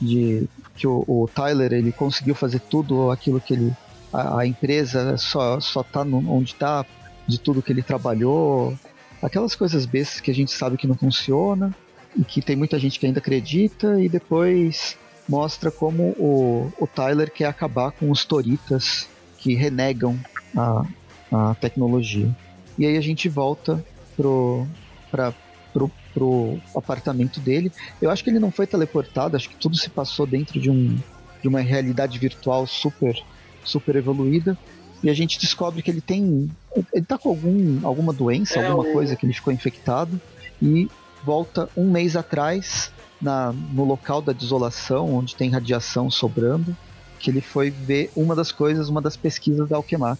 de 0.00 0.48
que 0.76 0.86
o, 0.86 1.04
o, 1.08 1.28
Tyler 1.34 1.72
ele 1.72 1.90
conseguiu 1.90 2.36
fazer 2.36 2.60
tudo 2.60 3.10
aquilo 3.10 3.40
que 3.40 3.54
ele 3.54 3.72
a, 4.12 4.40
a 4.40 4.46
empresa 4.46 5.16
só 5.16 5.58
só 5.58 5.82
tá 5.82 6.04
no, 6.04 6.18
onde 6.32 6.52
está 6.52 6.86
de 7.26 7.40
tudo 7.40 7.62
que 7.62 7.72
ele 7.72 7.82
trabalhou 7.82 8.78
aquelas 9.24 9.54
coisas 9.54 9.86
bestas 9.86 10.20
que 10.20 10.30
a 10.30 10.34
gente 10.34 10.52
sabe 10.52 10.76
que 10.76 10.86
não 10.86 10.94
funciona 10.94 11.74
e 12.16 12.22
que 12.24 12.42
tem 12.42 12.54
muita 12.54 12.78
gente 12.78 13.00
que 13.00 13.06
ainda 13.06 13.18
acredita 13.18 14.00
e 14.00 14.08
depois 14.08 14.96
mostra 15.28 15.70
como 15.70 16.10
o, 16.18 16.70
o 16.78 16.86
Tyler 16.86 17.30
quer 17.32 17.46
acabar 17.46 17.90
com 17.90 18.10
os 18.10 18.24
toritas 18.24 19.08
que 19.38 19.54
renegam 19.54 20.18
a, 20.56 20.84
a 21.32 21.54
tecnologia 21.54 22.34
e 22.78 22.84
aí 22.86 22.96
a 22.96 23.00
gente 23.00 23.28
volta 23.28 23.84
pro 24.16 24.66
para 25.10 25.32
pro, 25.72 25.90
pro 26.14 26.60
apartamento 26.74 27.40
dele. 27.40 27.72
Eu 28.00 28.10
acho 28.10 28.22
que 28.22 28.30
ele 28.30 28.38
não 28.38 28.52
foi 28.52 28.64
teleportado, 28.64 29.36
acho 29.36 29.50
que 29.50 29.56
tudo 29.56 29.76
se 29.76 29.90
passou 29.90 30.24
dentro 30.24 30.60
de, 30.60 30.70
um, 30.70 30.96
de 31.42 31.48
uma 31.48 31.60
realidade 31.60 32.16
virtual 32.16 32.64
super, 32.64 33.20
super 33.64 33.96
evoluída. 33.96 34.56
E 35.04 35.10
a 35.10 35.14
gente 35.14 35.38
descobre 35.38 35.82
que 35.82 35.90
ele 35.90 36.00
tem. 36.00 36.50
Ele 36.90 37.04
tá 37.04 37.18
com 37.18 37.28
algum, 37.28 37.86
alguma 37.86 38.10
doença, 38.10 38.58
é 38.58 38.66
alguma 38.66 38.88
o... 38.88 38.92
coisa 38.92 39.14
que 39.14 39.26
ele 39.26 39.34
ficou 39.34 39.52
infectado. 39.52 40.18
E 40.62 40.88
volta 41.22 41.68
um 41.76 41.90
mês 41.90 42.16
atrás, 42.16 42.90
na, 43.20 43.52
no 43.52 43.84
local 43.84 44.22
da 44.22 44.32
desolação, 44.32 45.14
onde 45.14 45.36
tem 45.36 45.50
radiação 45.50 46.10
sobrando, 46.10 46.74
que 47.20 47.30
ele 47.30 47.42
foi 47.42 47.68
ver 47.68 48.10
uma 48.16 48.34
das 48.34 48.50
coisas, 48.50 48.88
uma 48.88 49.02
das 49.02 49.14
pesquisas 49.14 49.68
da 49.68 49.76
Alquemar. 49.76 50.16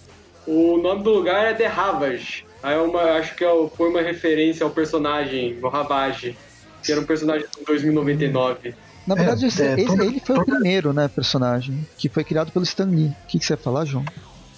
O 0.46 0.76
nome 0.76 1.02
do 1.02 1.14
lugar 1.14 1.46
é 1.46 1.54
The 1.54 1.66
Ravage. 1.66 2.44
Aí 2.62 2.74
é 2.74 2.78
uma, 2.78 3.00
acho 3.14 3.34
que 3.34 3.42
é 3.42 3.68
foi 3.74 3.88
uma 3.88 4.02
referência 4.02 4.64
ao 4.64 4.70
personagem, 4.70 5.58
o 5.62 5.68
Ravage, 5.68 6.36
que 6.82 6.92
era 6.92 7.00
um 7.00 7.06
personagem 7.06 7.46
de 7.58 7.64
2099. 7.64 8.74
Na 9.06 9.14
verdade, 9.14 9.46
é, 9.46 9.48
esse, 9.48 9.62
é, 9.62 9.80
ele 9.80 10.20
foi 10.20 10.36
o 10.36 10.44
primeiro, 10.44 10.92
né, 10.92 11.08
personagem, 11.08 11.86
que 11.96 12.10
foi 12.10 12.22
criado 12.22 12.52
pelo 12.52 12.64
Stan 12.64 12.84
Lee. 12.84 13.06
O 13.06 13.26
que, 13.28 13.38
que 13.38 13.44
você 13.46 13.54
ia 13.54 13.56
falar, 13.58 13.86
João? 13.86 14.04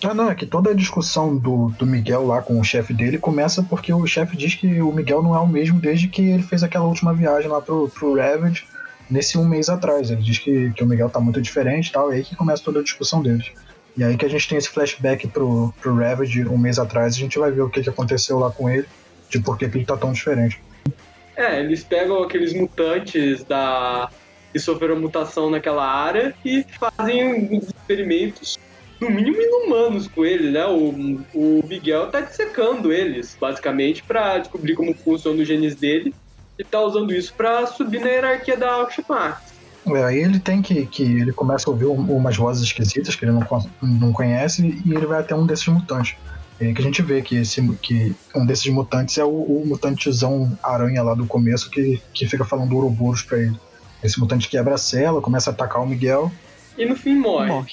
Ah, 0.05 0.13
não, 0.13 0.31
é 0.31 0.35
que 0.35 0.45
toda 0.45 0.71
a 0.71 0.75
discussão 0.75 1.37
do, 1.37 1.71
do 1.71 1.87
Miguel 1.87 2.27
lá 2.27 2.43
com 2.43 2.61
o 2.61 2.65
chefe 2.65 2.93
dele 2.93 3.19
começa 3.19 3.63
porque 3.63 3.93
o 3.93 4.07
chefe 4.07 4.37
diz 4.37 4.55
que 4.55 4.81
o 4.83 4.93
Miguel 4.93 5.23
não 5.23 5.35
é 5.35 5.41
o 5.41 5.47
mesmo 5.47 5.81
desde 5.81 6.09
que 6.09 6.23
ele 6.23 6.43
fez 6.43 6.63
aquela 6.63 6.85
última 6.85 7.15
viagem 7.15 7.51
lá 7.51 7.61
pro, 7.61 7.89
pro 7.89 8.15
Ravage 8.15 8.67
nesse 9.11 9.39
um 9.39 9.45
mês 9.45 9.69
atrás. 9.69 10.11
Ele 10.11 10.23
diz 10.23 10.39
que, 10.39 10.71
que 10.73 10.85
o 10.85 10.87
Miguel 10.87 11.09
tá 11.09 11.19
muito 11.19 11.41
diferente 11.41 11.89
e 11.89 11.93
tal, 11.93 12.13
e 12.13 12.17
aí 12.17 12.25
que 12.25 12.37
começa 12.37 12.63
toda 12.63 12.81
a 12.81 12.83
discussão 12.83 13.23
deles. 13.23 13.51
E 13.97 14.05
aí 14.05 14.17
que 14.17 14.27
a 14.27 14.29
gente 14.29 14.47
tem 14.47 14.59
esse 14.59 14.69
flashback 14.69 15.27
pro, 15.29 15.73
pro 15.81 15.97
Ravage 15.97 16.47
um 16.47 16.59
mês 16.59 16.79
atrás, 16.79 17.15
a 17.15 17.19
gente 17.19 17.39
vai 17.39 17.51
ver 17.51 17.63
o 17.63 17.71
que, 17.71 17.83
que 17.83 17.89
aconteceu 17.89 18.39
lá 18.39 18.51
com 18.51 18.69
ele, 18.69 18.87
de 19.31 19.41
por 19.41 19.57
que, 19.57 19.65
ele 19.65 19.85
tá 19.85 19.97
tão 19.97 20.13
diferente. 20.13 20.61
É, 21.35 21.61
eles 21.61 21.83
pegam 21.83 22.23
aqueles 22.23 22.53
mutantes 22.53 23.43
da 23.45 24.11
que 24.53 24.59
sofreram 24.59 24.99
mutação 24.99 25.51
naquela 25.51 25.87
área 25.87 26.35
e 26.43 26.65
fazem 26.79 27.59
experimentos, 27.59 28.59
no 29.01 29.11
mínimo 29.11 29.41
inumanos 29.41 30.09
com 30.09 30.25
eles, 30.25 30.53
né? 30.53 30.65
O, 30.67 31.21
o 31.35 31.65
Miguel 31.67 32.09
tá 32.09 32.21
dissecando 32.21 32.93
eles, 32.93 33.37
basicamente, 33.41 34.03
para 34.03 34.39
descobrir 34.39 34.75
como 34.75 34.95
funciona 34.95 35.41
os 35.41 35.49
genes 35.49 35.75
dele 35.75 36.15
e 36.59 36.65
tá 36.65 36.81
usando 36.81 37.13
isso 37.13 37.35
para 37.35 37.67
subir 37.67 38.01
na 38.01 38.09
hierarquia 38.09 38.57
da 38.57 38.73
Alchemax. 38.73 39.55
É, 39.87 40.05
aí 40.05 40.19
ele 40.19 40.41
tem 40.41 40.61
que, 40.63 40.87
que. 40.87 41.03
Ele 41.03 41.33
começa 41.33 41.69
a 41.69 41.73
ouvir 41.73 41.87
umas 41.87 42.37
vozes 42.37 42.65
esquisitas 42.65 43.15
que 43.15 43.25
ele 43.25 43.33
não, 43.33 43.47
não 43.83 44.13
conhece 44.13 44.83
e 44.85 44.95
ele 44.95 45.07
vai 45.07 45.21
até 45.21 45.35
um 45.35 45.47
desses 45.47 45.67
mutantes. 45.67 46.17
É 46.59 46.73
que 46.73 46.81
a 46.81 46.85
gente 46.85 47.03
vê 47.03 47.21
que, 47.21 47.37
esse, 47.37 47.61
que 47.77 48.17
um 48.35 48.47
desses 48.47 48.67
mutantes 48.73 49.19
é 49.19 49.25
o, 49.25 49.29
o 49.29 49.67
mutantezão 49.67 50.59
aranha 50.63 51.03
lá 51.03 51.15
do 51.15 51.27
começo 51.27 51.71
que, 51.71 52.01
que 52.15 52.27
fica 52.27 52.45
falando 52.45 52.75
Ouroboros 52.75 53.23
pra 53.23 53.39
ele. 53.39 53.57
Esse 54.03 54.19
mutante 54.19 54.49
quebra 54.49 54.75
a 54.75 54.79
cela, 54.79 55.21
começa 55.21 55.51
a 55.51 55.53
atacar 55.53 55.83
o 55.83 55.87
Miguel. 55.87 56.33
E 56.77 56.87
no 56.87 56.97
fim 56.97 57.15
morre. 57.15 57.49
morre. 57.49 57.73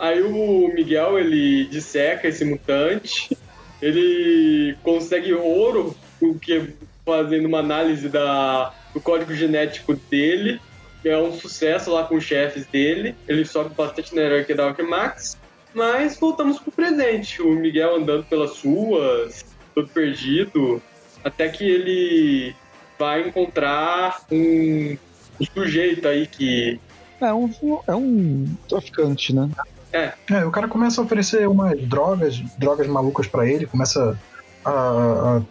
Aí 0.00 0.22
o 0.22 0.72
Miguel 0.74 1.18
ele 1.18 1.66
disseca 1.66 2.26
esse 2.26 2.42
mutante, 2.42 3.36
ele 3.82 4.74
consegue 4.82 5.34
ouro, 5.34 5.94
porque 6.18 6.70
fazendo 7.04 7.46
uma 7.46 7.58
análise 7.58 8.08
da, 8.08 8.72
do 8.94 9.00
código 9.00 9.34
genético 9.34 9.94
dele 9.94 10.58
é 11.04 11.16
um 11.16 11.32
sucesso 11.32 11.90
lá 11.90 12.04
com 12.04 12.16
os 12.16 12.24
chefes 12.24 12.66
dele. 12.66 13.14
Ele 13.28 13.44
sobe 13.44 13.74
bastante 13.74 14.14
na 14.14 14.22
hierarquia 14.22 14.56
da 14.56 14.64
Alchemax. 14.64 15.38
Mas 15.74 16.18
voltamos 16.18 16.58
pro 16.58 16.72
presente. 16.72 17.40
O 17.40 17.52
Miguel 17.52 17.96
andando 17.96 18.24
pelas 18.24 18.60
ruas, 18.62 19.44
todo 19.74 19.88
perdido, 19.88 20.82
até 21.24 21.48
que 21.48 21.64
ele 21.64 22.54
vai 22.98 23.28
encontrar 23.28 24.24
um, 24.30 24.96
um 25.40 25.46
sujeito 25.54 26.08
aí 26.08 26.26
que. 26.26 26.80
É 27.20 27.32
um, 27.32 27.50
é 27.86 27.94
um 27.94 28.46
traficante, 28.68 29.34
né? 29.34 29.48
É. 29.92 30.12
é. 30.30 30.44
O 30.44 30.50
cara 30.50 30.68
começa 30.68 31.00
a 31.00 31.04
oferecer 31.04 31.48
umas 31.48 31.80
drogas, 31.86 32.40
drogas 32.58 32.86
malucas 32.86 33.26
para 33.26 33.46
ele, 33.46 33.66
começa 33.66 34.18
a, 34.64 34.70
a 34.70 35.42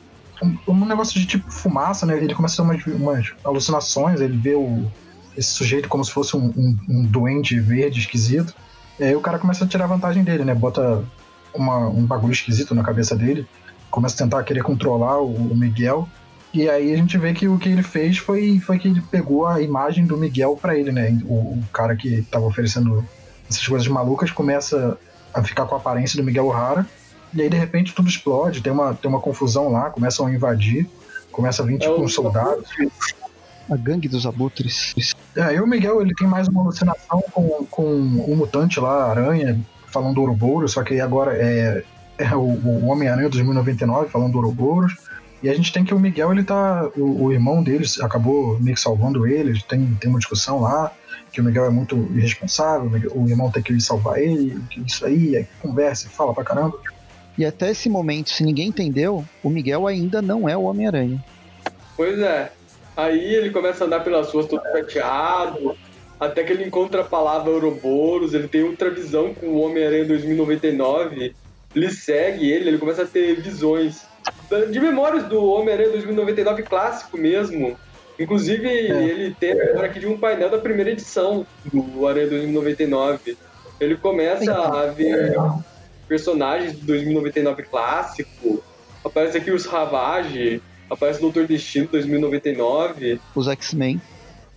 um, 0.42 0.58
um, 0.68 0.86
negócio 0.86 1.20
de 1.20 1.26
tipo 1.26 1.52
fumaça, 1.52 2.06
né? 2.06 2.18
Ele 2.18 2.34
começa 2.34 2.62
a 2.62 2.66
ter 2.66 2.72
umas, 2.72 2.86
umas 2.88 3.34
alucinações, 3.44 4.22
ele 4.22 4.38
vê 4.38 4.56
o, 4.56 4.90
esse 5.38 5.50
sujeito 5.50 5.90
como 5.90 6.04
se 6.04 6.12
fosse 6.12 6.36
um, 6.36 6.46
um, 6.46 6.78
um 6.88 7.06
doente 7.06 7.60
verde 7.60 8.00
esquisito. 8.00 8.54
E 9.00 9.04
aí 9.04 9.16
o 9.16 9.22
cara 9.22 9.40
começa 9.40 9.64
a 9.64 9.68
tirar 9.68 9.88
vantagem 9.88 10.24
dele, 10.24 10.44
né? 10.44 10.54
Bota 10.54 11.04
uma, 11.54 11.88
um 11.88 12.06
bagulho 12.06 12.34
esquisito 12.34 12.76
na 12.76 12.84
cabeça 12.84 13.16
dele, 13.16 13.48
começa 13.90 14.16
a 14.16 14.26
tentar 14.26 14.44
querer 14.44 14.64
controlar 14.64 15.20
o, 15.22 15.34
o, 15.34 15.56
Miguel. 15.56 16.08
E 16.54 16.68
aí 16.70 16.94
a 16.94 16.98
gente 16.98 17.18
vê 17.18 17.34
que 17.34 17.48
o 17.48 17.58
que 17.58 17.70
ele 17.70 17.84
fez 17.84 18.18
foi, 18.18 18.60
foi 18.60 18.80
que 18.80 18.88
ele 18.88 19.02
pegou 19.02 19.46
a 19.48 19.62
imagem 19.62 20.06
do 20.06 20.18
Miguel 20.18 20.58
para 20.60 20.78
ele, 20.78 20.92
né? 20.92 21.18
O, 21.26 21.34
o, 21.34 21.64
cara 21.72 21.96
que 21.96 22.22
tava 22.24 22.46
oferecendo 22.46 23.06
essas 23.50 23.68
coisas 23.68 23.88
malucas 23.88 24.32
começa 24.32 24.98
a 25.34 25.44
ficar 25.44 25.66
com 25.66 25.76
a 25.76 25.78
aparência 25.78 26.18
do 26.18 26.24
Miguel 26.24 26.48
O'Hara. 26.48 26.86
E 27.34 27.42
aí 27.42 27.50
de 27.50 27.58
repente 27.58 27.94
tudo 27.94 28.10
explode, 28.10 28.62
tem 28.62 28.72
uma, 28.72 28.94
tem 28.94 29.10
uma 29.10 29.20
confusão 29.20 29.70
lá, 29.70 29.90
começam 29.90 30.26
a 30.26 30.34
invadir, 30.34 30.90
começa 31.32 31.62
a 31.62 31.66
vir 31.66 31.78
tipo 31.78 31.94
é 31.94 32.00
um 32.00 32.08
soldado. 32.08 32.64
A 33.70 33.76
gangue 33.76 34.08
dos 34.08 34.26
abutres. 34.26 34.96
É, 35.36 35.42
aí 35.44 35.62
o 35.62 35.68
Miguel 35.68 36.02
ele 36.02 36.14
tem 36.16 36.28
mais 36.28 36.48
uma 36.48 36.62
alucinação 36.62 37.24
com, 37.32 37.66
com 37.70 37.84
o 37.84 38.36
mutante 38.36 38.80
lá, 38.80 39.12
aranha, 39.12 39.60
falando 39.88 40.16
do 40.16 40.22
Ouroboros, 40.22 40.72
só 40.72 40.84
que 40.84 41.00
agora 41.00 41.38
é, 41.38 41.84
é 42.18 42.36
o, 42.36 42.40
o 42.42 42.88
Homem-Aranha 42.88 43.30
2099 43.30 44.10
falando 44.10 44.32
do 44.32 44.38
Ouroboros. 44.40 44.96
E 45.42 45.50
a 45.50 45.54
gente 45.54 45.72
tem 45.72 45.86
que 45.86 45.94
o 45.94 46.00
Miguel, 46.00 46.34
ele 46.34 46.44
tá. 46.44 46.90
O, 46.98 47.26
o, 47.26 47.32
irmão 47.32 47.64
deles 47.64 48.00
acabou 48.02 48.60
meio 48.60 48.76
que 48.76 48.82
salvando 48.82 49.26
ele, 49.26 49.62
tem, 49.70 49.86
tem 50.00 50.10
uma 50.10 50.20
discussão 50.20 50.60
lá, 50.62 50.92
que 51.32 51.42
o 51.42 51.44
Miguel 51.44 51.66
é 51.66 51.70
muito 51.70 51.96
irresponsável, 52.14 52.90
o 53.14 53.28
irmão 53.28 53.52
tem 53.52 53.62
que 53.62 53.74
ir 53.74 53.82
salvar 53.82 54.20
ele, 54.20 54.60
isso 54.86 55.06
aí, 55.06 55.36
é 55.36 55.46
conversa, 55.62 56.10
fala 56.10 56.34
pra 56.34 56.44
caramba. 56.44 56.80
E 57.38 57.46
até 57.46 57.72
esse 57.72 57.90
momento, 57.90 58.30
se 58.30 58.44
ninguém 58.44 58.68
entendeu, 58.68 59.26
o 59.44 59.50
Miguel 59.50 59.88
ainda 59.88 60.22
não 60.22 60.50
é 60.50 60.58
o 60.58 60.64
Homem-Aranha. 60.64 61.24
Pois 61.96 62.20
é. 62.20 62.52
Aí 62.98 63.34
ele 63.34 63.50
começa 63.52 63.84
a 63.84 63.88
andar 63.88 64.04
pelas 64.04 64.32
ruas 64.32 64.46
todo 64.46 64.62
chateado, 64.62 65.76
até 66.20 66.44
que 66.44 66.52
ele 66.52 66.66
encontra 66.66 67.02
a 67.02 67.06
palavra 67.06 67.52
Ouroboros, 67.52 68.34
ele 68.34 68.48
tem 68.48 68.64
outra 68.64 68.90
visão 68.90 69.34
com 69.34 69.48
o 69.48 69.62
Homem-Aranha 69.62 70.06
2099, 70.06 71.34
ele 71.74 71.92
segue 71.92 72.52
ele, 72.52 72.70
ele 72.70 72.78
começa 72.78 73.04
a 73.04 73.08
ter 73.08 73.40
visões 73.40 74.06
de 74.72 74.80
memórias 74.80 75.24
do 75.26 75.44
Homem-Aranha 75.44 75.92
2099 75.92 76.64
clássico 76.64 77.18
mesmo. 77.18 77.78
Inclusive, 78.20 78.68
é. 78.68 79.04
ele 79.04 79.34
tem 79.40 79.54
agora 79.54 79.88
aqui 79.88 80.00
de 80.00 80.08
um 80.08 80.18
painel 80.18 80.50
da 80.50 80.58
primeira 80.58 80.92
edição 80.92 81.48
do 81.66 82.06
Aranha 82.06 82.28
2099. 82.28 83.38
Ele 83.80 83.96
começa 83.96 84.54
a 84.54 84.88
ver 84.88 85.38
personagens 86.08 86.74
do 86.74 86.86
2099 86.86 87.64
clássico. 87.64 88.62
Aparece 89.06 89.38
aqui 89.38 89.52
os 89.52 89.66
Ravage, 89.66 90.62
aparece 90.90 91.20
o 91.20 91.22
Doutor 91.22 91.48
Destino 91.48 91.88
2099. 91.88 93.22
Os 93.34 93.48
X-Men. 93.48 94.02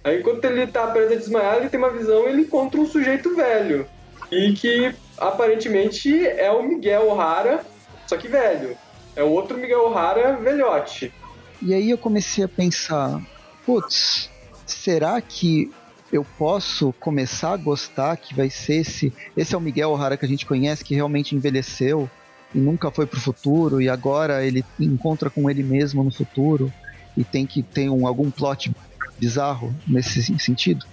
Aí 0.03 0.19
enquanto 0.19 0.45
ele 0.45 0.67
tá 0.67 0.89
preso 0.89 1.13
a 1.13 1.17
desmaiar, 1.17 1.57
ele 1.59 1.69
tem 1.69 1.79
uma 1.79 1.91
visão 1.91 2.29
ele 2.29 2.43
encontra 2.43 2.81
um 2.81 2.87
sujeito 2.87 3.37
velho. 3.37 3.87
E 4.33 4.53
que 4.55 4.93
aparentemente 5.17 6.27
é 6.27 6.51
o 6.51 6.63
Miguel 6.63 7.09
O'Hara, 7.09 7.65
só 8.09 8.17
que 8.17 8.27
velho. 8.27 8.77
É 9.15 9.23
o 9.23 9.29
outro 9.29 9.57
Miguel 9.57 9.87
O'Hara 9.87 10.37
velhote. 10.39 11.13
E 11.61 11.73
aí 11.73 11.91
eu 11.91 11.99
comecei 11.99 12.43
a 12.43 12.49
pensar, 12.49 13.21
putz, 13.65 14.31
será 14.67 15.21
que 15.21 15.71
eu 16.13 16.25
posso 16.37 16.93
começar 17.01 17.55
a 17.55 17.57
gostar 17.57 18.17
que 18.19 18.35
vai 18.35 18.51
ser 18.51 18.83
esse. 18.83 19.13
Esse 19.35 19.55
é 19.55 19.59
o 19.59 19.61
Miguel 19.61 19.91
O'Hara 19.91 20.17
que 20.17 20.27
a 20.27 20.29
gente 20.29 20.45
conhece, 20.45 20.85
que 20.85 20.95
realmente 20.95 21.35
envelheceu 21.35 22.09
e 22.55 22.59
nunca 22.59 22.91
foi 22.91 23.07
pro 23.07 23.19
futuro, 23.19 23.81
e 23.81 23.89
agora 23.89 24.45
ele 24.45 24.63
encontra 24.79 25.31
com 25.31 25.49
ele 25.49 25.63
mesmo 25.63 26.05
no 26.05 26.11
futuro 26.11 26.71
e 27.17 27.25
tem 27.25 27.47
que 27.47 27.63
ter 27.63 27.89
um, 27.89 28.07
algum 28.07 28.31
plot 28.31 28.71
bizarro 29.19 29.75
nesse 29.87 30.23
sentido? 30.39 30.85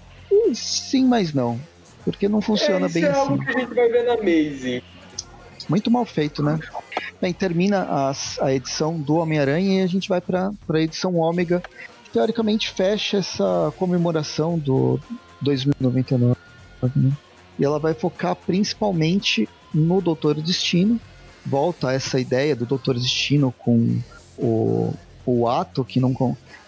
sim, 0.53 1.05
mas 1.05 1.33
não. 1.33 1.59
Porque 2.03 2.29
não 2.29 2.41
funciona 2.41 2.85
é, 2.85 2.89
bem 2.89 3.03
é 3.03 3.09
assim. 3.09 3.19
algo 3.19 3.45
que 3.45 3.49
a 3.49 3.59
gente 3.59 3.73
vai 3.73 3.89
ver 3.89 4.03
na 4.05 4.17
Maze. 4.17 4.83
Muito 5.67 5.91
mal 5.91 6.05
feito, 6.05 6.41
né? 6.41 6.57
Bem, 7.21 7.33
termina 7.33 7.83
as, 7.83 8.39
a 8.41 8.53
edição 8.53 8.97
do 8.99 9.15
Homem-Aranha 9.15 9.81
e 9.81 9.83
a 9.83 9.87
gente 9.87 10.07
vai 10.07 10.21
para 10.21 10.51
a 10.69 10.79
edição 10.79 11.15
Ômega, 11.15 11.61
teoricamente 12.11 12.69
fecha 12.69 13.17
essa 13.17 13.73
comemoração 13.77 14.57
do 14.57 14.99
2099. 15.41 16.35
Né? 16.95 17.11
E 17.57 17.65
ela 17.65 17.79
vai 17.79 17.93
focar 17.93 18.35
principalmente 18.35 19.47
no 19.73 20.01
Doutor 20.01 20.41
Destino. 20.41 20.99
Volta 21.45 21.91
essa 21.91 22.19
ideia 22.19 22.55
do 22.55 22.65
Doutor 22.65 22.95
Destino 22.95 23.53
com 23.57 23.99
o, 24.37 24.93
o 25.25 25.47
ato 25.47 25.83
que 25.83 25.99
não 25.99 26.13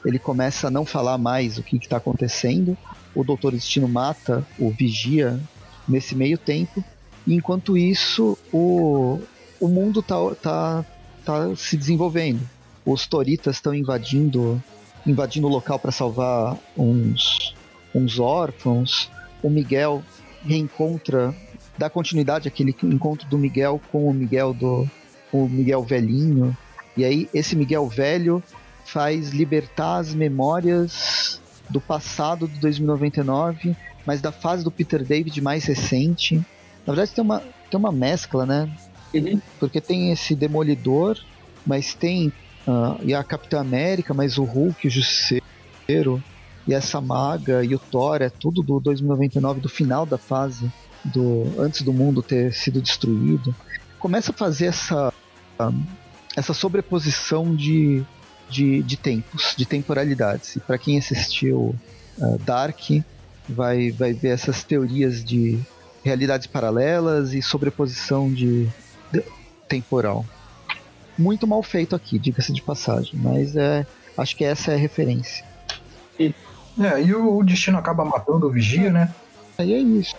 ele 0.03 0.17
começa 0.17 0.67
a 0.67 0.71
não 0.71 0.85
falar 0.85 1.17
mais 1.17 1.57
o 1.57 1.63
que 1.63 1.77
está 1.77 1.97
acontecendo. 1.97 2.77
O 3.13 3.23
Doutor 3.23 3.53
Destino 3.53 3.87
mata 3.87 4.45
o 4.57 4.69
Vigia 4.71 5.39
nesse 5.87 6.15
meio 6.15 6.37
tempo. 6.37 6.83
Enquanto 7.27 7.77
isso, 7.77 8.37
o, 8.51 9.19
o 9.59 9.67
mundo 9.67 10.01
tá, 10.01 10.15
tá, 10.41 10.85
tá 11.23 11.55
se 11.55 11.77
desenvolvendo. 11.77 12.41
Os 12.85 13.05
Toritas 13.05 13.57
estão 13.57 13.75
invadindo 13.75 14.61
invadindo 15.05 15.47
o 15.47 15.49
local 15.49 15.79
para 15.79 15.91
salvar 15.91 16.57
uns, 16.77 17.55
uns 17.93 18.19
órfãos. 18.19 19.09
O 19.41 19.49
Miguel 19.49 20.03
reencontra, 20.45 21.33
dá 21.77 21.89
continuidade 21.89 22.47
àquele 22.47 22.75
encontro 22.83 23.27
do 23.27 23.37
Miguel 23.37 23.81
com 23.91 24.07
o 24.07 24.13
Miguel 24.13 24.53
do 24.53 24.87
o 25.31 25.47
Miguel 25.47 25.83
velhinho. 25.83 26.55
E 26.95 27.05
aí 27.05 27.29
esse 27.33 27.55
Miguel 27.55 27.87
velho 27.87 28.43
faz 28.85 29.29
libertar 29.29 29.97
as 29.97 30.13
memórias 30.13 31.39
do 31.69 31.79
passado 31.79 32.47
de 32.47 32.59
2099, 32.59 33.75
mas 34.05 34.21
da 34.21 34.31
fase 34.31 34.63
do 34.63 34.71
Peter 34.71 35.03
David 35.03 35.39
mais 35.41 35.63
recente. 35.63 36.35
Na 36.85 36.93
verdade 36.93 37.11
tem 37.11 37.23
uma, 37.23 37.39
tem 37.39 37.79
uma 37.79 37.91
mescla, 37.91 38.45
né? 38.45 38.69
Uhum. 39.13 39.41
Porque 39.59 39.79
tem 39.79 40.11
esse 40.11 40.35
Demolidor, 40.35 41.17
mas 41.65 41.93
tem 41.93 42.33
uh, 42.67 42.99
e 43.03 43.13
a 43.13 43.23
Capitã 43.23 43.61
América, 43.61 44.13
mas 44.13 44.37
o 44.37 44.43
Hulk, 44.43 44.87
o 44.87 44.89
Justiceiro, 44.89 46.23
e 46.67 46.73
essa 46.73 47.01
Maga 47.01 47.63
e 47.63 47.73
o 47.73 47.79
Thor, 47.79 48.21
é 48.21 48.29
tudo 48.29 48.61
do 48.61 48.79
2099, 48.79 49.61
do 49.61 49.69
final 49.69 50.05
da 50.05 50.17
fase, 50.17 50.71
do 51.03 51.43
antes 51.59 51.81
do 51.81 51.91
mundo 51.91 52.21
ter 52.21 52.53
sido 52.53 52.81
destruído. 52.81 53.55
Começa 53.99 54.31
a 54.31 54.33
fazer 54.33 54.67
essa, 54.67 55.13
uh, 55.59 55.83
essa 56.35 56.53
sobreposição 56.53 57.55
de 57.55 58.05
de, 58.51 58.83
de 58.83 58.97
tempos, 58.97 59.55
de 59.57 59.65
temporalidades. 59.65 60.57
E 60.57 60.59
para 60.59 60.77
quem 60.77 60.97
assistiu 60.97 61.73
uh, 62.17 62.37
Dark, 62.39 62.79
vai, 63.47 63.91
vai 63.91 64.13
ver 64.13 64.29
essas 64.29 64.63
teorias 64.63 65.23
de 65.23 65.57
realidades 66.03 66.47
paralelas 66.47 67.33
e 67.33 67.41
sobreposição 67.41 68.31
de, 68.31 68.67
de 69.11 69.23
temporal. 69.67 70.25
Muito 71.21 71.45
mal 71.45 71.61
feito 71.61 71.95
aqui, 71.95 72.17
diga-se 72.17 72.51
de 72.51 72.61
passagem, 72.61 73.13
mas 73.13 73.55
é, 73.55 73.85
acho 74.17 74.35
que 74.35 74.43
essa 74.43 74.71
é 74.71 74.75
a 74.75 74.77
referência. 74.77 75.45
É, 76.19 77.01
e 77.01 77.13
o, 77.13 77.37
o 77.37 77.43
destino 77.43 77.77
acaba 77.77 78.03
matando 78.03 78.47
o 78.47 78.49
Vigia, 78.49 78.91
né? 78.91 79.13
Aí 79.57 79.73
é 79.73 79.77
isso. 79.77 80.15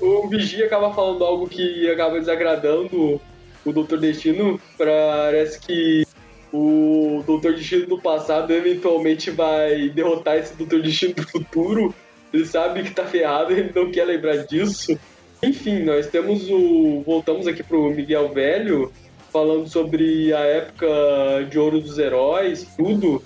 O 0.00 0.28
Vigia 0.28 0.66
acaba 0.66 0.92
falando 0.92 1.24
algo 1.24 1.48
que 1.48 1.88
acaba 1.90 2.18
desagradando 2.18 3.20
o 3.64 3.72
Doutor 3.72 3.98
Destino. 3.98 4.60
Parece 4.76 5.58
que 5.60 6.04
o 6.52 7.22
Doutor 7.26 7.54
Destino 7.54 7.86
do 7.86 8.00
passado 8.00 8.52
eventualmente 8.52 9.30
vai 9.30 9.88
derrotar 9.88 10.36
esse 10.36 10.54
Doutor 10.54 10.82
Destino 10.82 11.14
do 11.14 11.26
futuro. 11.26 11.94
Ele 12.32 12.44
sabe 12.44 12.82
que 12.82 12.90
tá 12.90 13.06
ferrado, 13.06 13.52
ele 13.52 13.72
não 13.74 13.90
quer 13.90 14.04
lembrar 14.04 14.38
disso. 14.44 14.98
Enfim, 15.42 15.84
nós 15.84 16.06
temos 16.08 16.48
o. 16.50 17.02
Voltamos 17.06 17.46
aqui 17.46 17.62
pro 17.62 17.90
Miguel 17.90 18.32
Velho, 18.32 18.92
falando 19.34 19.68
sobre 19.68 20.32
a 20.32 20.38
época 20.38 20.86
de 21.50 21.58
ouro 21.58 21.80
dos 21.80 21.98
heróis, 21.98 22.68
tudo. 22.76 23.20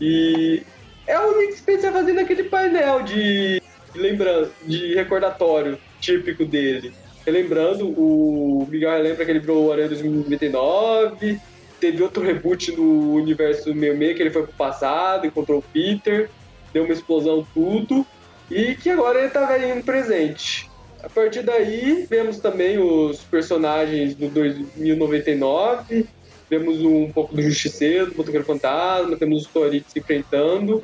E 0.00 0.62
é 1.08 1.18
o 1.18 1.40
Nick 1.40 1.56
Spencer 1.56 1.92
fazendo 1.92 2.20
aquele 2.20 2.44
painel 2.44 3.02
de, 3.02 3.60
lembrança, 3.96 4.52
de 4.64 4.94
recordatório 4.94 5.76
típico 6.00 6.44
dele. 6.44 6.92
Relembrando, 7.26 7.88
o 7.88 8.64
Miguel 8.70 9.02
lembra 9.02 9.24
que 9.24 9.30
ele 9.32 9.40
virou 9.40 9.66
o 9.66 9.72
Aranha 9.72 9.88
2099, 9.88 11.40
teve 11.80 12.00
outro 12.00 12.22
reboot 12.22 12.70
no 12.76 13.14
universo 13.14 13.74
meio 13.74 13.98
meio 13.98 14.14
que 14.14 14.22
ele 14.22 14.30
foi 14.30 14.44
pro 14.44 14.52
passado, 14.52 15.26
encontrou 15.26 15.58
o 15.58 15.64
Peter, 15.72 16.30
deu 16.72 16.84
uma 16.84 16.92
explosão 16.92 17.44
tudo, 17.52 18.06
e 18.48 18.76
que 18.76 18.88
agora 18.88 19.18
ele 19.18 19.30
tá 19.30 19.58
indo 19.58 19.82
presente. 19.82 20.67
A 21.02 21.08
partir 21.08 21.42
daí, 21.42 22.06
vemos 22.08 22.38
também 22.38 22.78
os 22.78 23.20
personagens 23.20 24.14
do 24.14 24.28
2099, 24.28 26.06
vemos 26.50 26.80
um 26.80 27.10
pouco 27.12 27.34
do 27.34 27.42
Justiceiro, 27.42 28.10
do 28.10 28.16
Motoqueiro 28.16 28.44
Fantasma, 28.44 29.16
temos 29.16 29.42
os 29.42 29.48
Toritos 29.48 29.92
se 29.92 30.00
enfrentando, 30.00 30.82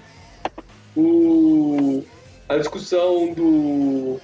o... 0.96 2.04
a 2.48 2.56
discussão 2.56 3.32
do 3.32 4.20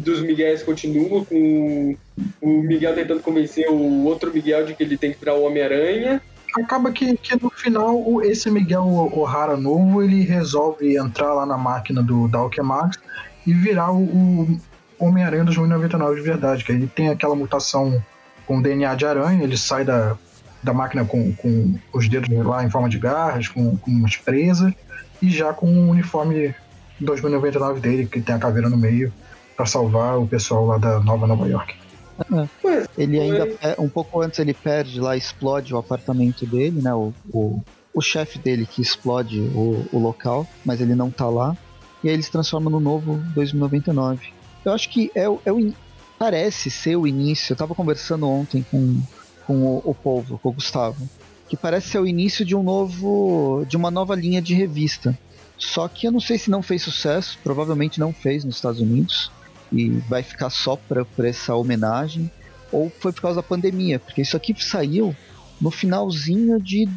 dos 0.00 0.20
Miguéis 0.20 0.62
continua, 0.62 1.24
com 1.24 1.96
o 2.42 2.62
Miguel 2.62 2.94
tentando 2.94 3.20
convencer 3.20 3.70
o 3.70 4.04
outro 4.04 4.32
Miguel 4.32 4.66
de 4.66 4.74
que 4.74 4.82
ele 4.82 4.98
tem 4.98 5.12
que 5.12 5.20
virar 5.20 5.34
o 5.34 5.44
Homem-Aranha. 5.44 6.20
Acaba 6.56 6.90
que, 6.90 7.16
que 7.16 7.40
no 7.40 7.50
final 7.50 8.22
esse 8.24 8.50
Miguel 8.50 8.84
O'Hara 9.12 9.56
novo 9.56 10.02
ele 10.02 10.22
resolve 10.22 10.96
entrar 10.96 11.32
lá 11.32 11.46
na 11.46 11.56
máquina 11.56 12.02
do 12.02 12.26
da 12.26 12.38
Alchemax 12.38 12.98
e 13.46 13.52
virar 13.52 13.92
o, 13.92 14.02
o 14.02 14.60
Homem-Aranha 14.98 15.44
2099 15.44 16.16
de 16.16 16.26
verdade, 16.26 16.64
que 16.64 16.72
ele 16.72 16.86
tem 16.86 17.08
aquela 17.08 17.34
mutação 17.34 18.02
com 18.46 18.62
DNA 18.62 18.94
de 18.94 19.06
aranha, 19.06 19.42
ele 19.42 19.56
sai 19.56 19.84
da, 19.84 20.16
da 20.62 20.72
máquina 20.72 21.04
com, 21.04 21.32
com 21.34 21.78
os 21.92 22.08
dedos 22.08 22.28
lá 22.44 22.64
em 22.64 22.70
forma 22.70 22.88
de 22.88 22.98
garras, 22.98 23.48
com, 23.48 23.76
com 23.76 23.90
umas 23.90 24.16
presas, 24.16 24.72
e 25.20 25.30
já 25.30 25.52
com 25.52 25.66
o 25.66 25.90
uniforme 25.90 26.54
2099 27.00 27.80
dele, 27.80 28.06
que 28.06 28.20
tem 28.20 28.34
a 28.34 28.38
caveira 28.38 28.68
no 28.68 28.76
meio 28.76 29.12
para 29.56 29.66
salvar 29.66 30.18
o 30.18 30.26
pessoal 30.26 30.66
lá 30.66 30.78
da 30.78 31.00
Nova 31.00 31.26
Nova 31.26 31.46
York. 31.46 31.74
É. 32.64 32.86
Ele 32.96 33.20
ainda, 33.20 33.48
um 33.78 33.88
pouco 33.88 34.20
antes, 34.20 34.38
ele 34.38 34.54
perde 34.54 35.00
lá, 35.00 35.16
explode 35.16 35.72
o 35.72 35.78
apartamento 35.78 36.44
dele, 36.44 36.80
né? 36.80 36.92
O, 36.92 37.12
o, 37.32 37.62
o 37.94 38.00
chefe 38.00 38.38
dele 38.38 38.66
que 38.66 38.82
explode 38.82 39.40
o, 39.40 39.86
o 39.92 39.98
local, 39.98 40.46
mas 40.64 40.80
ele 40.80 40.94
não 40.94 41.10
tá 41.10 41.28
lá. 41.28 41.56
E 42.02 42.08
aí 42.08 42.14
ele 42.14 42.22
se 42.22 42.30
transforma 42.30 42.70
no 42.70 42.80
novo 42.80 43.16
2099. 43.34 44.32
Eu 44.64 44.72
acho 44.72 44.88
que 44.88 45.10
é, 45.14 45.24
é 45.24 45.52
o, 45.52 45.72
parece 46.18 46.70
ser 46.70 46.96
o 46.96 47.06
início. 47.06 47.52
Eu 47.52 47.56
tava 47.56 47.74
conversando 47.74 48.28
ontem 48.28 48.64
com, 48.70 49.00
com 49.46 49.54
o, 49.54 49.82
o 49.84 49.94
povo, 49.94 50.38
com 50.38 50.48
o 50.48 50.52
Gustavo, 50.52 51.08
que 51.48 51.56
parece 51.56 51.88
ser 51.88 52.00
o 52.00 52.06
início 52.06 52.44
de 52.44 52.54
um 52.54 52.62
novo, 52.62 53.64
de 53.68 53.76
uma 53.76 53.90
nova 53.90 54.14
linha 54.14 54.42
de 54.42 54.54
revista. 54.54 55.18
Só 55.56 55.88
que 55.88 56.06
eu 56.06 56.12
não 56.12 56.20
sei 56.20 56.38
se 56.38 56.50
não 56.50 56.62
fez 56.62 56.82
sucesso, 56.82 57.38
provavelmente 57.42 57.98
não 57.98 58.12
fez 58.12 58.44
nos 58.44 58.56
Estados 58.56 58.80
Unidos 58.80 59.30
e 59.72 59.90
vai 60.08 60.22
ficar 60.22 60.50
só 60.50 60.76
para 60.76 61.04
essa 61.28 61.54
homenagem, 61.54 62.30
ou 62.70 62.90
foi 63.00 63.12
por 63.12 63.22
causa 63.22 63.36
da 63.36 63.42
pandemia, 63.42 63.98
porque 63.98 64.22
isso 64.22 64.36
aqui 64.36 64.54
saiu 64.58 65.14
no 65.60 65.70
finalzinho 65.70 66.60
de. 66.60 66.88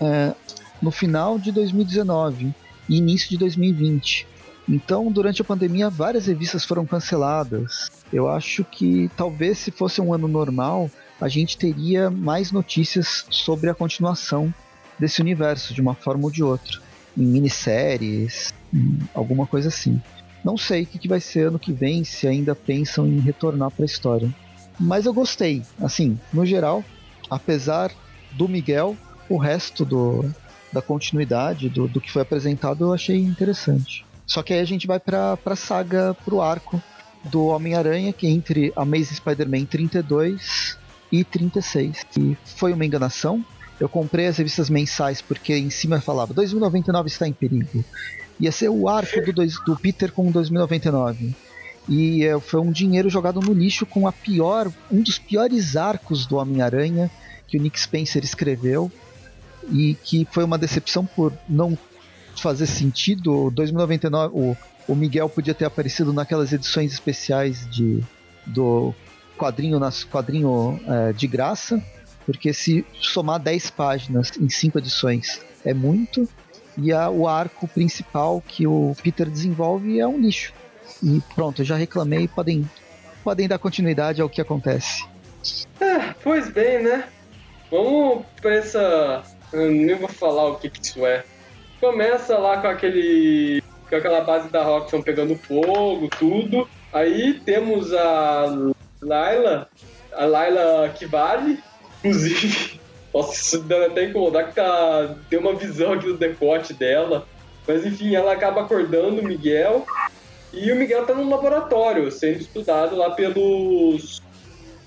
É, 0.00 0.34
no 0.80 0.90
final 0.90 1.38
de 1.38 1.52
2019 1.52 2.54
e 2.88 2.96
início 2.96 3.28
de 3.28 3.36
2020. 3.36 4.26
Então, 4.70 5.10
durante 5.10 5.42
a 5.42 5.44
pandemia, 5.44 5.90
várias 5.90 6.26
revistas 6.26 6.64
foram 6.64 6.86
canceladas. 6.86 7.90
Eu 8.12 8.28
acho 8.28 8.62
que 8.62 9.10
talvez 9.16 9.58
se 9.58 9.72
fosse 9.72 10.00
um 10.00 10.14
ano 10.14 10.28
normal, 10.28 10.88
a 11.20 11.28
gente 11.28 11.58
teria 11.58 12.08
mais 12.08 12.52
notícias 12.52 13.26
sobre 13.28 13.68
a 13.68 13.74
continuação 13.74 14.54
desse 14.96 15.20
universo, 15.20 15.74
de 15.74 15.80
uma 15.80 15.94
forma 15.94 16.24
ou 16.24 16.30
de 16.30 16.44
outra. 16.44 16.78
em 17.18 17.26
minisséries, 17.26 18.54
em 18.72 19.00
alguma 19.12 19.44
coisa 19.44 19.66
assim. 19.66 20.00
Não 20.44 20.56
sei 20.56 20.84
o 20.84 20.86
que, 20.86 21.08
vai 21.08 21.20
ser 21.20 21.48
ano 21.48 21.58
que 21.58 21.72
vem, 21.72 22.04
se 22.04 22.28
ainda 22.28 22.54
pensam 22.54 23.08
em 23.08 23.18
retornar 23.18 23.72
para 23.72 23.84
a 23.84 23.86
história. 23.86 24.32
Mas 24.78 25.04
eu 25.04 25.12
gostei, 25.12 25.64
assim, 25.80 26.16
no 26.32 26.46
geral, 26.46 26.84
apesar 27.28 27.90
do 28.30 28.48
Miguel, 28.48 28.96
o 29.28 29.36
resto 29.36 29.84
do, 29.84 30.24
da 30.72 30.80
continuidade 30.80 31.68
do, 31.68 31.88
do 31.88 32.00
que 32.00 32.12
foi 32.12 32.22
apresentado 32.22 32.84
eu 32.84 32.92
achei 32.92 33.18
interessante. 33.18 34.06
Só 34.30 34.44
que 34.44 34.54
aí 34.54 34.60
a 34.60 34.64
gente 34.64 34.86
vai 34.86 35.00
pra, 35.00 35.36
pra 35.36 35.56
saga, 35.56 36.16
pro 36.24 36.40
arco 36.40 36.80
do 37.24 37.46
Homem-Aranha, 37.46 38.12
que 38.12 38.28
é 38.28 38.30
entre 38.30 38.72
Amazing 38.76 39.16
Spider-Man 39.16 39.64
32 39.64 40.78
e 41.10 41.24
36. 41.24 42.06
E 42.16 42.36
foi 42.44 42.72
uma 42.72 42.86
enganação. 42.86 43.44
Eu 43.80 43.88
comprei 43.88 44.28
as 44.28 44.36
revistas 44.36 44.70
mensais 44.70 45.20
porque 45.20 45.56
em 45.56 45.68
cima 45.68 46.00
falava 46.00 46.32
2099 46.32 47.08
está 47.08 47.26
em 47.26 47.32
perigo. 47.32 47.84
Ia 48.38 48.52
ser 48.52 48.68
o 48.68 48.88
arco 48.88 49.20
do, 49.20 49.32
dois, 49.32 49.54
do 49.66 49.74
Peter 49.74 50.12
com 50.12 50.30
2099. 50.30 51.34
E 51.88 52.24
é, 52.24 52.38
foi 52.38 52.60
um 52.60 52.70
dinheiro 52.70 53.10
jogado 53.10 53.40
no 53.40 53.52
lixo 53.52 53.84
com 53.84 54.06
a 54.06 54.12
pior, 54.12 54.70
um 54.92 55.02
dos 55.02 55.18
piores 55.18 55.74
arcos 55.74 56.24
do 56.24 56.36
Homem-Aranha 56.36 57.10
que 57.48 57.58
o 57.58 57.60
Nick 57.60 57.80
Spencer 57.80 58.22
escreveu 58.22 58.92
e 59.72 59.96
que 60.04 60.24
foi 60.30 60.44
uma 60.44 60.56
decepção 60.56 61.04
por 61.04 61.32
não 61.48 61.76
fazer 62.40 62.66
sentido. 62.66 63.50
2099, 63.50 64.34
o, 64.34 64.56
o 64.88 64.94
Miguel 64.94 65.28
podia 65.28 65.54
ter 65.54 65.64
aparecido 65.64 66.12
naquelas 66.12 66.52
edições 66.52 66.92
especiais 66.92 67.68
de 67.70 68.02
do 68.46 68.94
quadrinho 69.38 69.78
nas 69.78 70.04
quadrinho 70.04 70.80
é, 70.86 71.12
de 71.12 71.26
graça, 71.26 71.82
porque 72.26 72.52
se 72.52 72.84
somar 73.00 73.38
10 73.38 73.70
páginas 73.70 74.32
em 74.38 74.48
5 74.48 74.78
edições 74.78 75.40
é 75.64 75.72
muito, 75.72 76.28
e 76.76 76.92
a, 76.92 77.10
o 77.10 77.28
arco 77.28 77.68
principal 77.68 78.42
que 78.46 78.66
o 78.66 78.94
Peter 79.02 79.28
desenvolve 79.28 80.00
é 80.00 80.06
um 80.06 80.18
lixo. 80.18 80.52
E 81.02 81.22
pronto, 81.34 81.62
já 81.62 81.76
reclamei, 81.76 82.26
podem 82.28 82.68
podem 83.22 83.46
dar 83.46 83.58
continuidade 83.58 84.20
ao 84.20 84.28
que 84.28 84.40
acontece. 84.40 85.04
É, 85.78 86.14
pois 86.22 86.50
bem, 86.50 86.82
né? 86.82 87.04
Vamos 87.70 88.24
para 88.40 88.54
essa 88.54 89.22
eu 89.52 89.70
nem 89.70 89.96
vou 89.96 90.08
falar 90.08 90.48
o 90.48 90.56
que, 90.56 90.70
que 90.70 90.84
isso 90.84 91.04
é. 91.04 91.24
Começa 91.80 92.36
lá 92.36 92.60
com 92.60 92.68
aquele. 92.68 93.62
com 93.88 93.96
aquela 93.96 94.20
base 94.20 94.48
da 94.50 94.62
Roxxon 94.62 95.00
pegando 95.00 95.34
fogo, 95.34 96.08
tudo. 96.18 96.68
Aí 96.92 97.40
temos 97.40 97.92
a 97.94 98.72
Laila, 99.00 99.68
a 100.12 100.24
Laila 100.26 100.88
que 100.90 101.06
vale, 101.06 101.58
inclusive. 101.98 102.78
Nossa, 103.12 103.32
isso 103.32 103.58
deve 103.62 103.86
até 103.86 104.04
incomodar 104.04 104.48
que 104.48 104.54
tá. 104.54 105.16
Tem 105.28 105.38
uma 105.38 105.54
visão 105.54 105.94
aqui 105.94 106.06
do 106.06 106.16
decote 106.16 106.74
dela. 106.74 107.26
Mas 107.66 107.84
enfim, 107.84 108.14
ela 108.14 108.32
acaba 108.32 108.62
acordando 108.62 109.20
o 109.20 109.24
Miguel. 109.24 109.86
E 110.52 110.70
o 110.72 110.76
Miguel 110.76 111.06
tá 111.06 111.14
no 111.14 111.28
laboratório, 111.28 112.10
sendo 112.10 112.40
estudado 112.40 112.96
lá 112.96 113.10
pelos. 113.10 114.20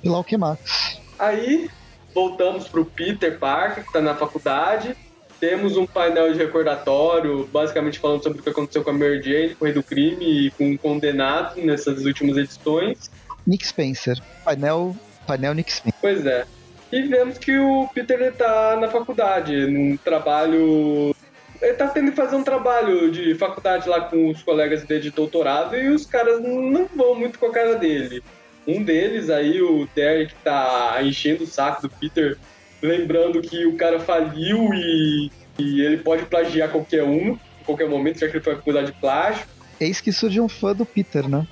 Pela 0.01 0.17
Alquemax. 0.17 0.99
Aí 1.17 1.69
voltamos 2.13 2.67
para 2.67 2.81
o 2.81 2.85
Peter 2.85 3.39
Parker, 3.39 3.83
que 3.83 3.89
está 3.89 4.01
na 4.01 4.15
faculdade. 4.15 4.95
Temos 5.43 5.75
um 5.75 5.85
painel 5.85 6.31
de 6.31 6.39
recordatório, 6.39 7.45
basicamente 7.51 7.99
falando 7.99 8.23
sobre 8.23 8.39
o 8.39 8.41
que 8.41 8.49
aconteceu 8.49 8.81
com 8.81 8.91
a 8.91 8.93
Mary 8.93 9.21
Jane, 9.21 9.55
com 9.55 9.65
o 9.65 9.67
Rei 9.67 9.73
do 9.73 9.83
Crime 9.83 10.47
e 10.47 10.51
com 10.51 10.71
o 10.71 10.77
Condenado 10.77 11.59
nessas 11.61 12.05
últimas 12.05 12.37
edições. 12.37 13.11
Nick 13.45 13.67
Spencer. 13.67 14.17
Painel, 14.45 14.95
painel 15.27 15.53
Nick 15.53 15.69
Spencer. 15.69 15.99
Pois 15.99 16.25
é. 16.25 16.45
E 16.93 17.01
vemos 17.01 17.37
que 17.37 17.59
o 17.59 17.89
Peter 17.93 18.21
está 18.21 18.77
na 18.79 18.87
faculdade, 18.87 19.67
num 19.67 19.97
trabalho. 19.97 21.13
Ele 21.61 21.71
está 21.73 21.89
tendo 21.89 22.11
que 22.11 22.15
fazer 22.15 22.37
um 22.37 22.43
trabalho 22.45 23.11
de 23.11 23.35
faculdade 23.35 23.89
lá 23.89 23.99
com 23.99 24.29
os 24.29 24.41
colegas 24.41 24.85
dele 24.85 25.01
de 25.01 25.11
doutorado 25.11 25.75
e 25.75 25.89
os 25.89 26.05
caras 26.05 26.41
não 26.41 26.87
vão 26.95 27.15
muito 27.15 27.37
com 27.37 27.47
a 27.47 27.51
cara 27.51 27.75
dele. 27.75 28.23
Um 28.65 28.81
deles 28.81 29.29
aí, 29.29 29.61
o 29.61 29.89
Derek, 29.93 30.33
tá 30.41 30.99
enchendo 31.01 31.43
o 31.43 31.47
saco 31.47 31.81
do 31.81 31.89
Peter, 31.89 32.37
lembrando 32.84 33.41
que 33.41 33.65
o 33.65 33.77
cara 33.77 33.99
faliu 33.99 34.73
e, 34.73 35.31
e 35.57 35.81
ele 35.81 35.97
pode 35.97 36.25
plagiar 36.25 36.69
qualquer 36.69 37.03
um, 37.03 37.31
em 37.31 37.63
qualquer 37.65 37.89
momento, 37.89 38.19
já 38.19 38.27
que 38.27 38.36
ele 38.36 38.43
foi 38.43 38.53
acusado 38.53 38.88
de 38.88 38.91
plágio. 38.91 39.45
Eis 39.79 40.01
que 40.01 40.11
surge 40.11 40.39
um 40.41 40.49
fã 40.49 40.75
do 40.75 40.86
Peter, 40.86 41.27
né? 41.27 41.47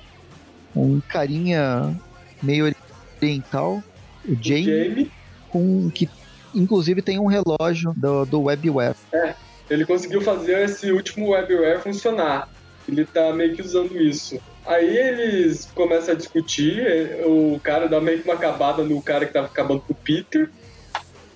Um 0.76 1.00
carinha 1.00 1.94
meio 2.42 2.72
oriental, 3.20 3.82
o 4.28 4.36
Jamie, 4.40 4.62
o 4.62 4.84
Jamie. 4.84 5.12
Com, 5.48 5.90
que 5.90 6.08
inclusive 6.54 7.00
tem 7.00 7.18
um 7.18 7.26
relógio 7.26 7.94
do, 7.96 8.26
do 8.26 8.42
WebWare. 8.42 8.94
É, 9.12 9.34
ele 9.70 9.86
conseguiu 9.86 10.20
fazer 10.20 10.64
esse 10.64 10.92
último 10.92 11.30
WebWare 11.30 11.80
funcionar. 11.80 12.48
Ele 12.86 13.06
tá 13.06 13.32
meio 13.32 13.54
que 13.54 13.62
usando 13.62 14.00
isso. 14.00 14.38
Aí 14.66 14.96
eles 14.96 15.70
começam 15.74 16.14
a 16.14 16.16
discutir, 16.16 16.84
o 17.24 17.58
cara 17.62 17.88
dá 17.88 18.00
meio 18.00 18.20
que 18.20 18.28
uma 18.28 18.34
acabada 18.34 18.84
no 18.84 19.00
cara 19.02 19.26
que 19.26 19.32
tava 19.32 19.46
acabando 19.46 19.80
com 19.80 19.92
o 19.92 19.96
Peter, 19.96 20.50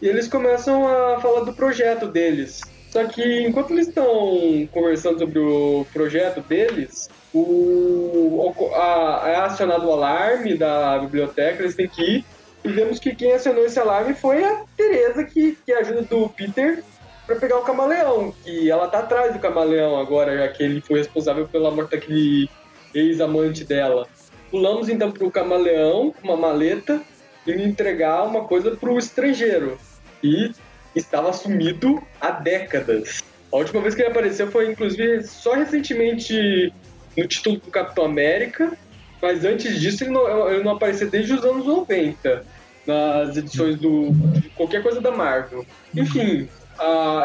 e 0.01 0.09
eles 0.09 0.29
começam 0.29 0.87
a 0.87 1.21
falar 1.21 1.41
do 1.41 1.53
projeto 1.53 2.07
deles. 2.07 2.61
Só 2.91 3.05
que 3.05 3.47
enquanto 3.47 3.73
eles 3.73 3.89
estão 3.89 4.69
conversando 4.73 5.19
sobre 5.19 5.39
o 5.39 5.87
projeto 5.93 6.41
deles, 6.41 7.09
o, 7.35 8.55
a, 8.75 9.23
é 9.27 9.37
acionado 9.37 9.87
o 9.87 9.93
alarme 9.93 10.57
da 10.57 10.99
biblioteca, 10.99 11.63
eles 11.63 11.75
têm 11.75 11.89
que 11.89 12.03
ir, 12.03 12.25
e 12.65 12.69
vemos 12.69 12.99
que 12.99 13.15
quem 13.15 13.33
acionou 13.33 13.65
esse 13.65 13.79
alarme 13.79 14.15
foi 14.15 14.43
a 14.43 14.63
Teresa, 14.77 15.25
que, 15.25 15.59
que 15.65 15.73
ajuda 15.73 16.03
do 16.03 16.29
Peter 16.31 16.83
para 17.27 17.37
pegar 17.37 17.59
o 17.59 17.63
camaleão, 17.63 18.33
que 18.43 18.71
ela 18.71 18.89
tá 18.89 19.01
atrás 19.01 19.33
do 19.33 19.39
camaleão 19.39 19.99
agora, 19.99 20.37
já 20.37 20.49
que 20.49 20.63
ele 20.63 20.81
foi 20.81 20.99
responsável 20.99 21.47
pela 21.47 21.71
morte 21.71 21.91
daquele 21.91 22.49
ex-amante 22.95 23.65
dela. 23.65 24.09
Pulamos 24.51 24.89
então 24.89 25.11
pro 25.11 25.31
camaleão, 25.31 26.15
uma 26.23 26.37
maleta, 26.37 27.03
e 27.47 27.63
entregar 27.63 28.25
uma 28.25 28.45
coisa 28.45 28.73
pro 28.73 28.99
estrangeiro. 28.99 29.79
E 30.23 30.53
estava 30.95 31.33
sumido 31.33 32.03
há 32.21 32.31
décadas. 32.31 33.23
A 33.53 33.57
última 33.57 33.81
vez 33.81 33.95
que 33.95 34.03
ele 34.03 34.11
apareceu 34.11 34.51
foi, 34.51 34.71
inclusive, 34.71 35.23
só 35.23 35.55
recentemente 35.55 36.73
no 37.17 37.27
título 37.27 37.57
do 37.57 37.71
Capitão 37.71 38.05
América, 38.05 38.77
mas 39.23 39.45
antes 39.45 39.81
disso 39.81 40.05
ele 40.05 40.11
não, 40.11 40.51
ele 40.51 40.63
não 40.63 40.73
aparecia 40.73 41.07
desde 41.07 41.33
os 41.33 41.45
anos 41.45 41.65
90, 41.65 42.45
nas 42.87 43.37
edições 43.37 43.77
do, 43.77 44.11
qualquer 44.55 44.83
coisa 44.83 45.01
da 45.01 45.11
Marvel. 45.11 45.65
Enfim, 45.95 46.49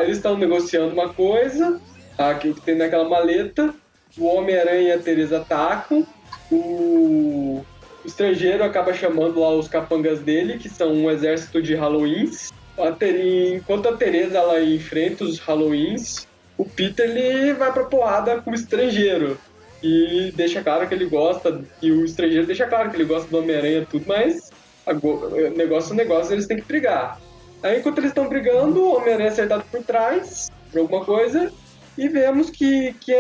eles 0.02 0.18
estão 0.18 0.38
negociando 0.38 0.94
uma 0.94 1.10
coisa 1.10 1.82
que 2.40 2.54
tem 2.62 2.76
naquela 2.76 3.08
maleta, 3.08 3.74
o 4.18 4.26
Homem-Aranha 4.26 4.90
e 4.90 4.92
a 4.92 5.00
Teresa 5.00 5.38
atacam, 5.38 6.06
o... 6.52 7.64
o 8.04 8.08
estrangeiro 8.08 8.64
acaba 8.64 8.94
chamando 8.94 9.40
lá 9.40 9.50
os 9.52 9.68
capangas 9.68 10.20
dele, 10.20 10.58
que 10.58 10.70
são 10.70 10.92
um 10.92 11.10
exército 11.10 11.62
de 11.62 11.76
Halloweens. 11.76 12.52
A. 12.78 12.96
Enquanto 13.56 13.90
a 13.90 13.98
Teresa 13.98 14.38
ela 14.38 14.62
enfrenta 14.64 15.24
os 15.24 15.40
Halloweens, 15.40 16.28
o 16.58 16.66
Peter 16.66 17.10
ele 17.10 17.54
vai 17.54 17.72
pra 17.72 17.84
porrada 17.84 18.42
com 18.42 18.52
o 18.52 18.56
estrangeiro. 18.56 19.38
E 19.84 20.32
deixa 20.36 20.62
claro 20.62 20.88
que 20.88 20.94
ele 20.94 21.06
gosta, 21.06 21.62
e 21.82 21.92
o 21.92 22.06
estrangeiro 22.06 22.46
deixa 22.46 22.68
claro 22.68 22.90
que 22.90 22.98
ele 22.98 23.06
gosta 23.06 23.28
do 23.28 23.40
Homem-Aranha 23.40 23.88
tudo, 23.90 24.06
mas 24.08 24.52
negócio 25.56 25.94
é 25.94 25.96
negócio, 25.96 26.34
eles 26.34 26.48
têm 26.48 26.58
que 26.58 26.66
brigar. 26.66 27.20
Aí 27.64 27.80
enquanto 27.80 27.98
eles 27.98 28.12
estão 28.12 28.28
brigando, 28.28 28.80
o 28.80 28.96
Homem-Aranha 28.96 29.30
é 29.30 29.32
acertado 29.32 29.64
por 29.72 29.84
trás, 29.84 30.52
por 30.72 30.82
alguma 30.82 31.04
coisa, 31.04 31.52
e 31.98 32.08
vemos 32.08 32.50
que 32.50 32.94
quem 33.02 33.16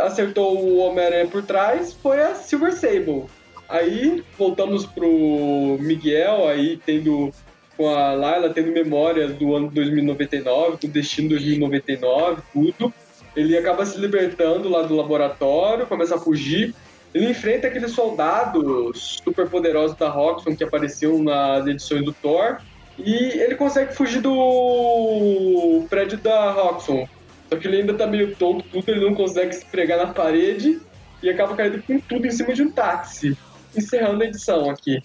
acertou 0.00 0.58
o 0.58 0.78
Homem-Aranha 0.78 1.26
por 1.26 1.42
trás 1.42 1.92
foi 1.92 2.20
a 2.20 2.34
Silver 2.34 2.72
Sable. 2.72 3.24
Aí 3.68 4.22
voltamos 4.38 4.86
pro 4.86 5.76
Miguel, 5.80 6.48
aí 6.48 6.80
tendo 6.84 7.32
com 7.76 7.88
a 7.88 8.12
Layla 8.12 8.50
tendo 8.50 8.72
memórias 8.72 9.34
do 9.34 9.54
ano 9.54 9.70
2099, 9.70 10.78
do 10.78 10.88
destino 10.88 11.28
2099, 11.30 12.42
tudo. 12.52 12.92
Ele 13.34 13.56
acaba 13.56 13.84
se 13.84 13.98
libertando 13.98 14.68
lá 14.68 14.82
do 14.82 14.96
laboratório, 14.96 15.86
começa 15.86 16.14
a 16.14 16.18
fugir. 16.18 16.74
Ele 17.12 17.30
enfrenta 17.30 17.66
aqueles 17.66 17.92
soldados 17.92 19.20
super 19.22 19.48
poderosos 19.48 19.96
da 19.96 20.08
Roxxon 20.08 20.56
que 20.56 20.64
apareciam 20.64 21.22
nas 21.22 21.66
edições 21.66 22.04
do 22.04 22.12
Thor. 22.12 22.58
E 22.98 23.12
ele 23.12 23.54
consegue 23.56 23.94
fugir 23.94 24.22
do 24.22 25.84
prédio 25.90 26.18
da 26.18 26.50
Roxxon. 26.50 27.06
Só 27.48 27.56
que 27.56 27.68
ele 27.68 27.78
ainda 27.78 27.94
tá 27.94 28.06
meio 28.06 28.34
tonto, 28.34 28.64
tudo, 28.70 28.90
ele 28.90 29.04
não 29.04 29.14
consegue 29.14 29.54
se 29.54 29.64
pregar 29.66 29.98
na 29.98 30.12
parede 30.12 30.80
e 31.22 31.28
acaba 31.28 31.54
caindo 31.54 31.82
com 31.82 31.98
tudo 32.00 32.26
em 32.26 32.30
cima 32.30 32.52
de 32.52 32.62
um 32.62 32.70
táxi. 32.70 33.36
Encerrando 33.76 34.22
a 34.22 34.26
edição 34.26 34.70
aqui. 34.70 35.02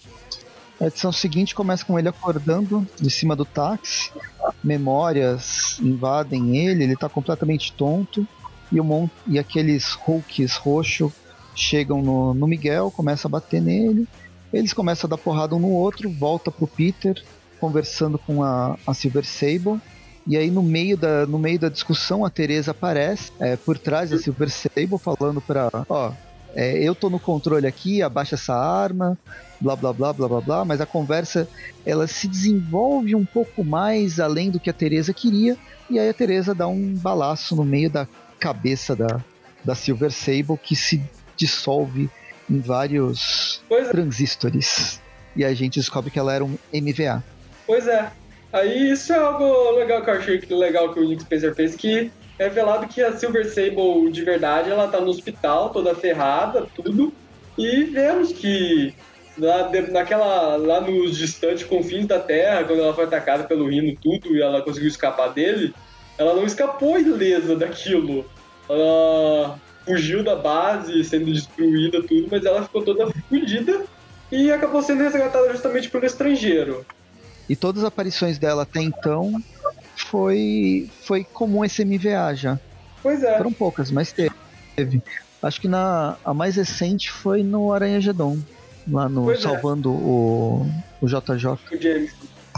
A 0.80 0.86
edição 0.86 1.12
seguinte 1.12 1.54
começa 1.54 1.84
com 1.84 1.98
ele 1.98 2.08
acordando 2.08 2.86
de 3.00 3.10
cima 3.10 3.36
do 3.36 3.44
táxi, 3.44 4.10
memórias 4.64 5.78
invadem 5.80 6.56
ele, 6.56 6.84
ele 6.84 6.96
tá 6.96 7.08
completamente 7.08 7.72
tonto, 7.72 8.26
e, 8.70 8.80
um 8.80 9.08
e 9.26 9.38
aqueles 9.38 9.94
Hulks 9.94 10.56
roxo 10.56 11.12
chegam 11.54 12.02
no, 12.02 12.34
no 12.34 12.46
Miguel, 12.46 12.90
começa 12.90 13.28
a 13.28 13.30
bater 13.30 13.60
nele, 13.60 14.08
eles 14.52 14.72
começam 14.72 15.06
a 15.06 15.10
dar 15.10 15.18
porrada 15.18 15.54
um 15.54 15.60
no 15.60 15.70
outro, 15.70 16.10
volta 16.10 16.50
pro 16.50 16.66
Peter, 16.66 17.22
conversando 17.60 18.18
com 18.18 18.42
a, 18.42 18.76
a 18.86 18.92
Silver 18.92 19.24
Sable, 19.24 19.80
E 20.26 20.36
aí 20.36 20.50
no 20.50 20.62
meio 20.62 20.96
da, 20.96 21.26
no 21.26 21.38
meio 21.38 21.58
da 21.58 21.68
discussão 21.68 22.24
a 22.24 22.30
Teresa 22.30 22.72
aparece 22.72 23.30
é, 23.38 23.56
por 23.56 23.78
trás 23.78 24.10
da 24.10 24.18
Silver 24.18 24.50
Sable 24.50 24.98
falando 24.98 25.40
para, 25.40 25.70
ó, 25.88 26.12
é, 26.54 26.78
eu 26.78 26.94
tô 26.94 27.08
no 27.08 27.18
controle 27.18 27.66
aqui, 27.66 28.02
abaixa 28.02 28.34
essa 28.34 28.54
arma, 28.54 29.18
blá 29.60 29.74
blá 29.74 29.92
blá 29.92 30.12
blá 30.12 30.28
blá 30.28 30.40
blá, 30.40 30.64
mas 30.64 30.80
a 30.80 30.86
conversa 30.86 31.48
ela 31.84 32.06
se 32.06 32.28
desenvolve 32.28 33.14
um 33.14 33.24
pouco 33.24 33.64
mais 33.64 34.20
além 34.20 34.50
do 34.50 34.60
que 34.60 34.70
a 34.70 34.72
Teresa 34.72 35.14
queria, 35.14 35.56
e 35.88 35.98
aí 35.98 36.08
a 36.08 36.14
Teresa 36.14 36.54
dá 36.54 36.66
um 36.66 36.94
balaço 36.94 37.56
no 37.56 37.64
meio 37.64 37.90
da 37.90 38.06
cabeça 38.38 38.94
da, 38.94 39.20
da 39.64 39.74
Silver 39.74 40.10
Sable 40.10 40.58
que 40.62 40.76
se 40.76 41.02
dissolve 41.36 42.10
em 42.50 42.60
vários 42.60 43.62
é. 43.70 43.84
transistores. 43.84 45.00
E 45.34 45.44
a 45.44 45.54
gente 45.54 45.78
descobre 45.78 46.10
que 46.10 46.18
ela 46.18 46.34
era 46.34 46.44
um 46.44 46.58
MVA. 46.72 47.22
Pois 47.66 47.86
é. 47.86 48.10
Aí 48.52 48.90
isso 48.90 49.12
é 49.12 49.16
algo 49.16 49.70
legal 49.72 50.02
que 50.02 50.10
eu 50.10 50.14
achei 50.14 50.38
que 50.38 50.52
legal 50.52 50.92
que 50.92 51.00
o 51.00 51.08
Nick 51.08 51.22
Spencer 51.22 51.54
fez, 51.54 51.74
que 51.74 52.10
é 52.42 52.48
revelado 52.48 52.88
que 52.88 53.00
a 53.00 53.16
Silver 53.16 53.48
Sable 53.48 54.10
de 54.10 54.22
verdade 54.22 54.70
ela 54.70 54.88
tá 54.88 55.00
no 55.00 55.10
hospital, 55.10 55.70
toda 55.70 55.94
ferrada, 55.94 56.66
tudo. 56.74 57.12
E 57.56 57.84
vemos 57.84 58.32
que 58.32 58.94
lá, 59.38 59.70
naquela, 59.90 60.56
lá 60.56 60.80
nos 60.80 61.16
distantes 61.16 61.64
confins 61.64 62.06
da 62.06 62.18
Terra, 62.18 62.64
quando 62.64 62.80
ela 62.80 62.94
foi 62.94 63.04
atacada 63.04 63.44
pelo 63.44 63.68
Rino 63.68 63.96
tudo 64.02 64.36
e 64.36 64.42
ela 64.42 64.62
conseguiu 64.62 64.88
escapar 64.88 65.28
dele, 65.32 65.74
ela 66.18 66.34
não 66.34 66.44
escapou 66.44 66.98
ilesa 66.98 67.56
daquilo. 67.56 68.24
Ela 68.68 69.58
fugiu 69.84 70.22
da 70.22 70.36
base, 70.36 71.04
sendo 71.04 71.32
destruída 71.32 72.02
tudo, 72.02 72.28
mas 72.30 72.44
ela 72.44 72.62
ficou 72.62 72.82
toda 72.82 73.12
fugida 73.28 73.84
e 74.30 74.50
acabou 74.50 74.82
sendo 74.82 75.02
resgatada 75.02 75.50
justamente 75.52 75.90
pelo 75.90 76.06
estrangeiro. 76.06 76.84
E 77.48 77.54
todas 77.54 77.82
as 77.82 77.88
aparições 77.88 78.38
dela 78.38 78.62
até 78.62 78.80
então 78.80 79.32
foi, 80.04 80.90
foi 81.02 81.24
comum 81.24 81.64
esse 81.64 81.84
MVA 81.84 82.34
já. 82.34 82.58
Pois 83.02 83.22
é. 83.22 83.36
Foram 83.36 83.52
poucas, 83.52 83.90
mas 83.90 84.12
teve. 84.12 85.02
Acho 85.42 85.60
que 85.60 85.68
na, 85.68 86.16
a 86.24 86.32
mais 86.32 86.56
recente 86.56 87.10
foi 87.10 87.42
no 87.42 87.72
Aranha 87.72 88.00
Gedon, 88.00 88.38
lá 88.88 89.08
no 89.08 89.24
Pois 89.24 89.38
é. 89.38 89.42
Salvando 89.42 89.90
o, 89.90 90.66
o 91.00 91.06
JJ. 91.06 91.46
o 91.46 91.58
James. 91.80 92.14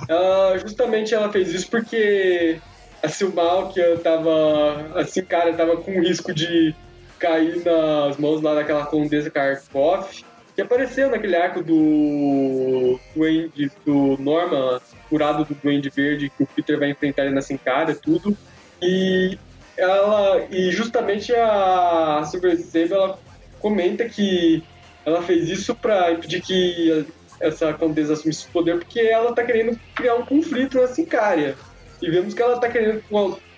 Ela, 0.08 0.58
justamente 0.58 1.14
ela 1.14 1.30
fez 1.32 1.54
isso 1.54 1.70
porque 1.70 2.60
a 3.02 3.80
eu 3.80 3.98
tava. 4.00 4.98
Assim, 4.98 5.22
cara, 5.22 5.52
tava 5.54 5.76
com 5.76 6.00
risco 6.00 6.32
de 6.34 6.74
cair 7.18 7.62
nas 7.64 8.16
mãos 8.16 8.42
lá 8.42 8.54
daquela 8.54 8.86
Condesa 8.86 9.30
Karkov, 9.30 10.06
que 10.54 10.62
apareceu 10.62 11.10
naquele 11.10 11.36
arco 11.36 11.62
do. 11.62 12.98
Duende, 13.14 13.70
do 13.84 14.16
Norman, 14.18 14.80
curado 15.14 15.44
do 15.44 15.54
Duende 15.54 15.90
Verde, 15.90 16.28
que 16.28 16.42
o 16.42 16.46
Peter 16.46 16.76
vai 16.76 16.90
enfrentar 16.90 17.24
ele 17.24 17.34
na 17.36 17.40
Sincada 17.40 17.92
e 17.92 17.94
tudo. 17.94 18.36
E 18.82 19.38
ela. 19.76 20.44
E 20.50 20.72
justamente 20.72 21.32
a 21.32 22.24
Silver 22.24 22.58
Sable 22.58 22.92
ela 22.94 23.18
comenta 23.60 24.04
que 24.08 24.64
ela 25.06 25.22
fez 25.22 25.48
isso 25.48 25.72
pra 25.76 26.10
impedir 26.12 26.40
que 26.42 27.06
essa 27.40 27.72
condesa 27.74 28.14
assumisse 28.14 28.46
o 28.48 28.50
poder 28.50 28.78
porque 28.78 28.98
ela 29.00 29.32
tá 29.32 29.44
querendo 29.44 29.78
criar 29.94 30.16
um 30.16 30.26
conflito 30.26 30.80
na 30.80 30.88
Sicária. 30.88 31.54
E 32.02 32.10
vemos 32.10 32.34
que 32.34 32.42
ela 32.42 32.58
tá 32.58 32.68
querendo 32.68 33.02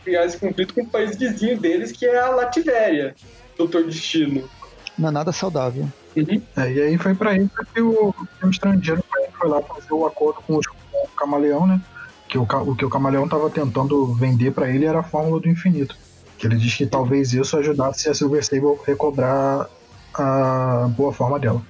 criar 0.04 0.26
esse 0.26 0.36
conflito 0.38 0.74
com 0.74 0.82
o 0.82 0.90
país 0.90 1.16
vizinho 1.16 1.58
deles, 1.58 1.90
que 1.90 2.04
é 2.04 2.18
a 2.18 2.28
Lativéria, 2.28 3.14
Doutor 3.56 3.84
Destino. 3.84 4.46
Não 4.98 5.08
é 5.08 5.12
nada 5.12 5.32
saudável. 5.32 5.88
É, 6.56 6.72
e 6.72 6.80
aí 6.82 6.98
foi 6.98 7.14
pra 7.14 7.34
isso 7.34 7.50
que 7.74 7.80
o, 7.80 8.12
que 8.12 8.46
o 8.46 8.50
estrangeiro 8.50 9.02
foi, 9.38 9.48
lá 9.48 9.60
fazer 9.62 9.92
o 9.92 10.06
acordo 10.06 10.40
com, 10.46 10.56
os- 10.56 10.66
o 11.12 11.16
camaleão, 11.16 11.66
né? 11.66 11.80
Que 12.28 12.38
o, 12.38 12.42
o 12.42 12.76
que 12.76 12.84
o 12.84 12.90
camaleão 12.90 13.28
tava 13.28 13.48
tentando 13.50 14.14
vender 14.14 14.52
pra 14.52 14.68
ele 14.68 14.84
era 14.84 15.00
a 15.00 15.04
fórmula 15.04 15.40
do 15.40 15.48
infinito. 15.48 15.96
Que 16.38 16.46
ele 16.46 16.56
diz 16.56 16.74
que 16.74 16.86
talvez 16.86 17.32
isso 17.32 17.56
ajudasse 17.56 18.08
a 18.08 18.14
Silver 18.14 18.44
Sable 18.44 18.78
recobrar 18.86 19.68
a 20.14 20.88
boa 20.96 21.12
forma 21.12 21.38
dela. 21.38 21.62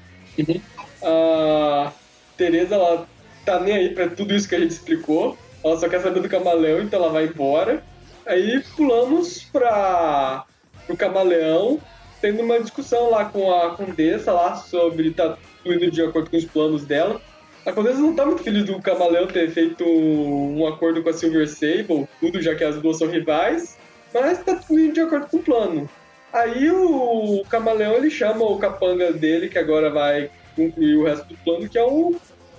A 1.03 1.93
Teresa, 2.37 2.74
ela 2.74 3.07
tá 3.45 3.61
nem 3.61 3.74
aí 3.74 3.89
pra 3.91 4.09
tudo 4.09 4.34
isso 4.34 4.49
que 4.49 4.55
a 4.55 4.61
gente 4.61 4.72
explicou. 4.72 5.37
Ela 5.64 5.78
só 5.78 5.89
quer 5.89 6.01
saber 6.01 6.20
do 6.20 6.28
camaleão, 6.28 6.80
então 6.82 7.01
ela 7.01 7.12
vai 7.12 7.26
embora. 7.26 7.82
Aí 8.26 8.62
pulamos 8.76 9.45
pra 9.45 10.45
pro 10.87 10.97
camaleão, 10.97 11.80
tendo 12.20 12.43
uma 12.43 12.61
discussão 12.61 13.11
lá 13.11 13.24
com 13.24 13.53
a 13.53 13.74
Condessa 13.74 14.32
lá 14.32 14.55
sobre 14.57 15.11
tá 15.11 15.37
tudo 15.64 15.91
de 15.91 16.03
acordo 16.03 16.30
com 16.30 16.37
os 16.37 16.45
planos 16.45 16.84
dela. 16.84 17.20
A 17.66 17.72
Condessa 17.72 17.98
não 17.98 18.14
tá 18.14 18.24
muito 18.24 18.44
feliz 18.44 18.64
do 18.64 18.80
camaleão 18.80 19.26
ter 19.26 19.50
feito 19.50 19.84
um 19.84 20.64
acordo 20.68 21.02
com 21.02 21.08
a 21.08 21.12
Silver 21.12 21.48
Sable, 21.48 22.08
tudo 22.20 22.40
já 22.40 22.54
que 22.54 22.62
as 22.62 22.80
duas 22.80 22.96
são 22.96 23.08
rivais, 23.08 23.76
mas 24.14 24.42
tá 24.44 24.54
tudo 24.54 24.78
indo 24.78 24.92
de 24.92 25.00
acordo 25.00 25.26
com 25.26 25.38
o 25.38 25.42
plano. 25.42 25.90
Aí 26.32 26.70
o 26.70 27.42
camaleão 27.50 27.94
ele 27.94 28.08
chama 28.08 28.44
o 28.44 28.56
capanga 28.58 29.12
dele, 29.12 29.48
que 29.48 29.58
agora 29.58 29.90
vai 29.90 30.30
concluir 30.54 30.96
o 30.96 31.04
resto 31.04 31.26
do 31.26 31.36
plano, 31.38 31.68
que 31.68 31.76
é 31.76 31.84
um, 31.84 32.14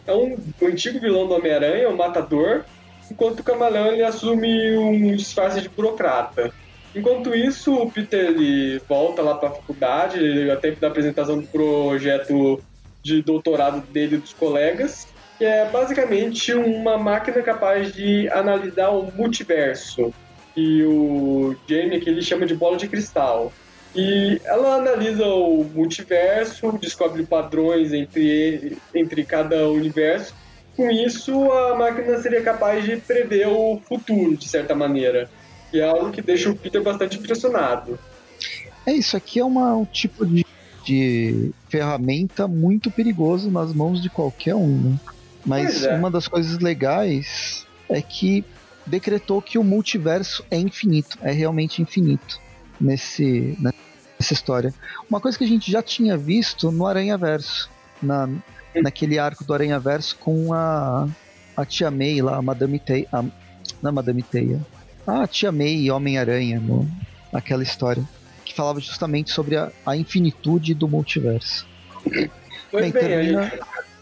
é 0.05 0.14
um, 0.14 0.38
um 0.62 0.68
antigo 0.68 0.99
vilão 0.99 1.26
do 1.26 1.36
Homem-Aranha, 1.36 1.89
o 1.89 1.95
Matador, 1.95 2.66
enquanto 3.10 3.39
o 3.39 3.43
Camaleão 3.43 3.88
ele 3.93 4.03
assume 4.03 4.78
um 4.78 5.16
disfarce 5.16 5.62
de 5.62 5.70
burocrata. 5.70 6.51
Enquanto 6.93 7.34
isso, 7.34 7.74
o 7.74 7.89
Peter 7.89 8.32
ele 8.32 8.82
volta 8.89 9.22
lá 9.22 9.36
para 9.36 9.49
a 9.49 9.53
faculdade, 9.53 10.18
ele- 10.18 10.51
a 10.51 10.58
tempo 10.58 10.82
da 10.82 10.88
apresentação 10.88 11.39
do 11.39 11.47
projeto 11.47 12.62
de 13.08 13.22
doutorado 13.22 13.80
dele 13.88 14.16
e 14.16 14.20
dos 14.20 14.34
colegas, 14.34 15.08
que 15.38 15.45
é 15.45 15.70
basicamente 15.70 16.53
uma 16.53 16.97
máquina 16.97 17.41
capaz 17.41 17.93
de 17.93 18.28
analisar 18.30 18.89
o 18.89 19.10
multiverso, 19.16 20.14
que 20.53 20.84
o 20.84 21.55
Jamie 21.68 22.01
que 22.01 22.10
ele 22.10 22.22
chama 22.22 22.45
de 22.45 22.53
bola 22.55 22.76
de 22.76 22.88
cristal. 22.88 23.53
E 23.95 24.41
ela 24.43 24.76
analisa 24.76 25.26
o 25.26 25.64
multiverso, 25.64 26.78
descobre 26.78 27.24
padrões 27.24 27.93
entre, 27.93 28.78
entre 28.93 29.24
cada 29.24 29.70
universo. 29.70 30.36
Com 30.76 30.91
isso, 30.91 31.51
a 31.51 31.76
máquina 31.76 32.18
seria 32.18 32.41
capaz 32.41 32.84
de 32.84 32.97
prever 32.97 33.47
o 33.47 33.80
futuro, 33.88 34.36
de 34.36 34.47
certa 34.47 34.76
maneira. 34.76 35.30
E 35.74 35.80
é 35.80 35.84
algo 35.84 36.12
que 36.12 36.22
deixa 36.22 36.49
o 36.49 36.55
Peter 36.55 36.84
bastante 36.84 37.18
impressionado. 37.18 37.97
É 38.86 38.91
isso 38.91 39.18
aqui 39.18 39.39
é 39.39 39.45
uma, 39.45 39.76
um 39.76 39.86
tipo 39.86 40.26
de, 40.26 40.45
de 40.88 41.52
ferramenta 41.68 42.48
muito 42.48 42.90
perigoso 42.90 43.52
nas 43.52 43.74
mãos 43.74 44.02
de 44.02 44.10
qualquer 44.10 44.56
um. 44.56 44.78
né? 44.78 45.00
Mas 45.46 45.84
é. 45.84 45.94
uma 45.96 46.10
das 46.10 46.28
coisas 46.28 46.60
legais 46.60 47.66
é 47.90 48.02
que 48.02 48.44
decretou 48.86 49.42
que 49.42 49.58
o 49.58 49.64
multiverso 49.64 50.46
é 50.50 50.58
infinito, 50.58 51.18
é 51.22 51.32
realmente 51.32 51.82
infinito 51.82 52.40
nesse 52.80 53.58
nessa 53.60 54.34
história. 54.34 54.74
Uma 55.10 55.20
coisa 55.20 55.38
que 55.38 55.44
a 55.44 55.48
gente 55.48 55.70
já 55.70 55.82
tinha 55.82 56.18
visto 56.18 56.72
no 56.72 56.88
Aranha 56.88 57.18
Verso, 57.18 57.70
na, 58.02 58.30
naquele 58.76 59.20
arco 59.20 59.44
do 59.44 59.54
Aranha 59.54 59.80
Verso 59.80 60.18
com 60.18 60.54
a 60.54 61.08
a 61.56 61.66
Tia 61.66 61.92
May 61.92 62.22
lá, 62.22 62.38
a 62.38 62.42
Madame 62.42 62.80
Teia, 62.80 63.08
a, 63.12 63.24
não 63.82 63.90
é 63.90 63.92
Madame 63.92 64.24
Teia, 64.24 64.66
a 65.06 65.28
Tia 65.28 65.52
May 65.52 65.76
e 65.76 65.92
Homem-Aranha 65.92 66.60
no 66.60 66.88
naquela 67.32 67.64
história 67.64 68.08
falava 68.58 68.80
justamente 68.82 69.32
sobre 69.32 69.55
a, 69.55 69.72
a 69.86 69.95
infinitude 69.95 70.74
do 70.74 70.88
multiverso. 70.88 71.66
Pois 72.70 72.84
Bem, 72.84 72.91
bem, 72.91 72.91
termina, 72.91 73.43
gente- 73.43 73.60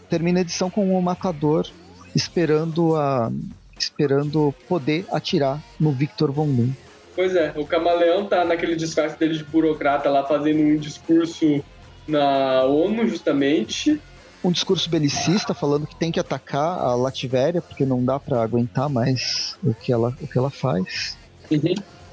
termina 0.08 0.40
a 0.40 0.42
edição 0.42 0.70
com 0.70 0.98
o 0.98 1.02
matador 1.02 1.66
esperando 2.14 2.96
a 2.96 3.30
esperando 3.78 4.54
poder 4.66 5.04
atirar 5.12 5.62
no 5.78 5.92
Victor 5.92 6.32
Von 6.32 6.48
Doom. 6.48 6.70
Pois 7.14 7.36
é, 7.36 7.52
o 7.54 7.66
camaleão 7.66 8.26
tá 8.26 8.42
naquele 8.44 8.74
disfarce 8.74 9.18
dele 9.18 9.36
de 9.36 9.44
burocrata 9.44 10.08
lá 10.08 10.24
fazendo 10.26 10.60
um 10.60 10.76
discurso 10.78 11.62
na 12.08 12.64
ONU, 12.64 13.06
justamente. 13.06 14.00
Um 14.42 14.50
discurso 14.50 14.88
belicista 14.88 15.52
falando 15.52 15.86
que 15.86 15.96
tem 15.96 16.10
que 16.10 16.20
atacar 16.20 16.78
a 16.78 16.94
Lativéria 16.94 17.60
porque 17.60 17.84
não 17.84 18.02
dá 18.04 18.18
pra 18.18 18.42
aguentar 18.42 18.88
mais 18.88 19.56
o 19.62 19.74
que 19.74 19.92
ela, 19.92 20.16
o 20.20 20.26
que 20.26 20.38
ela 20.38 20.50
faz. 20.50 21.18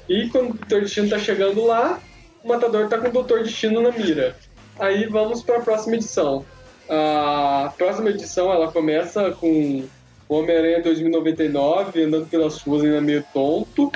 E 0.08 0.28
quando 0.28 0.50
o 0.54 0.66
Destino 0.66 1.08
tá 1.08 1.18
chegando 1.18 1.64
lá, 1.64 2.00
o 2.44 2.48
Matador 2.48 2.88
tá 2.88 2.98
com 2.98 3.08
o 3.08 3.12
Doutor 3.12 3.42
Destino 3.42 3.80
na 3.80 3.90
mira. 3.90 4.36
Aí 4.78 5.06
vamos 5.06 5.42
para 5.42 5.58
a 5.58 5.60
próxima 5.60 5.96
edição. 5.96 6.44
A 6.88 7.72
próxima 7.78 8.10
edição 8.10 8.52
ela 8.52 8.70
começa 8.70 9.30
com 9.32 9.84
o 10.28 10.34
Homem-Aranha 10.34 10.82
2099 10.82 12.02
andando 12.02 12.26
pelas 12.26 12.60
ruas 12.60 12.84
ainda 12.84 13.00
meio 13.00 13.24
tonto. 13.32 13.90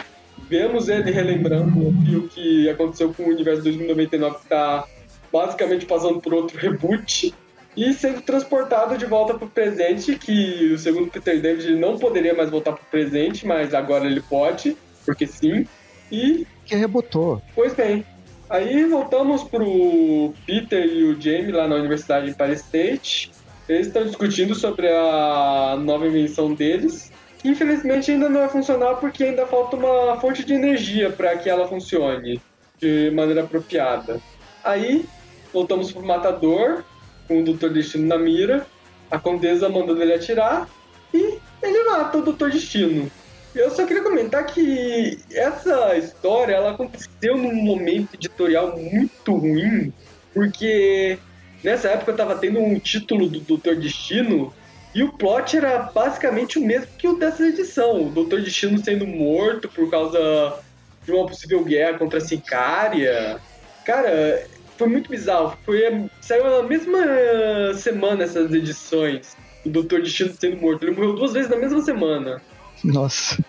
Vemos 0.49 0.88
ele 0.88 1.11
relembrando 1.11 1.78
o 1.78 2.28
que 2.28 2.70
aconteceu 2.70 3.12
com 3.12 3.24
o 3.24 3.28
universo 3.28 3.62
2099 3.62 4.38
que 4.38 4.49
tá 4.49 4.86
basicamente 5.30 5.84
passando 5.84 6.18
por 6.20 6.32
outro 6.32 6.57
reboot 6.59 7.34
e 7.76 7.92
sendo 7.92 8.22
transportado 8.22 8.96
de 8.96 9.05
volta 9.05 9.34
pro 9.34 9.46
presente, 9.46 10.16
que 10.16 10.72
o 10.72 10.78
segundo 10.78 11.11
Peter 11.11 11.40
David 11.40 11.66
ele 11.66 11.78
não 11.78 11.99
poderia 11.99 12.34
mais 12.34 12.51
voltar 12.51 12.72
pro 12.72 12.84
presente, 12.86 13.46
mas 13.46 13.74
agora 13.74 14.07
ele 14.07 14.22
pode, 14.22 14.76
porque 15.05 15.26
sim. 15.26 15.66
E 16.11 16.46
Que 16.64 16.74
rebotou. 16.74 17.42
Pois 17.55 17.74
bem. 17.74 18.05
Aí 18.51 18.86
voltamos 18.86 19.44
pro 19.44 20.32
Peter 20.46 20.86
e 20.86 21.05
o 21.05 21.20
Jamie 21.20 21.53
lá 21.53 21.68
na 21.68 21.76
Universidade 21.76 22.30
em 22.30 22.34
Paris 22.34 22.61
State. 22.61 23.30
Eles 23.68 23.88
estão 23.88 24.05
discutindo 24.05 24.55
sobre 24.55 24.88
a 24.88 25.76
nova 25.78 26.07
invenção 26.07 26.55
deles. 26.55 27.12
que 27.38 27.49
infelizmente 27.49 28.11
ainda 28.11 28.28
não 28.28 28.40
vai 28.40 28.49
funcionar 28.49 28.96
porque 28.96 29.24
ainda 29.24 29.46
falta 29.46 29.76
uma 29.76 30.18
fonte 30.20 30.44
de 30.44 30.55
energia 30.55 31.11
para 31.11 31.36
que 31.36 31.49
ela 31.49 31.68
funcione 31.68 32.40
de 32.78 33.11
maneira 33.12 33.42
apropriada. 33.42 34.20
Aí 34.64 35.05
voltamos 35.53 35.92
pro 35.92 36.05
matador, 36.05 36.84
com 37.26 37.40
o 37.40 37.44
Doutor 37.44 37.70
Destino 37.70 38.07
na 38.07 38.18
mira, 38.18 38.66
a 39.11 39.18
Condesa 39.18 39.68
mandando 39.68 40.03
ele 40.03 40.14
atirar 40.14 40.68
e 41.12 41.38
ele 41.62 41.84
mata 41.84 42.18
o 42.18 42.22
Doutor 42.22 42.51
Destino. 42.51 43.11
Eu 43.59 43.72
só 43.72 43.84
queria 43.84 44.04
comentar 44.04 44.46
que 44.46 45.18
essa 45.32 45.96
história 45.96 46.54
ela 46.54 46.70
aconteceu 46.70 47.36
num 47.36 47.56
momento 47.56 48.14
editorial 48.14 48.78
muito 48.78 49.34
ruim, 49.34 49.92
porque 50.32 51.18
nessa 51.64 51.88
época 51.88 52.12
eu 52.12 52.16
tava 52.16 52.36
tendo 52.36 52.61
um 52.61 52.78
título 52.78 53.28
do 53.28 53.40
Doutor 53.40 53.74
Destino 53.74 54.54
e 54.94 55.02
o 55.02 55.12
plot 55.12 55.56
era 55.56 55.80
basicamente 55.92 56.56
o 56.56 56.64
mesmo 56.64 56.86
que 56.96 57.09
o 57.09 57.18
dessa 57.18 57.44
edição. 57.48 58.06
O 58.06 58.11
Doutor 58.11 58.42
Destino 58.42 58.78
sendo 58.78 59.04
morto 59.09 59.68
por 59.68 59.90
causa 59.90 60.62
de 61.04 61.11
uma 61.11 61.26
possível 61.26 61.64
guerra 61.64 61.98
contra 61.98 62.18
a 62.18 62.22
Sicária. 62.22 63.40
Cara, 63.84 64.46
foi 64.76 64.86
muito 64.86 65.11
bizarro. 65.11 65.59
Foi, 65.64 66.09
saiu 66.20 66.44
na 66.44 66.62
mesma 66.62 67.74
semana 67.74 68.22
essas 68.22 68.52
edições. 68.52 69.36
O 69.66 69.68
Doutor 69.68 70.00
Destino 70.00 70.32
sendo 70.32 70.59
morto. 70.59 70.84
Ele 70.84 70.92
morreu 70.92 71.16
duas 71.16 71.32
vezes 71.32 71.50
na 71.50 71.56
mesma 71.56 71.82
semana. 71.82 72.40
Nossa. 72.85 73.43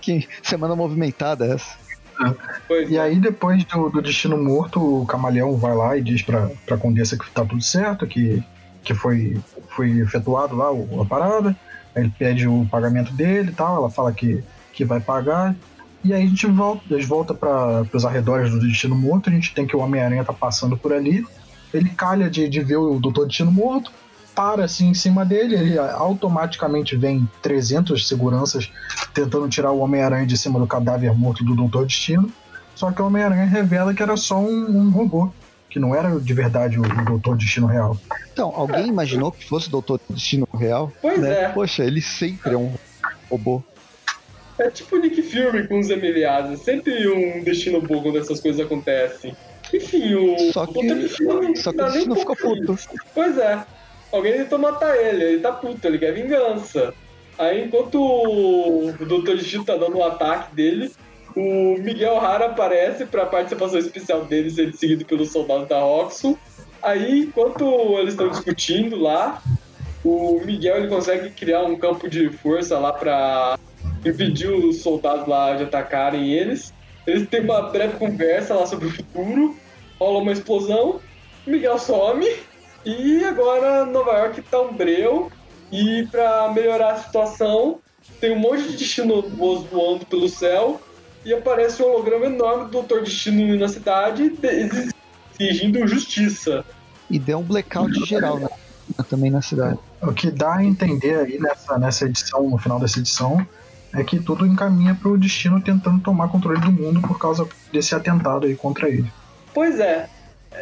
Que 0.00 0.28
semana 0.42 0.74
movimentada 0.74 1.46
essa. 1.46 1.76
e 2.88 2.96
é. 2.96 3.00
aí, 3.00 3.14
depois 3.14 3.62
do, 3.62 3.88
do, 3.88 4.02
Destino 4.02 4.36
Morto, 4.36 5.02
o 5.02 5.06
Camaleão 5.06 5.56
vai 5.56 5.72
lá 5.72 5.96
e 5.96 6.02
diz 6.02 6.20
pra, 6.20 6.50
pra 6.66 6.76
Condessa 6.76 7.16
que 7.16 7.30
tá 7.30 7.44
tudo 7.44 7.62
certo, 7.62 8.04
que, 8.08 8.42
que 8.82 8.92
foi 8.92 9.40
foi 9.68 10.00
efetuado 10.00 10.56
lá 10.56 10.70
a 11.00 11.04
parada, 11.04 11.56
ele 11.94 12.12
pede 12.18 12.48
o 12.48 12.66
pagamento 12.68 13.12
dele 13.12 13.50
e 13.50 13.54
tal, 13.54 13.76
ela 13.76 13.88
fala 13.88 14.12
que, 14.12 14.42
que 14.72 14.84
vai 14.84 14.98
pagar, 14.98 15.54
e 16.02 16.12
aí 16.12 16.22
a 16.22 16.26
gente 16.26 16.46
volta, 16.46 16.82
a 16.90 16.98
gente 16.98 17.06
volta 17.06 17.34
para 17.34 17.86
os 17.92 18.04
arredores 18.04 18.50
do 18.50 18.58
Destino 18.58 18.96
Morto, 18.96 19.30
a 19.30 19.32
gente 19.32 19.54
tem 19.54 19.66
que 19.66 19.76
o 19.76 19.80
Homem-Aranha 19.80 20.24
tá 20.24 20.32
passando 20.32 20.76
por 20.76 20.92
ali, 20.92 21.24
ele 21.72 21.90
calha 21.90 22.30
de, 22.30 22.48
de 22.48 22.60
ver 22.60 22.76
o 22.76 22.98
Doutor 22.98 23.26
Destino 23.26 23.52
Morto, 23.52 23.92
para 24.38 24.66
assim 24.66 24.90
em 24.90 24.94
cima 24.94 25.24
dele, 25.24 25.56
ele 25.56 25.76
automaticamente 25.76 26.94
vem 26.94 27.28
300 27.42 28.06
seguranças 28.06 28.70
tentando 29.12 29.48
tirar 29.48 29.72
o 29.72 29.80
Homem-Aranha 29.80 30.24
de 30.24 30.38
cima 30.38 30.60
do 30.60 30.66
cadáver 30.66 31.12
morto 31.12 31.44
do 31.44 31.56
Doutor 31.56 31.86
Destino, 31.86 32.30
só 32.72 32.92
que 32.92 33.02
o 33.02 33.06
Homem-Aranha 33.06 33.46
revela 33.46 33.92
que 33.92 34.00
era 34.00 34.16
só 34.16 34.38
um, 34.38 34.78
um 34.78 34.90
robô 34.90 35.32
que 35.68 35.80
não 35.80 35.92
era 35.92 36.20
de 36.20 36.32
verdade 36.32 36.78
o, 36.78 36.82
o 36.82 37.04
Doutor 37.04 37.36
Destino 37.36 37.66
Real. 37.66 37.98
Então, 38.32 38.52
alguém 38.54 38.84
é. 38.84 38.86
imaginou 38.86 39.32
que 39.32 39.44
fosse 39.44 39.66
o 39.66 39.72
Doutor 39.72 40.00
Destino 40.08 40.46
Real? 40.54 40.92
Pois 41.02 41.20
né? 41.20 41.42
é. 41.42 41.48
Poxa, 41.48 41.82
ele 41.82 42.00
sempre 42.00 42.54
é 42.54 42.56
um 42.56 42.72
robô. 43.28 43.60
É 44.56 44.70
tipo 44.70 44.94
o 44.94 45.00
Nick 45.00 45.20
Fury 45.20 45.66
com 45.66 45.80
os 45.80 45.90
Emiliados. 45.90 46.52
É 46.52 46.56
sempre 46.56 47.08
um 47.08 47.42
destino 47.42 47.80
bom 47.80 48.00
quando 48.00 48.18
essas 48.18 48.38
coisas 48.38 48.64
acontecem. 48.64 49.36
Enfim, 49.74 50.14
o. 50.14 50.52
Só 50.52 50.64
que, 50.64 50.80
Destino, 50.94 51.56
só 51.56 51.72
que 51.72 51.80
o 51.80 51.84
destino 51.84 52.14
ficou 52.14 52.36
puto. 52.36 52.78
Pois 53.12 53.36
é. 53.36 53.66
Alguém 54.12 54.32
tentou 54.34 54.58
matar 54.58 54.96
ele, 54.96 55.24
ele 55.24 55.40
tá 55.40 55.52
puto, 55.52 55.86
ele 55.86 55.98
quer 55.98 56.12
vingança. 56.12 56.94
Aí 57.38 57.64
enquanto 57.64 58.00
o 58.00 58.92
Doutor 59.06 59.36
Destino 59.36 59.64
tá 59.64 59.76
dando 59.76 59.96
o 59.96 60.00
um 60.00 60.04
ataque 60.04 60.54
dele, 60.54 60.90
o 61.36 61.76
Miguel 61.78 62.18
Rara 62.18 62.46
aparece 62.46 63.04
para 63.04 63.22
a 63.22 63.26
participação 63.26 63.78
especial 63.78 64.24
dele 64.24 64.50
ser 64.50 64.72
seguido 64.74 65.04
pelos 65.04 65.30
soldados 65.30 65.68
da 65.68 65.80
Roxxon. 65.80 66.36
Aí, 66.82 67.20
enquanto 67.20 67.64
eles 67.98 68.14
estão 68.14 68.28
discutindo 68.28 68.96
lá, 68.96 69.42
o 70.04 70.40
Miguel 70.44 70.78
ele 70.78 70.88
consegue 70.88 71.30
criar 71.30 71.62
um 71.62 71.76
campo 71.76 72.08
de 72.08 72.30
força 72.30 72.78
lá 72.78 72.92
para 72.92 73.58
impedir 74.04 74.48
os 74.48 74.78
soldados 74.82 75.26
lá 75.26 75.54
de 75.54 75.64
atacarem 75.64 76.32
eles. 76.32 76.72
Eles 77.06 77.28
têm 77.28 77.40
uma 77.40 77.62
breve 77.62 77.96
conversa 77.98 78.54
lá 78.54 78.66
sobre 78.66 78.88
o 78.88 78.90
futuro, 78.90 79.56
rola 79.98 80.20
uma 80.20 80.32
explosão, 80.32 81.00
Miguel 81.46 81.78
some 81.78 82.26
e 82.84 83.24
agora 83.24 83.84
Nova 83.84 84.12
York 84.12 84.42
tá 84.42 84.60
um 84.60 84.72
breu. 84.72 85.30
E 85.70 86.06
para 86.10 86.50
melhorar 86.52 86.92
a 86.92 86.96
situação, 86.96 87.78
tem 88.20 88.32
um 88.32 88.38
monte 88.38 88.62
de 88.62 88.76
destino 88.76 89.22
voando 89.22 90.06
pelo 90.06 90.28
céu 90.28 90.80
e 91.24 91.34
aparece 91.34 91.82
um 91.82 91.86
holograma 91.86 92.26
enorme 92.26 92.64
do 92.64 92.70
Doutor 92.70 93.02
Destino 93.02 93.54
na 93.58 93.68
cidade 93.68 94.32
exigindo 95.38 95.86
justiça. 95.86 96.64
E 97.10 97.18
deu 97.18 97.38
um 97.38 97.42
blackout 97.42 97.92
geral, 98.06 98.38
né? 98.38 98.48
Também 99.08 99.30
na 99.30 99.42
cidade. 99.42 99.78
O 100.02 100.12
que 100.12 100.30
dá 100.30 100.56
a 100.56 100.64
entender 100.64 101.16
aí 101.16 101.38
nessa, 101.38 101.78
nessa 101.78 102.04
edição, 102.06 102.48
no 102.48 102.58
final 102.58 102.80
dessa 102.80 102.98
edição, 102.98 103.46
é 103.94 104.02
que 104.02 104.18
tudo 104.18 104.46
encaminha 104.46 104.94
para 104.94 105.08
o 105.08 105.18
destino 105.18 105.60
tentando 105.60 106.00
tomar 106.02 106.28
controle 106.28 106.60
do 106.60 106.72
mundo 106.72 107.00
por 107.00 107.18
causa 107.18 107.46
desse 107.72 107.94
atentado 107.94 108.46
aí 108.46 108.54
contra 108.54 108.88
ele. 108.88 109.10
Pois 109.54 109.78
é. 109.80 110.08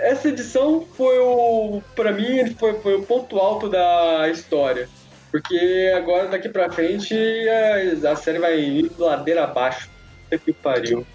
Essa 0.02 0.28
edição 0.28 0.86
foi 0.96 1.18
o. 1.18 1.82
para 1.94 2.12
mim, 2.12 2.54
foi, 2.58 2.74
foi 2.80 2.94
o 2.94 3.02
ponto 3.02 3.38
alto 3.38 3.68
da 3.68 4.28
história. 4.28 4.88
Porque 5.30 5.92
agora 5.96 6.28
daqui 6.28 6.48
pra 6.48 6.70
frente 6.70 7.14
a, 8.04 8.12
a 8.12 8.16
série 8.16 8.38
vai 8.38 8.58
ir 8.58 8.92
ladeira 8.98 9.44
abaixo. 9.44 9.90
Puta 10.24 10.38
que 10.38 10.52
pariu. 10.52 11.06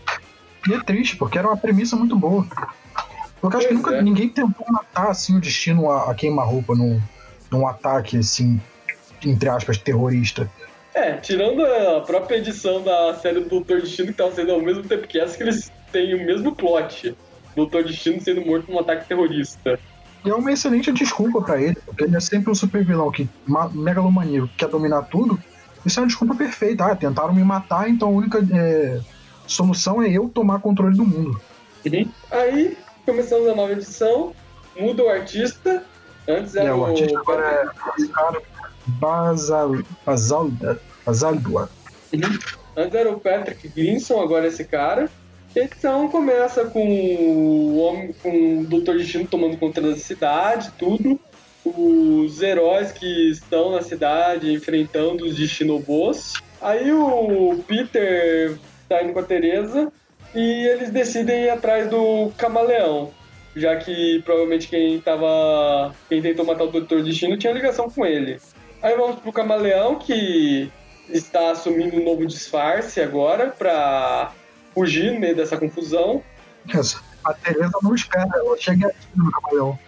E 0.67 0.73
é 0.73 0.83
triste, 0.83 1.15
porque 1.15 1.37
era 1.37 1.47
uma 1.47 1.57
premissa 1.57 1.95
muito 1.95 2.15
boa. 2.15 2.45
Porque 3.39 3.57
acho 3.57 3.67
que 3.67 3.73
nunca 3.73 3.95
é. 3.95 4.01
ninguém 4.01 4.29
tentou 4.29 4.65
matar 4.69 5.09
assim 5.09 5.35
o 5.35 5.41
destino 5.41 5.89
a, 5.89 6.11
a 6.11 6.15
queima-roupa 6.15 6.75
num, 6.75 7.01
num 7.49 7.67
ataque 7.67 8.17
assim, 8.17 8.61
entre 9.25 9.49
aspas, 9.49 9.77
terrorista. 9.77 10.49
É, 10.93 11.13
tirando 11.13 11.65
a 11.65 12.01
própria 12.01 12.37
edição 12.37 12.83
da 12.83 13.15
série 13.15 13.39
do 13.39 13.49
Doutor 13.49 13.81
Destino, 13.81 14.09
que 14.09 14.13
tava 14.13 14.31
sendo 14.33 14.51
ao 14.51 14.61
mesmo 14.61 14.83
tempo 14.83 15.07
que 15.07 15.19
essa, 15.19 15.37
que 15.37 15.43
eles 15.43 15.71
têm 15.91 16.13
o 16.13 16.25
mesmo 16.25 16.53
plot. 16.53 17.15
Doutor 17.55 17.83
Destino 17.83 18.21
sendo 18.21 18.45
morto 18.45 18.71
num 18.71 18.79
ataque 18.79 19.07
terrorista. 19.07 19.79
E 20.23 20.29
é 20.29 20.33
uma 20.35 20.51
excelente 20.51 20.91
desculpa 20.91 21.41
para 21.41 21.61
ele, 21.61 21.75
porque 21.85 22.03
ele 22.03 22.15
é 22.15 22.19
sempre 22.19 22.51
um 22.51 22.55
super 22.55 22.83
vilão 22.85 23.11
que 23.11 23.27
megalomaníaco 23.73 24.47
que 24.49 24.57
quer 24.57 24.69
dominar 24.69 25.03
tudo, 25.03 25.39
isso 25.85 25.99
é 25.99 26.03
uma 26.03 26.07
desculpa 26.07 26.35
perfeita. 26.35 26.85
Ah, 26.85 26.95
tentaram 26.95 27.33
me 27.33 27.43
matar, 27.43 27.89
então 27.89 28.09
a 28.09 28.11
única 28.11 28.39
é, 28.53 28.99
solução 29.47 30.01
é 30.01 30.09
eu 30.09 30.29
tomar 30.29 30.59
controle 30.59 30.95
do 30.95 31.05
mundo. 31.05 31.41
Aí, 32.29 32.77
começamos 33.05 33.49
a 33.49 33.55
nova 33.55 33.73
edição, 33.73 34.33
muda 34.79 35.03
o 35.03 35.09
artista. 35.09 35.83
Antes 36.27 36.55
era 36.55 36.69
é, 36.69 36.73
o, 36.73 36.79
o 36.79 36.85
artista 36.85 37.19
agora 37.19 37.45
é 37.45 38.01
Oscar 38.01 38.41
Basal, 38.85 39.71
Basalda, 40.05 40.79
Basaldua. 41.05 41.69
Uhum. 42.13 42.21
Antes 42.77 42.95
era 42.95 43.11
o 43.11 43.19
Patrick 43.19 43.67
Grinson, 43.69 44.21
agora 44.21 44.47
esse 44.47 44.63
cara. 44.63 45.09
Edição 45.53 46.07
começa 46.07 46.65
com 46.65 46.79
o 46.79 47.77
homem, 47.77 48.15
com 48.23 48.59
o 48.59 48.63
Dr. 48.65 48.97
Destino 48.97 49.27
tomando 49.27 49.57
conta 49.57 49.81
da 49.81 49.95
cidade, 49.97 50.71
tudo 50.79 51.19
os 51.65 52.41
heróis 52.41 52.91
que 52.91 53.29
estão 53.29 53.71
na 53.71 53.81
cidade 53.81 54.51
enfrentando 54.51 55.25
os 55.25 55.35
Destinobos. 55.35 56.33
Aí 56.61 56.91
o 56.91 57.61
Peter 57.67 58.57
tá 58.87 59.03
indo 59.03 59.11
com 59.11 59.19
a 59.19 59.23
Teresa 59.23 59.91
e 60.33 60.39
eles 60.39 60.89
decidem 60.89 61.43
ir 61.43 61.49
atrás 61.49 61.89
do 61.89 62.31
camaleão, 62.37 63.11
já 63.53 63.75
que 63.75 64.21
provavelmente 64.23 64.69
quem 64.69 65.01
tava. 65.01 65.93
quem 66.07 66.21
tentou 66.21 66.45
matar 66.45 66.63
o 66.63 66.71
Doutor 66.71 67.03
Destino 67.03 67.37
tinha 67.37 67.51
ligação 67.51 67.89
com 67.89 68.05
ele. 68.05 68.39
Aí 68.81 68.95
vamos 68.95 69.19
pro 69.19 69.33
camaleão 69.33 69.99
que 69.99 70.71
está 71.09 71.51
assumindo 71.51 71.97
um 71.97 72.05
novo 72.05 72.25
disfarce 72.25 73.01
agora 73.01 73.47
para 73.49 74.31
fugir 74.73 75.13
no 75.13 75.19
meio 75.19 75.35
dessa 75.35 75.57
confusão. 75.57 76.23
A 77.23 77.33
Teresa 77.33 77.71
não 77.81 77.93
espera, 77.93 78.29
ela 78.33 78.57
chega 78.57 78.93
no 79.15 79.31
camaleão. 79.31 79.79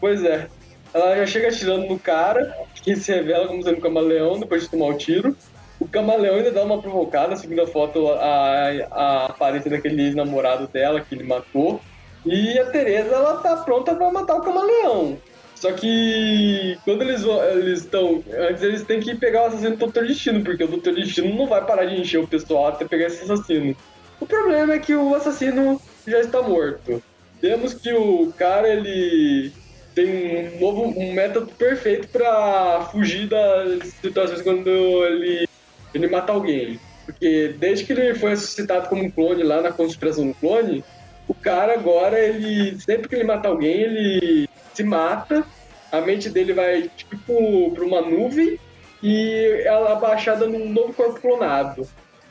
Pois 0.00 0.24
é. 0.24 0.48
Ela 0.94 1.16
já 1.16 1.26
chega 1.26 1.48
atirando 1.48 1.86
no 1.86 1.98
cara, 1.98 2.56
que 2.74 2.96
se 2.96 3.12
revela 3.12 3.46
como 3.46 3.62
sendo 3.62 3.80
camaleão 3.80 4.40
depois 4.40 4.62
de 4.62 4.70
tomar 4.70 4.86
o 4.86 4.96
tiro. 4.96 5.36
O 5.78 5.86
camaleão 5.86 6.36
ainda 6.36 6.50
dá 6.50 6.62
uma 6.62 6.80
provocada, 6.80 7.36
seguindo 7.36 7.62
a 7.62 7.66
foto, 7.66 8.08
a, 8.08 8.70
a 8.90 9.26
aparência 9.26 9.70
daquele 9.70 10.02
ex-namorado 10.02 10.66
dela 10.68 11.00
que 11.00 11.14
ele 11.14 11.24
matou. 11.24 11.80
E 12.24 12.58
a 12.58 12.66
Teresa, 12.70 13.14
ela 13.14 13.36
tá 13.36 13.56
pronta 13.58 13.94
para 13.94 14.10
matar 14.10 14.36
o 14.36 14.42
camaleão. 14.42 15.18
Só 15.54 15.72
que 15.72 16.78
quando 16.84 17.02
eles 17.02 17.24
eles 17.24 17.80
estão. 17.80 18.22
Antes 18.48 18.62
eles 18.62 18.82
têm 18.84 19.00
que 19.00 19.14
pegar 19.16 19.42
o 19.42 19.46
assassino 19.46 19.76
do 19.76 19.86
Dr. 19.88 20.04
Destino, 20.06 20.44
porque 20.44 20.62
o 20.62 20.68
Dr. 20.68 20.92
Destino 20.92 21.34
não 21.34 21.46
vai 21.46 21.64
parar 21.64 21.84
de 21.84 22.00
encher 22.00 22.18
o 22.18 22.28
pessoal 22.28 22.68
até 22.68 22.84
pegar 22.84 23.06
esse 23.06 23.24
assassino. 23.24 23.76
O 24.20 24.26
problema 24.26 24.74
é 24.74 24.78
que 24.78 24.94
o 24.94 25.14
assassino 25.14 25.80
já 26.06 26.20
está 26.20 26.42
morto. 26.42 27.02
Temos 27.40 27.74
que 27.74 27.92
o 27.92 28.32
cara, 28.36 28.68
ele 28.68 29.52
tem 29.94 30.54
um 30.54 30.60
novo 30.60 30.82
um 30.82 31.12
método 31.12 31.52
perfeito 31.54 32.08
para 32.08 32.88
fugir 32.92 33.28
das 33.28 33.88
situações 34.00 34.42
quando 34.42 34.68
ele, 34.68 35.48
ele 35.94 36.08
mata 36.08 36.32
alguém. 36.32 36.80
Porque 37.04 37.54
desde 37.58 37.84
que 37.84 37.92
ele 37.92 38.14
foi 38.14 38.30
ressuscitado 38.30 38.88
como 38.88 39.04
um 39.04 39.10
clone 39.10 39.42
lá 39.42 39.60
na 39.60 39.72
conspiração 39.72 40.28
do 40.28 40.34
clone, 40.34 40.84
o 41.26 41.34
cara 41.34 41.74
agora, 41.74 42.18
ele 42.18 42.78
sempre 42.80 43.08
que 43.08 43.14
ele 43.14 43.24
mata 43.24 43.48
alguém, 43.48 43.80
ele 43.80 44.48
se 44.74 44.82
mata, 44.82 45.44
a 45.90 46.00
mente 46.00 46.28
dele 46.28 46.52
vai 46.52 46.90
tipo 46.96 47.70
para 47.74 47.84
uma 47.84 48.00
nuvem 48.00 48.58
e 49.02 49.62
ela 49.64 49.92
abaixada 49.92 50.46
num 50.46 50.68
novo 50.68 50.92
corpo 50.92 51.20
clonado. 51.20 51.88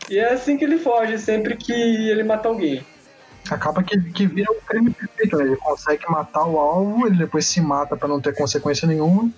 E 0.10 0.18
é 0.18 0.34
assim 0.34 0.58
que 0.58 0.64
ele 0.64 0.78
foge, 0.78 1.18
sempre 1.20 1.56
que 1.56 1.74
ele 1.74 2.24
mata 2.24 2.48
alguém. 2.48 2.86
Acaba 3.50 3.84
que, 3.84 4.00
que 4.12 4.28
vira 4.28 4.52
um 4.52 4.60
crime 4.66 4.92
perfeito, 4.92 5.38
né? 5.38 5.46
Ele 5.46 5.56
consegue 5.58 6.04
matar 6.10 6.46
o 6.46 6.60
alvo, 6.60 7.08
ele 7.08 7.18
depois 7.18 7.46
se 7.46 7.62
mata 7.62 7.96
para 7.96 8.08
não 8.08 8.20
ter 8.20 8.36
consequência 8.36 8.88
nenhuma, 8.88 9.30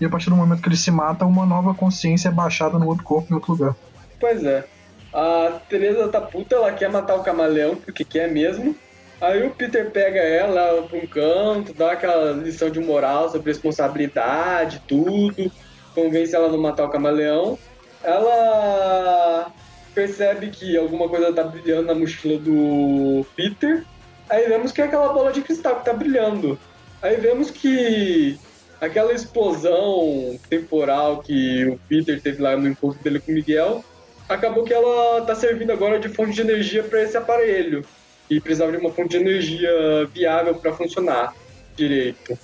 e 0.00 0.04
a 0.04 0.08
partir 0.08 0.30
do 0.30 0.36
momento 0.36 0.62
que 0.62 0.68
ele 0.68 0.76
se 0.76 0.90
mata, 0.90 1.24
uma 1.24 1.44
nova 1.44 1.74
consciência 1.74 2.28
é 2.28 2.32
baixada 2.32 2.78
no 2.78 2.86
outro 2.86 3.04
corpo, 3.04 3.30
em 3.30 3.34
outro 3.34 3.52
lugar. 3.52 3.76
Pois 4.20 4.44
é. 4.44 4.64
A 5.12 5.60
Teresa 5.68 6.08
tá 6.08 6.20
puta, 6.20 6.54
ela 6.54 6.72
quer 6.72 6.90
matar 6.90 7.16
o 7.16 7.22
camaleão, 7.22 7.76
porque 7.76 8.04
quer 8.04 8.30
mesmo. 8.30 8.76
Aí 9.20 9.44
o 9.44 9.50
Peter 9.50 9.90
pega 9.90 10.20
ela 10.20 10.82
pra 10.82 10.98
um 10.98 11.06
canto, 11.06 11.74
dá 11.74 11.92
aquela 11.92 12.32
lição 12.32 12.70
de 12.70 12.78
moral 12.78 13.30
sobre 13.30 13.50
responsabilidade, 13.50 14.82
tudo, 14.86 15.50
convence 15.94 16.34
ela 16.34 16.46
a 16.46 16.50
não 16.50 16.58
matar 16.58 16.84
o 16.84 16.90
camaleão. 16.90 17.58
Ela 18.02 19.50
percebe 19.98 20.46
que 20.50 20.76
alguma 20.76 21.08
coisa 21.08 21.32
tá 21.32 21.42
brilhando 21.42 21.88
na 21.88 21.94
mochila 21.94 22.38
do 22.38 23.26
Peter. 23.34 23.84
Aí 24.30 24.46
vemos 24.46 24.70
que 24.70 24.80
é 24.80 24.84
aquela 24.84 25.12
bola 25.12 25.32
de 25.32 25.40
cristal 25.40 25.80
que 25.80 25.86
tá 25.86 25.92
brilhando. 25.92 26.56
Aí 27.02 27.16
vemos 27.16 27.50
que 27.50 28.38
aquela 28.80 29.12
explosão 29.12 30.38
temporal 30.48 31.20
que 31.20 31.66
o 31.66 31.80
Peter 31.88 32.22
teve 32.22 32.40
lá 32.40 32.56
no 32.56 32.68
encontro 32.68 33.02
dele 33.02 33.18
com 33.18 33.32
o 33.32 33.34
Miguel, 33.34 33.84
acabou 34.28 34.62
que 34.62 34.72
ela 34.72 35.22
tá 35.22 35.34
servindo 35.34 35.72
agora 35.72 35.98
de 35.98 36.08
fonte 36.08 36.34
de 36.34 36.42
energia 36.42 36.84
para 36.84 37.02
esse 37.02 37.16
aparelho. 37.16 37.84
E 38.30 38.40
precisava 38.40 38.70
de 38.70 38.78
uma 38.78 38.92
fonte 38.92 39.10
de 39.10 39.16
energia 39.16 39.72
viável 40.14 40.54
para 40.54 40.72
funcionar 40.74 41.34
direito. 41.74 42.38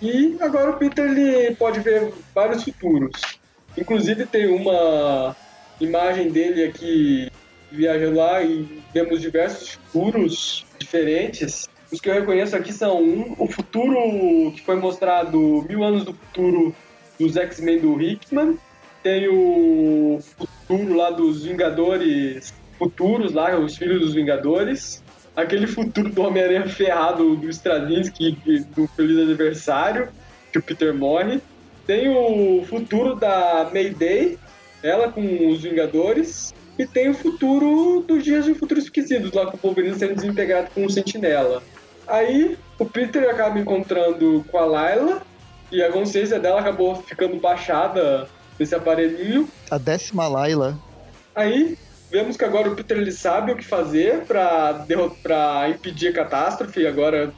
E 0.00 0.34
agora 0.40 0.70
o 0.70 0.76
Peter 0.78 1.04
ele 1.04 1.54
pode 1.56 1.78
ver 1.80 2.10
vários 2.34 2.64
futuros. 2.64 3.20
Inclusive 3.76 4.24
tem 4.24 4.46
uma 4.46 5.36
imagem 5.80 6.30
dele 6.30 6.64
aqui 6.64 7.30
viajando 7.70 8.16
lá 8.16 8.42
e 8.42 8.82
vemos 8.92 9.20
diversos 9.20 9.70
futuros 9.70 10.64
diferentes. 10.78 11.68
Os 11.92 12.00
que 12.00 12.08
eu 12.08 12.14
reconheço 12.14 12.56
aqui 12.56 12.72
são 12.72 13.02
um, 13.02 13.34
o 13.38 13.46
futuro 13.46 14.52
que 14.52 14.62
foi 14.62 14.76
mostrado 14.76 15.64
mil 15.68 15.84
anos 15.84 16.04
do 16.04 16.12
futuro 16.12 16.74
dos 17.18 17.36
X-Men 17.36 17.80
do 17.80 18.00
Hickman. 18.00 18.58
Tem 19.02 19.28
o 19.28 20.18
futuro 20.20 20.94
lá 20.94 21.10
dos 21.10 21.44
Vingadores 21.44 22.52
futuros 22.78 23.32
lá, 23.32 23.56
os 23.58 23.76
filhos 23.76 24.00
dos 24.00 24.14
Vingadores. 24.14 25.02
Aquele 25.34 25.66
futuro 25.66 26.08
do 26.10 26.22
Homem-Aranha 26.22 26.66
ferrado 26.66 27.36
do 27.36 27.48
Straczynski 27.50 28.32
do 28.74 28.86
Feliz 28.88 29.18
Aniversário, 29.18 30.08
que 30.50 30.58
o 30.58 30.62
Peter 30.62 30.94
morre. 30.94 31.40
Tem 31.86 32.08
o 32.08 32.64
futuro 32.64 33.14
da 33.14 33.70
Mayday, 33.72 34.38
ela 34.86 35.10
com 35.10 35.48
os 35.48 35.62
Vingadores, 35.62 36.54
e 36.78 36.86
tem 36.86 37.08
o 37.08 37.14
futuro 37.14 38.04
dos 38.06 38.22
Dias 38.22 38.44
de 38.44 38.54
Futuros 38.54 38.84
Esquecidos, 38.84 39.32
lá 39.32 39.46
com 39.46 39.56
o 39.56 39.60
Wolverine 39.60 39.98
sendo 39.98 40.14
desintegrado 40.14 40.70
com 40.74 40.84
o 40.84 40.90
Sentinela. 40.90 41.62
Aí 42.06 42.56
o 42.78 42.84
Peter 42.84 43.28
acaba 43.28 43.58
encontrando 43.58 44.44
com 44.50 44.58
a 44.58 44.64
Layla, 44.64 45.22
e 45.72 45.82
a 45.82 45.90
consciência 45.90 46.38
dela 46.38 46.60
acabou 46.60 46.94
ficando 47.02 47.40
baixada 47.40 48.28
nesse 48.58 48.74
aparelhinho. 48.74 49.48
A 49.70 49.78
décima 49.78 50.28
Layla. 50.28 50.78
Aí 51.34 51.76
vemos 52.10 52.36
que 52.36 52.44
agora 52.44 52.70
o 52.70 52.76
Peter 52.76 52.96
ele 52.96 53.10
sabe 53.10 53.52
o 53.52 53.56
que 53.56 53.64
fazer 53.64 54.24
para 54.26 55.68
impedir 55.68 56.08
a 56.08 56.12
catástrofe, 56.12 56.86
agora 56.86 57.32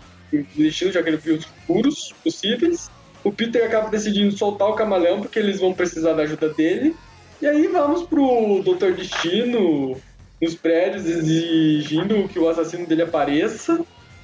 destino 0.55 0.93
já 0.93 1.03
que 1.03 1.09
ele 1.09 1.17
viu 1.17 1.37
os 1.37 1.45
futuros 1.45 2.15
possíveis. 2.23 2.91
O 3.25 3.33
Peter 3.33 3.65
acaba 3.65 3.89
decidindo 3.89 4.37
soltar 4.37 4.69
o 4.69 4.75
camaleão 4.75 5.21
porque 5.21 5.39
eles 5.39 5.59
vão 5.59 5.73
precisar 5.73 6.13
da 6.13 6.23
ajuda 6.23 6.51
dele. 6.51 6.95
E 7.41 7.47
aí 7.47 7.69
vamos 7.69 8.03
pro 8.03 8.63
Doutor 8.65 8.95
Destino 8.95 9.97
nos 10.43 10.55
prédios 10.57 11.07
exigindo 11.07 12.29
que 12.29 12.39
o 12.39 12.49
assassino 12.49 12.87
dele 12.87 13.03
apareça. 13.03 13.81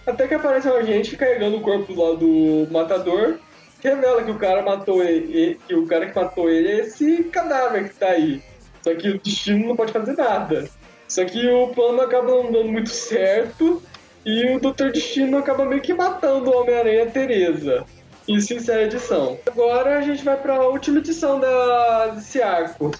Até 0.06 0.26
que 0.26 0.34
aparece 0.34 0.68
um 0.68 0.74
agente 0.74 1.16
carregando 1.16 1.56
o 1.56 1.60
corpo 1.60 1.94
lá 1.94 2.16
do 2.16 2.66
matador. 2.72 3.38
Revela 3.82 4.22
que 4.22 4.30
o 4.30 4.38
cara 4.38 4.62
matou 4.62 5.02
ele, 5.02 5.60
que 5.66 5.74
o 5.74 5.86
cara 5.86 6.06
que 6.06 6.18
matou 6.18 6.50
ele 6.50 6.68
é 6.68 6.80
esse 6.80 7.24
cadáver 7.24 7.88
que 7.88 7.94
tá 7.94 8.08
aí. 8.08 8.42
Só 8.82 8.94
que 8.94 9.10
o 9.10 9.18
destino 9.20 9.68
não 9.68 9.76
pode 9.76 9.92
fazer 9.92 10.16
nada. 10.16 10.68
Só 11.06 11.24
que 11.24 11.46
o 11.46 11.68
plano 11.68 12.00
acaba 12.00 12.28
não 12.28 12.50
dando 12.50 12.72
muito 12.72 12.90
certo 12.90 13.82
e 14.26 14.56
o 14.56 14.58
Doutor 14.58 14.90
Destino 14.90 15.38
acaba 15.38 15.64
meio 15.64 15.82
que 15.82 15.92
matando 15.92 16.50
o 16.50 16.60
Homem-Aranha 16.60 17.06
Teresa. 17.06 17.84
Isso 18.28 18.54
encerra 18.54 18.78
a 18.78 18.84
edição. 18.84 19.38
Agora 19.46 19.98
a 19.98 20.02
gente 20.02 20.24
vai 20.24 20.36
para 20.36 20.56
a 20.56 20.68
última 20.68 20.98
edição 20.98 21.38
da, 21.38 22.06
desse 22.08 22.40
arco. 22.40 22.90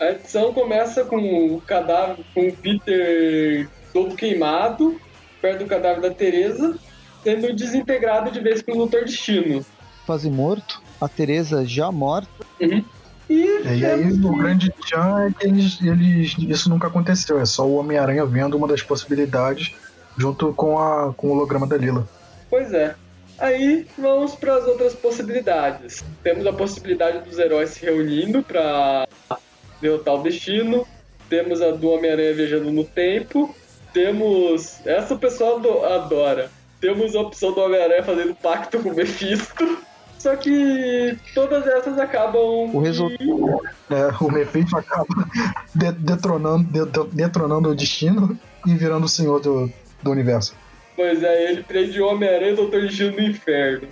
A 0.00 0.10
edição 0.10 0.52
começa 0.52 1.04
com 1.04 1.54
o 1.54 1.60
cadáver, 1.60 2.24
com 2.34 2.48
o 2.48 2.52
Peter 2.52 3.68
todo 3.92 4.16
queimado, 4.16 5.00
perto 5.40 5.60
do 5.60 5.66
cadáver 5.66 6.00
da 6.00 6.10
Teresa, 6.10 6.76
sendo 7.22 7.54
desintegrado 7.54 8.30
de 8.30 8.40
vez 8.40 8.62
pelo 8.62 8.78
Doutor 8.78 9.04
Destino. 9.04 9.64
Quase 10.04 10.28
morto, 10.28 10.82
a 11.00 11.08
Teresa 11.08 11.64
já 11.64 11.92
morta. 11.92 12.28
Uhum. 12.60 12.84
E, 13.30 13.78
e 13.78 13.86
aí 13.86 14.12
o 14.12 14.36
grande 14.36 14.70
tchan 14.70 15.28
é 15.28 15.30
que 15.32 15.46
eles, 15.46 15.80
eles, 15.80 16.34
isso 16.38 16.68
nunca 16.68 16.88
aconteceu, 16.88 17.40
é 17.40 17.46
só 17.46 17.64
o 17.64 17.76
Homem-Aranha 17.76 18.26
vendo 18.26 18.56
uma 18.56 18.66
das 18.66 18.82
possibilidades 18.82 19.74
junto 20.16 20.52
com, 20.52 20.78
a, 20.78 21.14
com 21.14 21.28
o 21.28 21.30
holograma 21.30 21.66
da 21.66 21.76
Lila. 21.76 22.06
Pois 22.50 22.72
é. 22.74 22.94
Aí 23.42 23.88
vamos 23.98 24.36
para 24.36 24.54
as 24.54 24.68
outras 24.68 24.94
possibilidades. 24.94 26.04
Temos 26.22 26.46
a 26.46 26.52
possibilidade 26.52 27.28
dos 27.28 27.40
heróis 27.40 27.70
se 27.70 27.84
reunindo 27.84 28.40
para 28.40 29.04
derrotar 29.80 30.14
o 30.14 30.22
destino. 30.22 30.86
Temos 31.28 31.60
a 31.60 31.72
do 31.72 31.88
Homem-Aranha 31.88 32.34
viajando 32.34 32.70
no 32.70 32.84
tempo. 32.84 33.52
Temos. 33.92 34.78
Essa 34.86 35.14
o 35.14 35.18
pessoal 35.18 35.60
adora. 35.84 36.52
Temos 36.80 37.16
a 37.16 37.20
opção 37.20 37.52
do 37.52 37.60
Homem-Aranha 37.62 38.04
fazendo 38.04 38.32
pacto 38.36 38.78
com 38.78 38.90
o 38.90 38.94
Mephisto. 38.94 39.78
Só 40.20 40.36
que 40.36 41.18
todas 41.34 41.66
essas 41.66 41.98
acabam. 41.98 42.70
O 42.72 42.78
resultado. 42.78 43.60
É, 43.90 44.24
o 44.24 44.30
Mephisto 44.30 44.76
acaba 44.76 45.28
detronando, 45.74 46.86
detronando 47.10 47.70
o 47.70 47.74
destino 47.74 48.38
e 48.64 48.74
virando 48.76 49.06
o 49.06 49.08
senhor 49.08 49.40
do, 49.40 49.68
do 50.00 50.12
universo. 50.12 50.54
Pois 50.96 51.22
é, 51.22 51.50
ele 51.50 51.62
prende 51.62 52.00
Homem-Aranha 52.00 52.52
e 52.52 52.56
Doutor 52.56 52.82
Destino 52.82 53.12
no 53.12 53.22
inferno. 53.22 53.88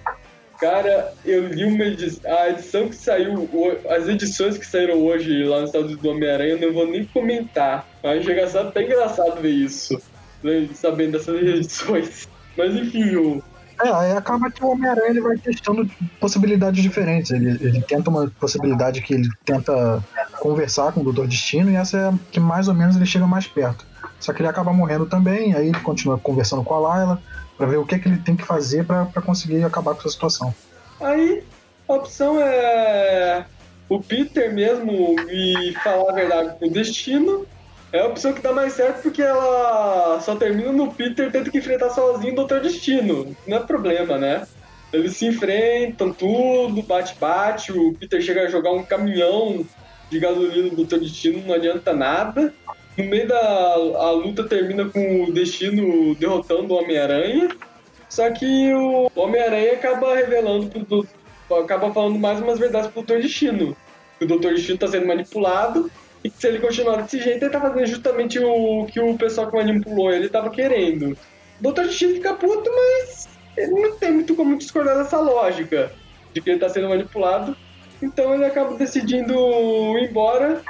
Cara, 0.61 1.15
eu 1.25 1.49
li 1.49 1.65
uma 1.65 1.85
edição. 1.85 2.31
A 2.31 2.51
edição 2.51 2.89
que 2.89 2.95
saiu. 2.95 3.49
As 3.89 4.07
edições 4.07 4.59
que 4.59 4.67
saíram 4.67 4.99
hoje 5.03 5.43
lá 5.45 5.61
nos 5.61 5.71
Estados 5.71 5.87
Unidos 5.87 6.03
do 6.03 6.11
Homem-Aranha, 6.11 6.53
eu 6.53 6.61
não 6.61 6.75
vou 6.75 6.87
nem 6.87 7.05
comentar. 7.07 7.89
Mas 8.03 8.25
chega 8.25 8.47
a 8.47 8.61
até 8.61 8.85
engraçado 8.85 9.41
ver 9.41 9.53
isso. 9.53 10.01
Né, 10.43 10.69
sabendo 10.75 11.13
dessas 11.13 11.41
edições. 11.41 12.29
Mas 12.57 12.75
enfim, 12.75 13.17
o. 13.17 13.43
É, 13.83 13.89
aí 13.89 14.13
acaba 14.13 14.51
que 14.51 14.63
o 14.63 14.69
Homem-Aranha 14.69 15.23
vai 15.23 15.39
testando 15.39 15.91
possibilidades 16.21 16.83
diferentes. 16.83 17.31
Ele, 17.31 17.53
ele 17.63 17.81
tenta 17.81 18.11
uma 18.11 18.31
possibilidade 18.39 19.01
que 19.01 19.15
ele 19.15 19.29
tenta 19.47 20.05
conversar 20.39 20.93
com 20.93 21.01
o 21.01 21.05
Doutor 21.05 21.27
Destino, 21.27 21.71
e 21.71 21.77
essa 21.77 21.97
é 21.97 22.13
que 22.31 22.39
mais 22.39 22.69
ou 22.69 22.75
menos 22.75 22.97
ele 22.97 23.07
chega 23.07 23.27
mais 23.27 23.47
perto. 23.47 23.87
Só 24.19 24.33
que 24.33 24.43
ele 24.43 24.49
acaba 24.49 24.73
morrendo 24.73 25.07
também, 25.07 25.55
aí 25.55 25.69
ele 25.69 25.81
continua 25.81 26.19
conversando 26.19 26.63
com 26.63 26.75
a 26.75 26.79
Layla 26.79 27.23
para 27.57 27.67
ver 27.67 27.77
o 27.77 27.87
que, 27.87 27.95
é 27.95 27.99
que 27.99 28.09
ele 28.09 28.19
tem 28.19 28.37
que 28.37 28.45
fazer 28.45 28.85
para 28.85 29.23
conseguir 29.23 29.63
acabar 29.65 29.95
com 29.95 30.01
essa 30.01 30.11
situação. 30.11 30.55
Aí 31.01 31.43
a 31.89 31.93
opção 31.95 32.41
é 32.41 33.45
o 33.89 34.01
Peter 34.01 34.53
mesmo 34.53 35.17
e 35.29 35.75
falar 35.83 36.11
a 36.11 36.15
verdade 36.15 36.59
com 36.59 36.67
o 36.67 36.71
destino. 36.71 37.47
É 37.93 38.01
a 38.01 38.07
opção 38.07 38.33
que 38.33 38.41
dá 38.41 38.53
mais 38.53 38.75
certo 38.75 39.03
porque 39.03 39.21
ela 39.21 40.21
só 40.21 40.37
termina 40.37 40.71
no 40.71 40.93
Peter 40.93 41.31
tendo 41.33 41.51
que 41.51 41.59
enfrentar 41.59 41.91
sozinho 41.91 42.33
o 42.33 42.37
Doutor 42.37 42.61
Destino. 42.61 43.35
Não 43.47 43.57
é 43.57 43.61
problema, 43.61 44.17
né? 44.17 44.47
Eles 44.93 45.17
se 45.17 45.27
enfrentam, 45.27 46.13
tudo, 46.13 46.83
bate-bate. 46.83 47.73
O 47.73 47.93
Peter 47.95 48.23
chega 48.23 48.43
a 48.43 48.49
jogar 48.49 48.73
um 48.73 48.85
caminhão 48.85 49.67
de 50.09 50.21
gasolina 50.21 50.69
no 50.69 50.77
Doutor 50.77 51.01
Destino, 51.01 51.43
não 51.45 51.55
adianta 51.55 51.93
nada. 51.93 52.55
No 53.01 53.09
meio 53.09 53.27
da 53.27 53.39
a 53.41 54.11
luta 54.11 54.45
termina 54.45 54.85
com 54.85 55.25
o 55.25 55.33
Destino 55.33 56.15
derrotando 56.17 56.75
o 56.75 56.77
Homem-Aranha. 56.77 57.49
Só 58.09 58.31
que 58.31 58.75
o 58.75 59.11
Homem-Aranha 59.15 59.73
acaba 59.73 60.15
revelando 60.15 60.69
pro, 60.69 61.07
acaba 61.59 61.93
falando 61.93 62.19
mais 62.19 62.41
umas 62.41 62.59
verdades 62.59 62.91
pro 62.91 63.03
Doutor 63.03 63.23
Destino. 63.23 63.77
Que 64.19 64.25
o 64.25 64.29
Doutor 64.29 64.55
Destino 64.55 64.79
tá 64.79 64.89
sendo 64.89 65.07
manipulado 65.07 65.91
e 66.23 66.29
que 66.29 66.37
se 66.37 66.47
ele 66.47 66.59
continuar 66.59 67.03
desse 67.03 67.21
jeito, 67.21 67.43
ele 67.43 67.53
tá 67.53 67.61
fazendo 67.61 67.87
justamente 67.87 68.39
o 68.39 68.85
que 68.87 69.01
o 69.01 69.17
pessoal 69.17 69.51
que 69.51 69.57
manipulou 69.57 70.13
ele 70.13 70.29
tava 70.29 70.51
querendo. 70.51 71.13
O 71.59 71.63
Doutor 71.63 71.87
Destino 71.87 72.15
fica 72.15 72.35
puto, 72.35 72.71
mas 72.71 73.29
ele 73.57 73.81
não 73.81 73.97
tem 73.97 74.13
muito 74.13 74.35
como 74.35 74.59
discordar 74.59 74.99
dessa 74.99 75.19
lógica 75.19 75.91
de 76.35 76.41
que 76.43 76.51
ele 76.51 76.59
tá 76.59 76.69
sendo 76.69 76.89
manipulado. 76.89 77.57
Então 78.03 78.35
ele 78.35 78.45
acaba 78.45 78.77
decidindo 78.77 79.33
ir 79.99 80.11
embora 80.11 80.61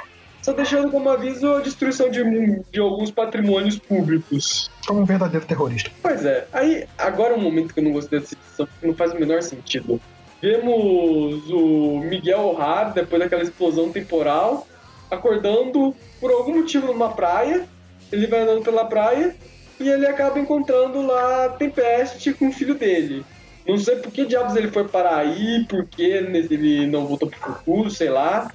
só 0.41 0.53
deixando 0.53 0.89
como 0.89 1.09
aviso 1.09 1.55
a 1.55 1.61
destruição 1.61 2.09
de, 2.09 2.23
de 2.71 2.79
alguns 2.79 3.11
patrimônios 3.11 3.77
públicos. 3.77 4.69
Como 4.87 5.01
um 5.01 5.05
verdadeiro 5.05 5.45
terrorista. 5.45 5.91
Pois 6.01 6.25
é. 6.25 6.47
Aí, 6.51 6.85
agora 6.97 7.33
é 7.33 7.37
um 7.37 7.41
momento 7.41 7.73
que 7.73 7.79
eu 7.79 7.83
não 7.83 7.91
gostei 7.91 8.19
dessa 8.19 8.33
edição, 8.33 8.65
porque 8.65 8.87
não 8.87 8.95
faz 8.95 9.13
o 9.13 9.19
menor 9.19 9.41
sentido. 9.43 10.01
vemos 10.41 11.49
o 11.49 11.99
Miguel 11.99 12.39
O'Hara, 12.39 12.89
depois 12.89 13.21
daquela 13.21 13.43
explosão 13.43 13.91
temporal, 13.91 14.67
acordando 15.09 15.95
por 16.19 16.31
algum 16.31 16.59
motivo 16.59 16.87
numa 16.87 17.09
praia. 17.09 17.67
Ele 18.11 18.27
vai 18.27 18.41
andando 18.41 18.63
pela 18.63 18.85
praia 18.85 19.35
e 19.79 19.87
ele 19.87 20.05
acaba 20.05 20.39
encontrando 20.39 21.01
lá 21.01 21.49
Tempeste 21.49 22.33
com 22.33 22.49
o 22.49 22.51
filho 22.51 22.75
dele. 22.75 23.23
Não 23.67 23.77
sei 23.77 23.97
por 23.97 24.11
que 24.11 24.25
diabos 24.25 24.55
ele 24.55 24.69
foi 24.69 24.87
para 24.87 25.15
aí, 25.15 25.65
por 25.69 25.85
que 25.85 26.03
ele 26.03 26.87
não 26.87 27.05
voltou 27.05 27.29
pro 27.29 27.39
Fuku, 27.39 27.89
sei 27.89 28.09
lá. 28.09 28.51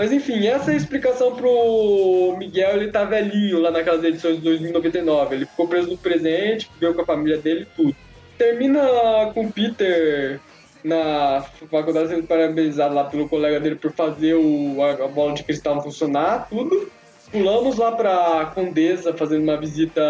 Mas 0.00 0.12
enfim, 0.12 0.46
essa 0.46 0.70
é 0.70 0.74
a 0.74 0.76
explicação 0.78 1.36
pro 1.36 2.34
Miguel, 2.38 2.76
ele 2.76 2.90
tá 2.90 3.04
velhinho 3.04 3.60
lá 3.60 3.70
naquelas 3.70 4.02
edições 4.02 4.36
de 4.36 4.40
2099. 4.40 5.34
Ele 5.34 5.44
ficou 5.44 5.68
preso 5.68 5.90
no 5.90 5.98
presente, 5.98 6.70
viveu 6.72 6.94
com 6.94 7.02
a 7.02 7.04
família 7.04 7.36
dele 7.36 7.66
tudo. 7.76 7.94
Termina 8.38 8.80
com 9.34 9.52
Peter 9.52 10.40
na 10.82 11.44
faculdade 11.70 12.08
sendo 12.08 12.26
parabenizado 12.26 12.94
lá 12.94 13.04
pelo 13.04 13.28
colega 13.28 13.60
dele 13.60 13.74
por 13.74 13.92
fazer 13.92 14.32
o, 14.36 14.82
a, 14.82 15.04
a 15.04 15.08
bola 15.08 15.34
de 15.34 15.42
cristal 15.42 15.82
funcionar, 15.82 16.48
tudo. 16.48 16.90
Pulamos 17.30 17.76
lá 17.76 17.92
pra 17.92 18.52
Condesa 18.54 19.12
fazendo 19.12 19.42
uma 19.42 19.58
visita 19.58 20.00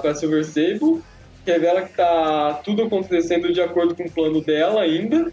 pra 0.00 0.14
Silver 0.14 0.44
Sable. 0.44 1.02
Revela 1.44 1.82
que 1.82 1.96
tá 1.96 2.60
tudo 2.64 2.84
acontecendo 2.84 3.52
de 3.52 3.60
acordo 3.60 3.96
com 3.96 4.04
o 4.04 4.12
plano 4.12 4.40
dela 4.44 4.82
ainda. 4.82 5.32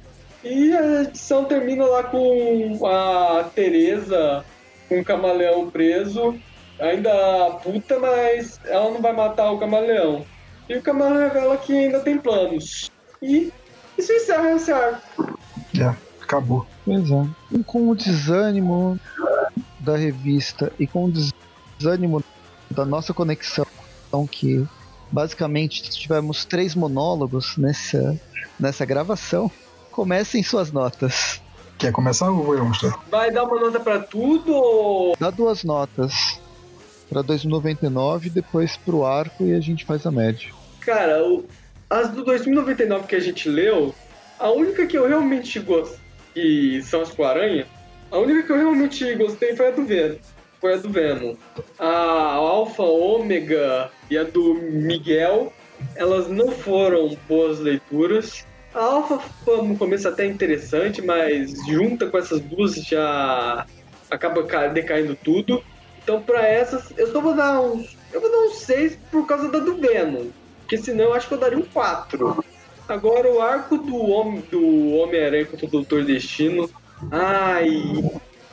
E 0.50 0.76
a 0.76 1.02
edição 1.04 1.44
termina 1.44 1.86
lá 1.86 2.04
com 2.04 2.80
a 2.86 3.44
Teresa 3.54 4.46
com 4.88 5.02
o 5.02 5.06
camaleão 5.06 5.70
preso. 5.70 6.36
Ainda 6.80 7.60
puta, 7.64 8.00
mas 8.00 8.60
ela 8.66 8.92
não 8.92 9.02
vai 9.02 9.14
matar 9.14 9.52
o 9.52 9.60
camaleão. 9.60 10.26
E 10.70 10.76
o 10.76 10.82
camaleão 10.82 11.28
revela 11.28 11.58
que 11.58 11.74
ainda 11.74 12.00
tem 12.00 12.18
planos. 12.18 12.90
E 13.22 13.52
isso 13.98 14.14
encerra 14.14 14.52
esse 14.52 14.72
arco. 14.72 15.38
É, 15.78 15.94
acabou. 16.22 16.66
Pois 16.86 17.12
é. 17.12 17.28
E 17.52 17.64
com 17.64 17.90
o 17.90 17.96
desânimo 17.96 18.98
da 19.80 19.98
revista 19.98 20.72
e 20.80 20.88
com 20.88 21.06
o 21.06 21.12
desânimo 21.12 22.24
da 22.72 22.86
nossa 22.86 23.14
conexão, 23.14 23.66
que 24.32 24.66
basicamente 25.12 25.82
tivemos 25.90 26.46
três 26.46 26.76
monólogos 26.76 27.58
nessa, 27.58 28.20
nessa 28.60 28.86
gravação, 28.86 29.52
comecem 30.02 30.44
suas 30.44 30.72
notas. 30.72 31.42
Quer 31.76 31.92
começar 31.92 32.30
ou 32.30 32.44
vou 32.44 32.56
eu 32.56 32.64
mostrar? 32.64 33.00
Vai 33.10 33.32
dar 33.32 33.46
uma 33.46 33.60
nota 33.60 33.80
pra 33.80 33.98
tudo 34.00 34.54
ou... 34.54 35.16
Dá 35.20 35.32
duas 35.32 35.64
notas 35.64 36.40
pra 37.10 37.24
2099, 37.24 38.30
depois 38.30 38.78
pro 38.78 39.04
arco 39.04 39.44
e 39.44 39.56
a 39.56 39.60
gente 39.60 39.86
faz 39.86 40.06
a 40.06 40.12
média. 40.12 40.52
Cara, 40.82 41.26
o- 41.28 41.46
as 41.90 42.10
do 42.12 42.24
2099 42.24 43.08
que 43.08 43.16
a 43.16 43.20
gente 43.20 43.50
leu, 43.50 43.96
a 44.38 44.52
única 44.52 44.86
que 44.86 44.96
eu 44.96 45.08
realmente 45.08 45.60
gostei, 45.60 45.98
que 46.36 46.80
são 46.84 47.02
as 47.02 47.10
com 47.10 47.24
a 47.24 47.30
aranha, 47.30 47.66
a 48.12 48.20
única 48.20 48.44
que 48.44 48.52
eu 48.52 48.58
realmente 48.58 49.16
gostei 49.16 49.56
foi 49.56 49.70
a 49.70 49.72
do 49.72 49.84
Venom. 49.84 50.18
Foi 50.62 50.74
a 50.76 50.78
do 50.78 50.90
Venom. 50.92 51.34
A 51.80 52.34
Alpha, 52.36 52.84
Ômega 52.84 53.90
e 54.12 54.18
a 54.18 54.24
do 54.24 54.54
Miguel, 54.54 55.52
elas 55.96 56.28
não 56.28 56.52
foram 56.52 57.18
boas 57.28 57.60
leituras. 57.60 58.46
A 58.78 58.84
Alpha 58.84 59.20
foi 59.44 59.60
no 59.64 59.76
começo 59.76 60.08
até 60.08 60.24
interessante, 60.28 61.02
mas 61.02 61.52
junta 61.68 62.06
com 62.06 62.18
essas 62.18 62.40
duas 62.42 62.76
já 62.76 63.66
acaba 64.12 64.44
ca- 64.44 64.68
decaindo 64.68 65.18
tudo. 65.24 65.64
Então 66.04 66.22
pra 66.22 66.48
essas, 66.48 66.94
eu 66.96 67.12
só 67.12 67.20
vou 67.20 67.34
dar 67.36 67.60
uns. 67.60 67.98
Eu 68.14 68.22
vou 68.22 68.32
dar 68.32 68.38
uns 68.38 68.58
6 68.60 68.96
por 69.12 69.26
causa 69.26 69.50
da 69.50 69.58
do 69.58 69.78
Venom. 69.78 70.28
Porque 70.62 70.78
senão 70.78 71.06
eu 71.06 71.14
acho 71.16 71.28
que 71.28 71.34
eu 71.34 71.40
daria 71.40 71.58
um 71.58 71.64
4. 71.64 72.44
Agora 72.88 73.32
o 73.32 73.42
arco 73.42 73.78
do 73.80 73.98
Homem 73.98 74.42
do 74.52 74.90
Homem-Aranha 74.94 75.46
contra 75.48 75.66
o 75.66 75.70
Doutor 75.72 76.06
Destino. 76.06 76.70
Ai. 77.12 77.68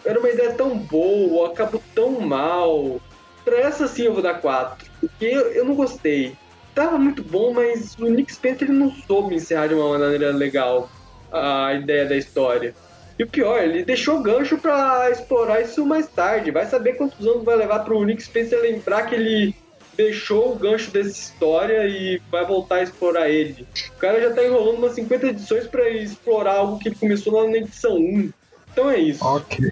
Era 0.04 0.18
uma 0.18 0.30
ideia 0.30 0.54
tão 0.54 0.76
boa, 0.76 1.48
acabou 1.48 1.82
tão 1.94 2.18
mal. 2.20 2.98
Pra 3.44 3.58
essa 3.58 3.86
sim 3.86 4.04
eu 4.04 4.14
vou 4.14 4.22
dar 4.22 4.40
4. 4.40 4.86
Porque 5.00 5.26
eu, 5.26 5.52
eu 5.52 5.64
não 5.66 5.74
gostei. 5.74 6.34
Tava 6.74 6.98
muito 6.98 7.22
bom, 7.22 7.52
mas 7.52 7.94
o 7.98 8.06
Nick 8.06 8.32
Spencer 8.34 8.68
ele 8.68 8.78
não 8.78 8.90
soube 8.90 9.34
encerrar 9.34 9.68
de 9.68 9.74
uma 9.74 9.96
maneira 9.98 10.32
legal 10.32 10.90
a 11.32 11.72
ideia 11.74 12.06
da 12.06 12.16
história. 12.16 12.74
E 13.18 13.22
o 13.22 13.28
pior, 13.28 13.62
ele 13.62 13.84
deixou 13.84 14.20
gancho 14.20 14.58
pra 14.58 15.08
explorar 15.10 15.60
isso 15.60 15.86
mais 15.86 16.08
tarde. 16.08 16.50
Vai 16.50 16.66
saber 16.66 16.94
quantos 16.94 17.24
anos 17.24 17.44
vai 17.44 17.54
levar 17.54 17.80
pro 17.80 18.02
Nick 18.04 18.22
Spencer 18.22 18.60
lembrar 18.60 19.02
que 19.02 19.14
ele 19.14 19.54
deixou 19.96 20.52
o 20.52 20.56
gancho 20.56 20.90
dessa 20.90 21.10
história 21.10 21.86
e 21.86 22.20
vai 22.30 22.44
voltar 22.44 22.76
a 22.76 22.82
explorar 22.82 23.28
ele. 23.28 23.66
O 23.96 23.98
cara 23.98 24.20
já 24.20 24.34
tá 24.34 24.44
enrolando 24.44 24.78
umas 24.78 24.94
50 24.94 25.28
edições 25.28 25.66
pra 25.68 25.88
explorar 25.88 26.56
algo 26.56 26.78
que 26.80 26.92
começou 26.92 27.34
lá 27.34 27.48
na 27.48 27.58
edição 27.58 27.96
1. 27.96 28.32
Então 28.72 28.90
é 28.90 28.98
isso. 28.98 29.24
Ok. 29.24 29.70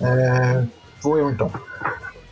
É, 0.00 0.64
vou 1.02 1.18
eu 1.18 1.30
então. 1.30 1.52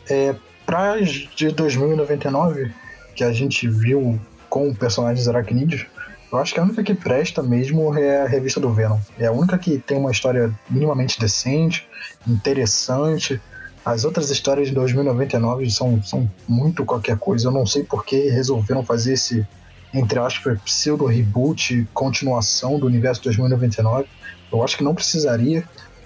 É, 0.09 0.35
pra 0.65 0.97
de 1.01 1.51
2099, 1.51 2.73
que 3.19 3.25
a 3.25 3.33
gente 3.33 3.67
viu 3.67 4.17
com 4.49 4.73
personagens 4.73 5.27
aracnídeos, 5.27 5.87
eu 6.31 6.39
acho 6.39 6.55
que 6.55 6.61
a 6.61 6.63
única 6.63 6.85
que 6.85 6.95
presta 6.95 7.43
mesmo 7.43 7.99
é 7.99 8.23
a 8.23 8.29
revista 8.29 8.61
do 8.61 8.73
Venom. 8.73 8.97
É 9.19 9.27
a 9.27 9.33
única 9.33 9.59
que 9.59 9.77
tem 9.77 9.99
uma 9.99 10.13
história 10.13 10.55
minimamente 10.71 11.19
decente, 11.19 11.85
interessante. 12.29 13.41
As 13.85 14.05
outras 14.05 14.31
histórias 14.31 14.69
de 14.69 14.75
2099 14.75 15.69
são, 15.69 16.01
são 16.01 16.31
muito 16.47 16.85
qualquer 16.85 17.19
coisa. 17.19 17.49
Eu 17.49 17.51
não 17.51 17.67
sei 17.67 17.83
por 17.83 18.05
que 18.05 18.29
resolveram 18.29 18.85
fazer 18.85 19.15
esse, 19.15 19.45
entre 19.93 20.21
aspas, 20.21 20.61
pseudo 20.61 21.05
reboot, 21.05 21.89
continuação 21.93 22.79
do 22.79 22.87
universo 22.87 23.25
2099. 23.25 24.07
Eu 24.53 24.63
acho 24.63 24.77
que 24.77 24.85
não 24.85 24.95
precisaria. 24.95 25.65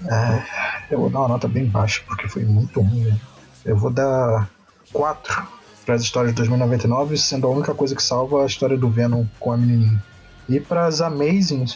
É, 0.09 0.95
eu 0.95 0.99
vou 0.99 1.11
dar 1.11 1.19
uma 1.19 1.29
nota 1.29 1.47
bem 1.47 1.67
baixa, 1.67 2.01
porque 2.07 2.27
foi 2.27 2.45
muito 2.45 2.81
ruim. 2.81 3.05
né? 3.05 3.19
Eu 3.67 3.77
vou 3.77 3.91
dar 3.91 4.49
4 4.95 5.62
para 5.85 5.95
as 5.95 6.03
histórias 6.03 6.33
de 6.33 6.37
2099, 6.37 7.17
sendo 7.19 7.47
a 7.47 7.51
única 7.51 7.75
coisa 7.75 7.95
que 7.95 8.03
salva 8.03 8.43
a 8.43 8.47
história 8.47 8.77
do 8.77 8.89
Venom 8.89 9.25
com 9.39 9.53
a 9.53 9.57
menininha. 9.57 10.03
E 10.49 10.61
para 10.61 10.87
as 10.87 11.01
Amazing, 11.01 11.67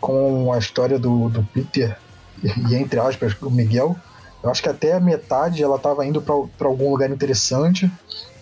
com 0.00 0.52
a 0.52 0.58
história 0.58 0.98
do, 0.98 1.28
do 1.28 1.42
Peter 1.44 1.96
e, 2.42 2.74
entre 2.74 2.98
aspas, 2.98 3.36
o 3.40 3.50
Miguel, 3.50 3.96
eu 4.42 4.50
acho 4.50 4.62
que 4.62 4.68
até 4.68 4.94
a 4.94 5.00
metade 5.00 5.62
ela 5.62 5.76
estava 5.76 6.04
indo 6.04 6.20
para 6.20 6.66
algum 6.66 6.90
lugar 6.90 7.10
interessante, 7.10 7.90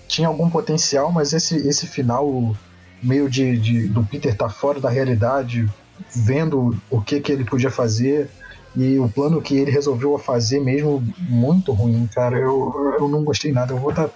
tinha 0.09 0.29
algum 0.29 0.49
potencial, 0.49 1.12
mas 1.12 1.33
esse, 1.33 1.57
esse 1.68 1.87
final 1.87 2.57
meio 3.03 3.29
de, 3.29 3.59
de 3.59 3.89
do 3.89 4.03
Peter 4.03 4.33
estar 4.33 4.49
fora 4.49 4.81
da 4.81 4.89
realidade, 4.89 5.68
vendo 6.14 6.77
o 6.91 7.01
que, 7.01 7.21
que 7.21 7.33
ele 7.33 7.45
podia 7.45 7.71
fazer 7.71 8.29
e 8.75 8.99
o 8.99 9.09
plano 9.09 9.43
que 9.43 9.57
ele 9.57 9.71
resolveu 9.71 10.16
fazer 10.18 10.61
mesmo 10.61 11.03
muito 11.18 11.73
ruim, 11.73 12.09
cara. 12.14 12.39
Eu, 12.39 12.97
eu 12.99 13.09
não 13.09 13.25
gostei 13.25 13.53
nada. 13.53 13.73
Eu 13.73 13.79
vou 13.79 13.93
dar, 13.93 14.09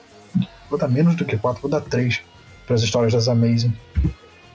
vou 0.75 0.79
dar 0.79 0.89
menos 0.89 1.15
do 1.15 1.25
que 1.25 1.37
4, 1.37 1.63
vou 1.63 1.71
dar 1.71 1.81
3 1.81 2.21
para 2.67 2.75
as 2.75 2.83
histórias 2.83 3.13
das 3.13 3.29
Amazing. 3.29 3.75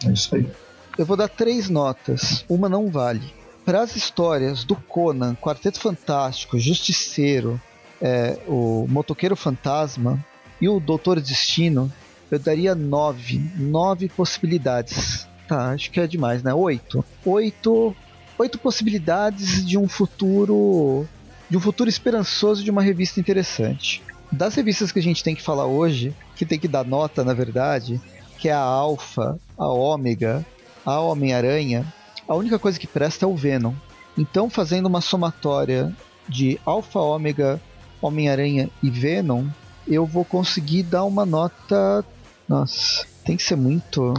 É 0.05 0.11
isso 0.11 0.35
aí. 0.35 0.49
Eu 0.97 1.05
vou 1.05 1.15
dar 1.15 1.29
três 1.29 1.69
notas. 1.69 2.43
Uma 2.49 2.67
não 2.67 2.89
vale. 2.89 3.33
Para 3.65 3.81
as 3.81 3.95
histórias 3.95 4.63
do 4.63 4.75
Conan, 4.75 5.35
Quarteto 5.35 5.79
Fantástico, 5.79 6.59
Justiceiro, 6.59 7.61
é, 8.01 8.37
o 8.47 8.85
Motoqueiro 8.89 9.35
Fantasma 9.35 10.23
e 10.59 10.67
o 10.67 10.79
Doutor 10.79 11.21
Destino, 11.21 11.91
eu 12.29 12.39
daria 12.39 12.75
nove. 12.75 13.39
Nove 13.55 14.09
possibilidades. 14.09 15.27
Tá, 15.47 15.71
acho 15.71 15.89
que 15.91 15.99
é 15.99 16.07
demais, 16.07 16.43
né? 16.43 16.53
Oito. 16.53 17.03
Oito. 17.25 17.95
Oito 18.37 18.57
possibilidades 18.59 19.65
de 19.65 19.77
um 19.77 19.87
futuro. 19.87 21.07
De 21.49 21.57
um 21.57 21.59
futuro 21.61 21.89
esperançoso 21.89 22.63
de 22.63 22.69
uma 22.69 22.81
revista 22.81 23.19
interessante. 23.19 24.01
Das 24.31 24.55
revistas 24.55 24.91
que 24.91 24.99
a 24.99 25.03
gente 25.03 25.23
tem 25.23 25.35
que 25.35 25.41
falar 25.41 25.65
hoje, 25.65 26.13
que 26.35 26.45
tem 26.45 26.59
que 26.59 26.67
dar 26.67 26.85
nota, 26.85 27.23
na 27.23 27.33
verdade, 27.33 27.99
que 28.37 28.47
é 28.47 28.53
a 28.53 28.59
Alpha, 28.59 29.39
a 29.57 29.67
Ômega, 29.67 30.45
a 30.85 30.99
Homem-Aranha, 30.99 31.85
a 32.27 32.35
única 32.35 32.59
coisa 32.59 32.79
que 32.79 32.87
presta 32.87 33.25
é 33.25 33.27
o 33.27 33.35
Venom. 33.35 33.73
Então, 34.17 34.49
fazendo 34.49 34.85
uma 34.85 35.01
somatória 35.01 35.93
de 36.27 36.59
Alpha, 36.65 36.99
Ômega, 36.99 37.59
Homem-Aranha 38.01 38.69
e 38.83 38.89
Venom, 38.89 39.47
eu 39.87 40.05
vou 40.05 40.23
conseguir 40.23 40.83
dar 40.83 41.03
uma 41.05 41.25
nota. 41.25 42.05
Nossa, 42.47 43.05
tem 43.25 43.35
que 43.35 43.43
ser 43.43 43.55
muito. 43.55 44.13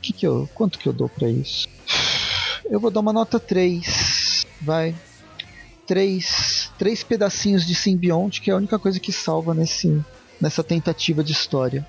Que 0.00 0.12
que 0.12 0.26
eu... 0.26 0.48
Quanto 0.54 0.78
que 0.78 0.88
eu 0.88 0.92
dou 0.92 1.08
pra 1.08 1.28
isso? 1.28 1.68
Eu 2.64 2.78
vou 2.78 2.90
dar 2.90 3.00
uma 3.00 3.12
nota 3.12 3.40
3. 3.40 4.46
Vai. 4.60 4.94
Três, 5.86 6.70
três 6.78 7.02
pedacinhos 7.02 7.64
de 7.64 7.74
simbionte, 7.74 8.40
que 8.40 8.50
é 8.50 8.54
a 8.54 8.56
única 8.56 8.78
coisa 8.78 8.98
que 8.98 9.12
salva 9.12 9.54
nesse, 9.54 10.04
nessa 10.40 10.62
tentativa 10.64 11.22
de 11.22 11.32
história. 11.32 11.86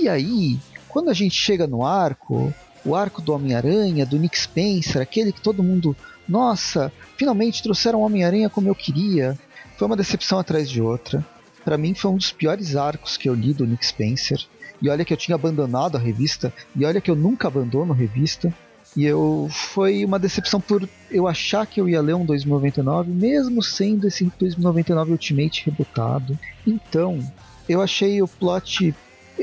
E 0.00 0.08
aí, 0.08 0.58
quando 0.88 1.10
a 1.10 1.12
gente 1.12 1.34
chega 1.34 1.66
no 1.66 1.84
arco, 1.84 2.52
o 2.84 2.94
arco 2.94 3.20
do 3.20 3.34
Homem-Aranha, 3.34 4.06
do 4.06 4.18
Nick 4.18 4.38
Spencer, 4.38 5.02
aquele 5.02 5.32
que 5.32 5.40
todo 5.40 5.62
mundo. 5.62 5.94
Nossa, 6.26 6.92
finalmente 7.16 7.62
trouxeram 7.62 8.00
o 8.00 8.02
Homem-Aranha 8.02 8.48
como 8.48 8.68
eu 8.68 8.74
queria. 8.74 9.38
Foi 9.76 9.86
uma 9.86 9.96
decepção 9.96 10.38
atrás 10.38 10.70
de 10.70 10.80
outra. 10.80 11.24
Para 11.64 11.76
mim 11.76 11.94
foi 11.94 12.12
um 12.12 12.16
dos 12.16 12.32
piores 12.32 12.76
arcos 12.76 13.16
que 13.16 13.28
eu 13.28 13.34
li 13.34 13.52
do 13.52 13.66
Nick 13.66 13.84
Spencer. 13.84 14.40
E 14.80 14.88
olha 14.88 15.04
que 15.04 15.12
eu 15.12 15.16
tinha 15.16 15.34
abandonado 15.34 15.96
a 15.96 16.00
revista, 16.00 16.52
e 16.74 16.84
olha 16.84 17.00
que 17.00 17.10
eu 17.10 17.16
nunca 17.16 17.48
abandono 17.48 17.92
revista. 17.92 18.54
E 18.96 19.04
eu 19.04 19.48
foi 19.50 20.04
uma 20.04 20.18
decepção 20.18 20.60
por 20.60 20.88
eu 21.10 21.28
achar 21.28 21.66
que 21.66 21.80
eu 21.80 21.88
ia 21.88 22.00
ler 22.00 22.14
um 22.14 22.24
2099, 22.24 23.12
mesmo 23.12 23.62
sendo 23.62 24.06
esse 24.06 24.24
2099 24.38 25.12
Ultimate 25.12 25.64
rebutado. 25.66 26.38
Então, 26.66 27.20
eu 27.68 27.82
achei 27.82 28.22
o 28.22 28.28
plot. 28.28 28.94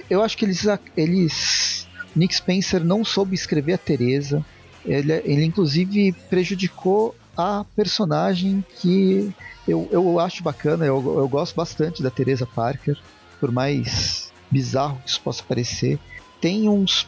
Eu 0.09 0.23
acho 0.23 0.38
que 0.38 0.45
eles. 0.45 0.65
eles 0.97 1.88
Nick 2.15 2.34
Spencer 2.34 2.84
não 2.84 3.03
soube 3.03 3.35
escrever 3.35 3.73
a 3.73 3.77
Teresa. 3.77 4.43
Ele, 4.85 5.13
ele 5.23 5.45
inclusive 5.45 6.13
prejudicou 6.30 7.15
a 7.38 7.65
personagem 7.75 8.63
que 8.80 9.34
eu, 9.67 9.88
eu 9.91 10.19
acho 10.19 10.43
bacana, 10.43 10.85
eu, 10.85 10.95
eu 11.19 11.27
gosto 11.27 11.55
bastante 11.55 12.03
da 12.03 12.11
Teresa 12.11 12.45
Parker, 12.45 12.97
por 13.39 13.51
mais 13.51 14.31
bizarro 14.51 14.99
que 15.03 15.09
isso 15.09 15.21
possa 15.21 15.43
parecer. 15.43 15.99
Tem 16.39 16.67
uns. 16.67 17.07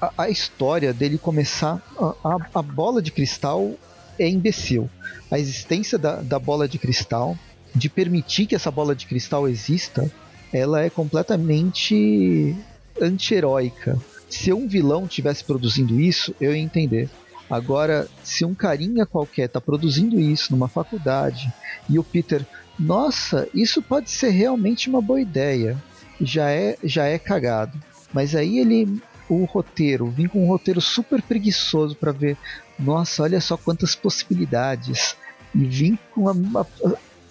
A, 0.00 0.12
a 0.24 0.30
história 0.30 0.92
dele 0.92 1.18
começar. 1.18 1.82
A, 2.24 2.36
a, 2.54 2.62
bola 2.62 3.02
de 3.02 3.10
cristal 3.10 3.74
é 4.18 4.28
imbecil. 4.28 4.88
A 5.30 5.38
existência 5.38 5.98
da, 5.98 6.16
da 6.16 6.38
bola 6.38 6.68
de 6.68 6.78
cristal, 6.78 7.36
de 7.74 7.88
permitir 7.88 8.46
que 8.46 8.54
essa 8.54 8.70
bola 8.70 8.94
de 8.94 9.06
cristal 9.06 9.48
exista, 9.48 10.10
ela 10.52 10.82
é 10.82 10.90
completamente 10.90 12.56
anti-heróica. 13.00 13.98
Se 14.28 14.52
um 14.52 14.66
vilão 14.66 15.06
tivesse 15.06 15.44
produzindo 15.44 16.00
isso, 16.00 16.34
eu 16.40 16.54
ia 16.54 16.60
entender. 16.60 17.08
Agora, 17.48 18.06
se 18.22 18.44
um 18.44 18.54
carinha 18.54 19.04
qualquer 19.04 19.46
está 19.46 19.60
produzindo 19.60 20.20
isso 20.20 20.52
numa 20.52 20.68
faculdade 20.68 21.52
e 21.88 21.98
o 21.98 22.04
Peter, 22.04 22.46
nossa, 22.78 23.48
isso 23.52 23.82
pode 23.82 24.10
ser 24.10 24.30
realmente 24.30 24.88
uma 24.88 25.02
boa 25.02 25.20
ideia, 25.20 25.76
já 26.20 26.50
é, 26.50 26.76
já 26.84 27.06
é 27.06 27.18
cagado. 27.18 27.76
Mas 28.12 28.34
aí 28.34 28.58
ele, 28.58 29.02
o 29.34 29.44
roteiro, 29.44 30.10
vim 30.10 30.26
com 30.26 30.44
um 30.44 30.48
roteiro 30.48 30.80
super 30.80 31.22
preguiçoso 31.22 31.94
para 31.94 32.12
ver, 32.12 32.36
nossa, 32.78 33.22
olha 33.22 33.40
só 33.40 33.56
quantas 33.56 33.94
possibilidades. 33.94 35.16
E 35.54 35.64
vim 35.64 35.98
com 36.14 36.22
uma, 36.22 36.32
uma 36.32 36.66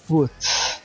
putz. 0.08 0.82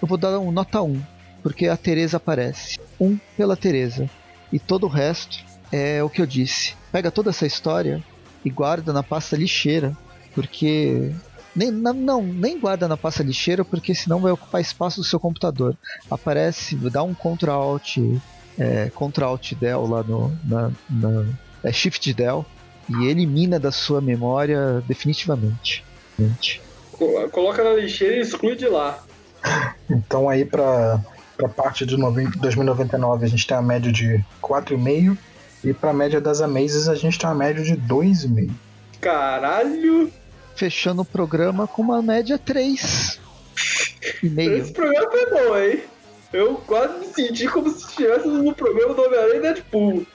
Eu 0.00 0.08
vou 0.08 0.18
dar 0.18 0.38
um 0.38 0.52
nota 0.52 0.82
1, 0.82 1.02
porque 1.42 1.68
a 1.68 1.76
Teresa 1.76 2.16
aparece. 2.18 2.78
Um 3.00 3.18
pela 3.36 3.56
Teresa. 3.56 4.08
E 4.52 4.58
todo 4.58 4.84
o 4.84 4.90
resto 4.90 5.44
é 5.72 6.02
o 6.02 6.10
que 6.10 6.20
eu 6.20 6.26
disse. 6.26 6.74
Pega 6.92 7.10
toda 7.10 7.30
essa 7.30 7.46
história 7.46 8.02
e 8.44 8.50
guarda 8.50 8.92
na 8.92 9.02
pasta 9.02 9.36
lixeira, 9.36 9.96
porque 10.34 11.12
nem, 11.54 11.70
não, 11.70 12.22
nem 12.22 12.60
guarda 12.60 12.86
na 12.86 12.96
pasta 12.96 13.22
lixeira, 13.22 13.64
porque 13.64 13.94
senão 13.94 14.20
vai 14.20 14.32
ocupar 14.32 14.60
espaço 14.60 15.00
do 15.00 15.06
seu 15.06 15.18
computador. 15.18 15.76
Aparece, 16.10 16.76
dá 16.76 17.02
um 17.02 17.14
Ctrl 17.14 17.50
Alt, 17.50 17.96
é, 18.58 18.90
Ctrl 18.90 19.24
Alt 19.24 19.54
Del 19.54 19.86
lá 19.86 20.02
no 20.02 20.36
na, 20.44 20.70
na 20.88 21.26
é 21.62 21.72
Shift 21.72 22.12
Del 22.14 22.44
e 22.88 23.06
elimina 23.06 23.58
da 23.58 23.72
sua 23.72 24.00
memória 24.00 24.82
definitivamente. 24.86 25.84
Coloca 27.32 27.62
na 27.64 27.74
lixeira 27.74 28.16
e 28.16 28.20
exclui 28.20 28.56
de 28.56 28.68
lá. 28.68 29.02
Então 29.88 30.28
aí 30.28 30.44
para 30.44 31.00
para 31.36 31.48
parte 31.48 31.84
de 31.84 31.96
90, 31.96 32.38
2099 32.38 33.26
a 33.26 33.28
gente 33.28 33.46
tem 33.46 33.56
a 33.56 33.62
média 33.62 33.92
de 33.92 34.24
4,5 34.42 35.16
e 35.62 35.72
pra 35.72 35.92
média 35.92 36.20
das 36.20 36.40
Amazes 36.40 36.88
a 36.88 36.94
gente 36.94 37.18
tem 37.18 37.28
uma 37.28 37.34
média 37.34 37.62
de 37.62 37.76
2,5. 37.76 38.50
Caralho! 39.00 40.10
Fechando 40.54 41.02
o 41.02 41.04
programa 41.04 41.66
com 41.66 41.82
uma 41.82 42.00
média 42.00 42.38
3. 42.38 43.20
E 44.22 44.28
meio. 44.28 44.56
Esse 44.56 44.72
programa 44.72 45.10
foi 45.10 45.30
bom, 45.30 45.58
hein? 45.58 45.84
Eu 46.36 46.56
quase 46.66 46.98
me 46.98 47.06
senti 47.06 47.48
como 47.48 47.70
se 47.70 47.86
estivesse 47.88 48.28
no 48.28 48.54
programa 48.54 48.92
do 48.92 49.02
Homem-Aranha 49.02 49.36
e 49.36 49.40
Deadpool. 49.40 50.06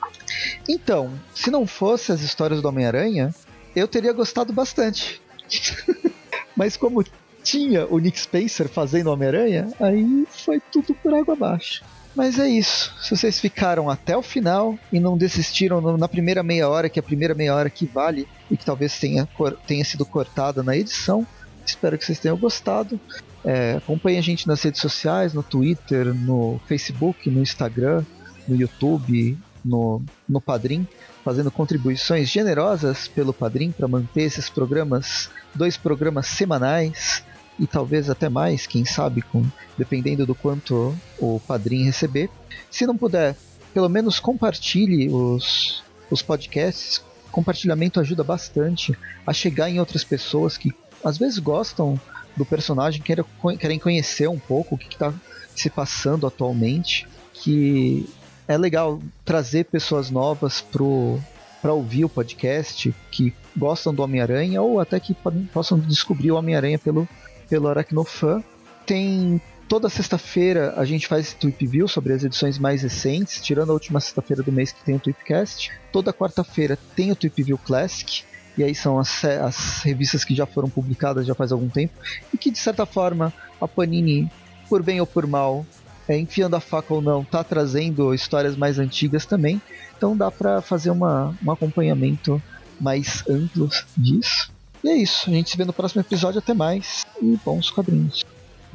Então, 0.69 1.11
se 1.33 1.49
não 1.49 1.65
fosse 1.65 2.11
as 2.11 2.21
histórias 2.21 2.61
do 2.61 2.67
Homem-Aranha, 2.67 3.33
eu 3.75 3.87
teria 3.87 4.13
gostado 4.13 4.53
bastante. 4.53 5.19
Mas 6.55 6.77
como 6.77 7.03
tinha 7.41 7.87
o 7.87 7.97
Nick 7.97 8.19
Spencer 8.19 8.69
fazendo 8.69 9.07
Homem-Aranha, 9.07 9.73
aí 9.79 10.23
foi 10.29 10.61
tudo 10.71 10.93
por 10.93 11.11
água 11.11 11.33
abaixo. 11.33 11.83
Mas 12.15 12.37
é 12.37 12.47
isso. 12.47 12.93
Se 13.01 13.17
vocês 13.17 13.39
ficaram 13.39 13.89
até 13.89 14.15
o 14.15 14.21
final 14.21 14.77
e 14.93 14.99
não 14.99 15.17
desistiram 15.17 15.97
na 15.97 16.07
primeira 16.07 16.43
meia 16.43 16.69
hora, 16.69 16.87
que 16.87 16.99
é 16.99 17.01
a 17.01 17.03
primeira 17.03 17.33
meia 17.33 17.55
hora 17.55 17.69
que 17.69 17.87
vale 17.87 18.27
e 18.47 18.55
que 18.55 18.63
talvez 18.63 18.99
tenha, 18.99 19.27
tenha 19.65 19.83
sido 19.83 20.05
cortada 20.05 20.61
na 20.61 20.77
edição, 20.77 21.25
espero 21.65 21.97
que 21.97 22.05
vocês 22.05 22.19
tenham 22.19 22.37
gostado. 22.37 22.99
É, 23.43 23.73
acompanhe 23.73 24.17
a 24.17 24.21
gente 24.21 24.47
nas 24.47 24.61
redes 24.61 24.81
sociais, 24.81 25.33
no 25.33 25.41
Twitter, 25.41 26.13
no 26.13 26.59
Facebook, 26.67 27.29
no 27.29 27.41
Instagram, 27.41 28.03
no 28.47 28.55
YouTube, 28.55 29.37
no, 29.63 30.01
no 30.27 30.41
Padrim, 30.41 30.87
fazendo 31.23 31.51
contribuições 31.51 32.29
generosas 32.29 33.07
pelo 33.07 33.33
Padrim 33.33 33.71
para 33.71 33.87
manter 33.87 34.23
esses 34.23 34.49
programas, 34.49 35.29
dois 35.55 35.77
programas 35.77 36.27
semanais 36.27 37.23
e 37.59 37.67
talvez 37.67 38.09
até 38.09 38.29
mais, 38.29 38.65
quem 38.65 38.85
sabe, 38.85 39.21
com, 39.21 39.45
dependendo 39.77 40.25
do 40.25 40.33
quanto 40.33 40.95
o 41.19 41.39
padrinho 41.47 41.85
receber. 41.85 42.29
Se 42.71 42.87
não 42.87 42.97
puder, 42.97 43.35
pelo 43.73 43.89
menos 43.89 44.19
compartilhe 44.19 45.09
os, 45.09 45.83
os 46.09 46.21
podcasts. 46.21 47.03
Compartilhamento 47.31 47.99
ajuda 47.99 48.23
bastante 48.23 48.97
a 49.25 49.31
chegar 49.31 49.69
em 49.69 49.79
outras 49.79 50.03
pessoas 50.03 50.57
que 50.57 50.73
às 51.03 51.17
vezes 51.17 51.39
gostam 51.39 51.99
do 52.35 52.45
personagem, 52.45 53.01
querem, 53.01 53.25
querem 53.59 53.79
conhecer 53.79 54.27
um 54.27 54.39
pouco 54.39 54.75
o 54.75 54.77
que 54.77 54.87
está 54.87 55.13
se 55.55 55.69
passando 55.69 56.25
atualmente. 56.25 57.07
Que 57.33 58.07
é 58.47 58.57
legal 58.57 58.99
trazer 59.23 59.65
pessoas 59.65 60.09
novas 60.09 60.61
para 60.61 61.73
ouvir 61.73 62.05
o 62.05 62.09
podcast, 62.09 62.93
que 63.11 63.33
gostam 63.55 63.93
do 63.93 64.03
Homem-Aranha 64.03 64.61
ou 64.61 64.79
até 64.79 64.99
que 64.99 65.15
possam 65.53 65.79
descobrir 65.79 66.31
o 66.31 66.35
Homem-Aranha 66.35 66.79
pelo, 66.79 67.07
pelo 67.49 67.67
Aracnofan. 67.67 68.43
Tem 68.85 69.41
toda 69.71 69.87
sexta-feira 69.87 70.73
a 70.75 70.83
gente 70.83 71.07
faz 71.07 71.33
Tweep 71.33 71.65
View 71.65 71.87
sobre 71.87 72.11
as 72.11 72.25
edições 72.25 72.59
mais 72.59 72.81
recentes, 72.81 73.39
tirando 73.41 73.69
a 73.69 73.73
última 73.73 74.01
sexta-feira 74.01 74.43
do 74.43 74.51
mês 74.51 74.73
que 74.73 74.83
tem 74.83 74.95
o 74.95 74.99
Tweepcast. 74.99 75.71
Toda 75.93 76.11
quarta-feira 76.11 76.77
tem 76.93 77.09
o 77.09 77.15
Tweep 77.15 77.41
View 77.41 77.57
Classic, 77.57 78.25
e 78.57 78.63
aí 78.63 78.75
são 78.75 78.99
as, 78.99 79.23
as, 79.23 79.81
revistas 79.83 80.23
que 80.23 80.35
já 80.35 80.45
foram 80.45 80.69
publicadas 80.69 81.25
já 81.25 81.33
faz 81.33 81.51
algum 81.51 81.69
tempo, 81.69 81.93
e 82.33 82.37
que 82.37 82.51
de 82.51 82.59
certa 82.59 82.85
forma 82.85 83.33
a 83.59 83.67
Panini, 83.67 84.29
por 84.69 84.81
bem 84.81 84.99
ou 84.99 85.07
por 85.07 85.25
mal, 85.25 85.65
é, 86.07 86.17
enfiando 86.17 86.55
a 86.55 86.59
faca 86.59 86.93
ou 86.93 87.01
não, 87.01 87.23
tá 87.23 87.43
trazendo 87.43 88.13
histórias 88.13 88.55
mais 88.55 88.79
antigas 88.79 89.25
também, 89.25 89.61
então 89.95 90.17
dá 90.17 90.31
para 90.31 90.61
fazer 90.61 90.89
uma, 90.89 91.35
um 91.45 91.51
acompanhamento 91.51 92.41
mais 92.79 93.23
amplo 93.29 93.69
disso. 93.95 94.51
E 94.83 94.89
é 94.89 94.95
isso. 94.95 95.29
A 95.29 95.33
gente 95.33 95.49
se 95.51 95.57
vê 95.57 95.63
no 95.63 95.73
próximo 95.73 96.01
episódio. 96.01 96.39
Até 96.39 96.53
mais. 96.53 97.05
E 97.21 97.37
bons 97.45 97.69
quadrinhos. 97.69 98.25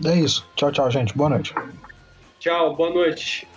É 0.05 0.15
isso. 0.15 0.47
Tchau, 0.55 0.71
tchau, 0.71 0.91
gente. 0.91 1.17
Boa 1.17 1.31
noite. 1.31 1.55
Tchau, 2.39 2.77
boa 2.77 2.91
noite. 2.91 3.49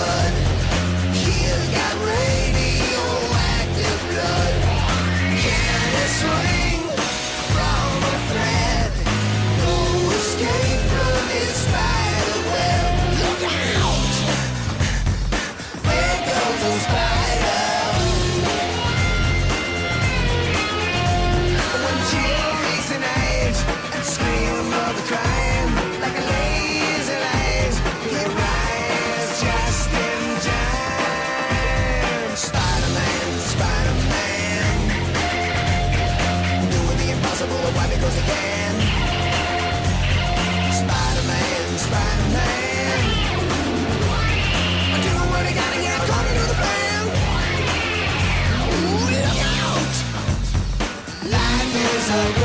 good 0.00 0.39
so 52.10 52.39